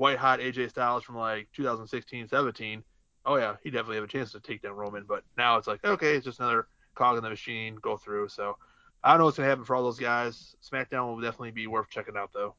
white 0.00 0.16
hot 0.16 0.40
AJ 0.40 0.70
Styles 0.70 1.04
from 1.04 1.16
like 1.16 1.46
2016, 1.54 2.28
17, 2.28 2.82
oh 3.26 3.36
yeah, 3.36 3.56
he 3.62 3.70
definitely 3.70 3.96
have 3.96 4.04
a 4.04 4.08
chance 4.08 4.32
to 4.32 4.40
take 4.40 4.62
down 4.62 4.72
Roman. 4.72 5.04
But 5.06 5.24
now 5.36 5.58
it's 5.58 5.66
like 5.66 5.84
okay, 5.84 6.16
it's 6.16 6.24
just 6.24 6.40
another 6.40 6.66
cog 6.94 7.18
in 7.18 7.22
the 7.22 7.28
machine, 7.28 7.76
go 7.76 7.98
through. 7.98 8.28
So 8.28 8.56
I 9.04 9.10
don't 9.10 9.18
know 9.18 9.26
what's 9.26 9.36
gonna 9.36 9.50
happen 9.50 9.64
for 9.64 9.76
all 9.76 9.82
those 9.82 9.98
guys. 9.98 10.56
SmackDown 10.62 11.06
will 11.06 11.20
definitely 11.20 11.50
be 11.50 11.66
worth 11.66 11.90
checking 11.90 12.16
out 12.16 12.30
though. 12.32 12.54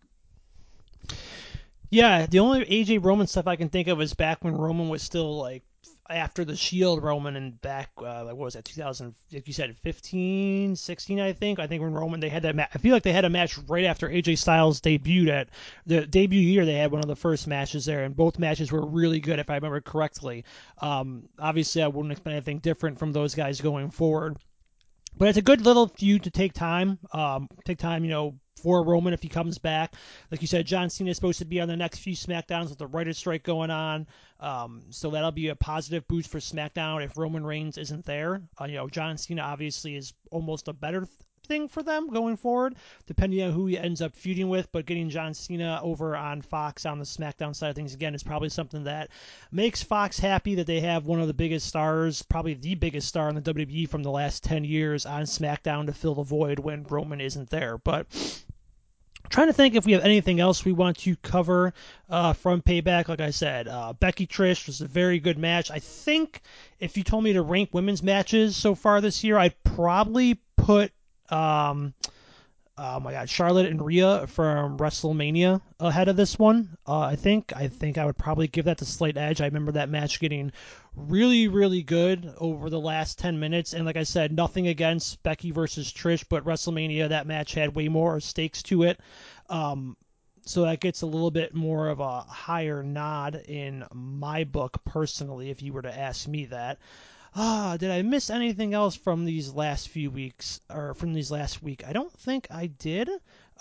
Yeah, 1.89 2.27
the 2.27 2.39
only 2.39 2.63
AJ 2.63 3.03
Roman 3.03 3.25
stuff 3.25 3.47
I 3.47 3.55
can 3.55 3.69
think 3.69 3.87
of 3.87 3.99
is 4.01 4.13
back 4.13 4.43
when 4.43 4.55
Roman 4.55 4.87
was 4.87 5.01
still 5.01 5.35
like 5.37 5.63
after 6.11 6.45
the 6.45 6.55
Shield 6.55 7.01
Roman 7.03 7.35
and 7.35 7.59
back 7.61 7.89
uh, 7.97 8.23
what 8.25 8.37
was 8.37 8.53
that 8.53 8.65
2000 8.65 9.13
like 9.31 9.47
you 9.47 9.53
said 9.53 9.75
15 9.83 10.75
16 10.75 11.19
I 11.19 11.33
think 11.33 11.59
I 11.59 11.67
think 11.67 11.81
when 11.81 11.93
Roman 11.93 12.19
they 12.19 12.29
had 12.29 12.43
that 12.43 12.55
match 12.55 12.69
I 12.73 12.77
feel 12.77 12.93
like 12.93 13.03
they 13.03 13.13
had 13.13 13.25
a 13.25 13.29
match 13.29 13.57
right 13.67 13.85
after 13.85 14.09
AJ 14.09 14.37
Styles 14.37 14.81
debuted 14.81 15.29
at 15.29 15.49
the 15.85 16.05
debut 16.05 16.41
year 16.41 16.65
they 16.65 16.73
had 16.73 16.91
one 16.91 17.01
of 17.01 17.07
the 17.07 17.15
first 17.15 17.47
matches 17.47 17.85
there 17.85 18.03
and 18.03 18.15
both 18.15 18.39
matches 18.39 18.71
were 18.71 18.85
really 18.85 19.19
good 19.19 19.39
if 19.39 19.49
I 19.49 19.55
remember 19.55 19.81
correctly 19.81 20.45
um, 20.79 21.29
obviously 21.39 21.81
I 21.81 21.87
wouldn't 21.87 22.11
expect 22.11 22.33
anything 22.33 22.59
different 22.59 22.99
from 22.99 23.11
those 23.11 23.35
guys 23.35 23.61
going 23.61 23.91
forward 23.91 24.37
but 25.17 25.27
it's 25.27 25.37
a 25.37 25.41
good 25.41 25.61
little 25.61 25.87
feud 25.87 26.23
to 26.23 26.31
take 26.31 26.53
time. 26.53 26.97
Um, 27.11 27.49
take 27.65 27.77
time, 27.77 28.03
you 28.05 28.11
know, 28.11 28.39
for 28.61 28.83
Roman 28.83 29.13
if 29.13 29.21
he 29.21 29.29
comes 29.29 29.57
back. 29.57 29.93
Like 30.29 30.41
you 30.41 30.47
said, 30.47 30.65
John 30.65 30.89
Cena 30.89 31.11
is 31.11 31.17
supposed 31.17 31.39
to 31.39 31.45
be 31.45 31.59
on 31.61 31.67
the 31.67 31.77
next 31.77 31.99
few 31.99 32.15
SmackDowns 32.15 32.69
with 32.69 32.77
the 32.77 32.87
writer's 32.87 33.17
strike 33.17 33.43
going 33.43 33.71
on. 33.71 34.07
Um, 34.39 34.83
so 34.89 35.11
that'll 35.11 35.31
be 35.31 35.49
a 35.49 35.55
positive 35.55 36.07
boost 36.07 36.29
for 36.29 36.39
SmackDown 36.39 37.03
if 37.03 37.17
Roman 37.17 37.45
Reigns 37.45 37.77
isn't 37.77 38.05
there. 38.05 38.41
Uh, 38.59 38.65
you 38.65 38.75
know, 38.75 38.87
John 38.87 39.17
Cena 39.17 39.41
obviously 39.41 39.95
is 39.95 40.13
almost 40.31 40.67
a 40.67 40.73
better 40.73 41.07
thing 41.51 41.67
for 41.67 41.83
them 41.83 42.07
going 42.07 42.37
forward, 42.37 42.75
depending 43.07 43.41
on 43.43 43.51
who 43.51 43.65
he 43.65 43.77
ends 43.77 44.01
up 44.01 44.15
feuding 44.15 44.47
with. 44.49 44.71
But 44.71 44.85
getting 44.85 45.09
John 45.09 45.33
Cena 45.33 45.79
over 45.83 46.15
on 46.15 46.41
Fox 46.41 46.85
on 46.85 46.99
the 46.99 47.05
SmackDown 47.05 47.55
side 47.55 47.69
of 47.69 47.75
things 47.75 47.93
again 47.93 48.15
is 48.15 48.23
probably 48.23 48.49
something 48.49 48.85
that 48.85 49.09
makes 49.51 49.83
Fox 49.83 50.17
happy 50.17 50.55
that 50.55 50.67
they 50.67 50.79
have 50.79 51.05
one 51.05 51.19
of 51.19 51.27
the 51.27 51.33
biggest 51.33 51.67
stars, 51.67 52.21
probably 52.23 52.53
the 52.53 52.75
biggest 52.75 53.07
star 53.07 53.27
in 53.29 53.35
the 53.35 53.53
WWE 53.53 53.89
from 53.89 54.03
the 54.03 54.11
last 54.11 54.43
10 54.43 54.63
years 54.63 55.05
on 55.05 55.23
SmackDown 55.23 55.87
to 55.87 55.93
fill 55.93 56.15
the 56.15 56.23
void 56.23 56.59
when 56.59 56.83
Roman 56.83 57.19
isn't 57.19 57.49
there. 57.49 57.77
But 57.77 58.07
trying 59.31 59.47
to 59.47 59.53
think 59.53 59.75
if 59.75 59.85
we 59.85 59.93
have 59.93 60.03
anything 60.03 60.39
else 60.39 60.63
we 60.63 60.73
want 60.73 60.97
to 60.97 61.15
cover 61.17 61.73
uh, 62.09 62.33
from 62.33 62.61
Payback. 62.61 63.07
Like 63.07 63.21
I 63.21 63.31
said, 63.31 63.67
uh, 63.67 63.93
Becky 63.93 64.27
Trish 64.27 64.67
was 64.67 64.81
a 64.81 64.87
very 64.87 65.19
good 65.19 65.37
match. 65.37 65.71
I 65.71 65.79
think 65.79 66.41
if 66.79 66.97
you 66.97 67.03
told 67.03 67.23
me 67.23 67.33
to 67.33 67.41
rank 67.41 67.69
women's 67.71 68.03
matches 68.03 68.55
so 68.55 68.75
far 68.75 69.01
this 69.01 69.23
year, 69.23 69.37
I'd 69.37 69.55
probably 69.63 70.39
put 70.57 70.91
um, 71.29 71.93
oh 72.77 72.99
my 72.99 73.11
God, 73.11 73.29
Charlotte 73.29 73.67
and 73.67 73.83
Rhea 73.83 74.27
from 74.27 74.77
WrestleMania 74.77 75.61
ahead 75.79 76.07
of 76.07 76.15
this 76.15 76.39
one. 76.39 76.77
Uh, 76.87 76.99
I 76.99 77.15
think 77.15 77.53
I 77.55 77.67
think 77.67 77.97
I 77.97 78.05
would 78.05 78.17
probably 78.17 78.47
give 78.47 78.65
that 78.65 78.77
the 78.77 78.85
slight 78.85 79.17
edge. 79.17 79.41
I 79.41 79.45
remember 79.45 79.73
that 79.73 79.89
match 79.89 80.19
getting 80.19 80.51
really 80.95 81.47
really 81.47 81.83
good 81.83 82.33
over 82.37 82.69
the 82.69 82.79
last 82.79 83.19
10 83.19 83.39
minutes, 83.39 83.73
and 83.73 83.85
like 83.85 83.97
I 83.97 84.03
said, 84.03 84.31
nothing 84.31 84.67
against 84.67 85.21
Becky 85.23 85.51
versus 85.51 85.91
Trish, 85.91 86.25
but 86.27 86.45
WrestleMania 86.45 87.09
that 87.09 87.27
match 87.27 87.53
had 87.53 87.75
way 87.75 87.87
more 87.87 88.19
stakes 88.19 88.63
to 88.63 88.83
it. 88.83 88.99
Um, 89.49 89.97
so 90.45 90.63
that 90.63 90.79
gets 90.79 91.01
a 91.01 91.05
little 91.05 91.31
bit 91.31 91.53
more 91.53 91.89
of 91.89 91.99
a 91.99 92.21
higher 92.21 92.81
nod 92.81 93.35
in 93.35 93.85
my 93.93 94.43
book 94.43 94.83
personally 94.85 95.51
if 95.51 95.61
you 95.61 95.71
were 95.71 95.83
to 95.83 95.99
ask 95.99 96.27
me 96.27 96.45
that 96.45 96.79
ah, 97.35 97.77
did 97.77 97.91
I 97.91 98.01
miss 98.01 98.29
anything 98.29 98.73
else 98.73 98.95
from 98.95 99.25
these 99.25 99.53
last 99.53 99.89
few 99.89 100.11
weeks 100.11 100.61
or 100.69 100.93
from 100.93 101.13
these 101.13 101.31
last 101.31 101.63
week? 101.63 101.83
I 101.87 101.93
don't 101.93 102.11
think 102.11 102.47
I 102.51 102.67
did. 102.67 103.09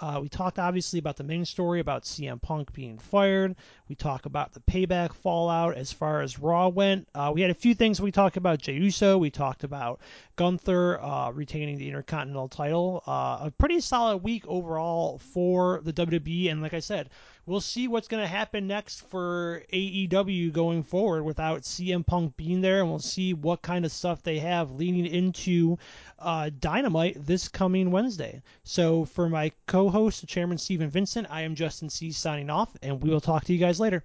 Uh, 0.00 0.18
we 0.22 0.28
talked 0.30 0.58
obviously 0.58 0.98
about 0.98 1.16
the 1.16 1.24
main 1.24 1.44
story 1.44 1.78
about 1.78 2.04
CM 2.04 2.40
Punk 2.40 2.72
being 2.72 2.98
fired. 2.98 3.54
We 3.86 3.94
talked 3.94 4.24
about 4.24 4.52
the 4.54 4.60
payback 4.60 5.12
fallout 5.12 5.76
as 5.76 5.92
far 5.92 6.22
as 6.22 6.38
Raw 6.38 6.68
went. 6.68 7.06
Uh, 7.14 7.32
we 7.34 7.42
had 7.42 7.50
a 7.50 7.54
few 7.54 7.74
things 7.74 8.00
we 8.00 8.10
talked 8.10 8.38
about 8.38 8.60
Jey 8.60 8.74
Uso. 8.74 9.18
We 9.18 9.30
talked 9.30 9.62
about 9.62 10.00
Gunther 10.36 10.98
uh, 11.02 11.30
retaining 11.32 11.76
the 11.76 11.88
Intercontinental 11.88 12.48
title. 12.48 13.02
Uh, 13.06 13.40
a 13.42 13.52
pretty 13.58 13.80
solid 13.80 14.18
week 14.18 14.44
overall 14.46 15.18
for 15.18 15.82
the 15.84 15.92
WWE. 15.92 16.50
And 16.50 16.62
like 16.62 16.72
I 16.72 16.80
said, 16.80 17.10
we'll 17.46 17.60
see 17.60 17.88
what's 17.88 18.08
going 18.08 18.22
to 18.22 18.28
happen 18.28 18.66
next 18.66 19.00
for 19.08 19.62
AEW 19.72 20.52
going 20.52 20.82
forward 20.82 21.24
without 21.24 21.62
CM 21.62 22.06
Punk 22.06 22.36
being 22.36 22.60
there, 22.60 22.80
and 22.80 22.88
we'll 22.88 22.98
see 22.98 23.34
what 23.34 23.62
kind 23.62 23.84
of 23.84 23.92
stuff 23.92 24.22
they 24.22 24.38
have 24.38 24.72
leading 24.72 25.06
into 25.06 25.78
uh, 26.18 26.50
Dynamite 26.60 27.26
this 27.26 27.48
coming 27.48 27.90
Wednesday. 27.90 28.42
So 28.64 29.04
for 29.04 29.28
my 29.28 29.52
co-host, 29.66 30.26
Chairman 30.26 30.58
Steven 30.58 30.90
Vincent, 30.90 31.26
I 31.30 31.42
am 31.42 31.54
Justin 31.54 31.90
C 31.90 32.12
signing 32.12 32.50
off, 32.50 32.76
and 32.82 33.02
we 33.02 33.10
will 33.10 33.20
talk 33.20 33.44
to 33.44 33.52
you 33.52 33.58
guys 33.58 33.80
later. 33.80 34.04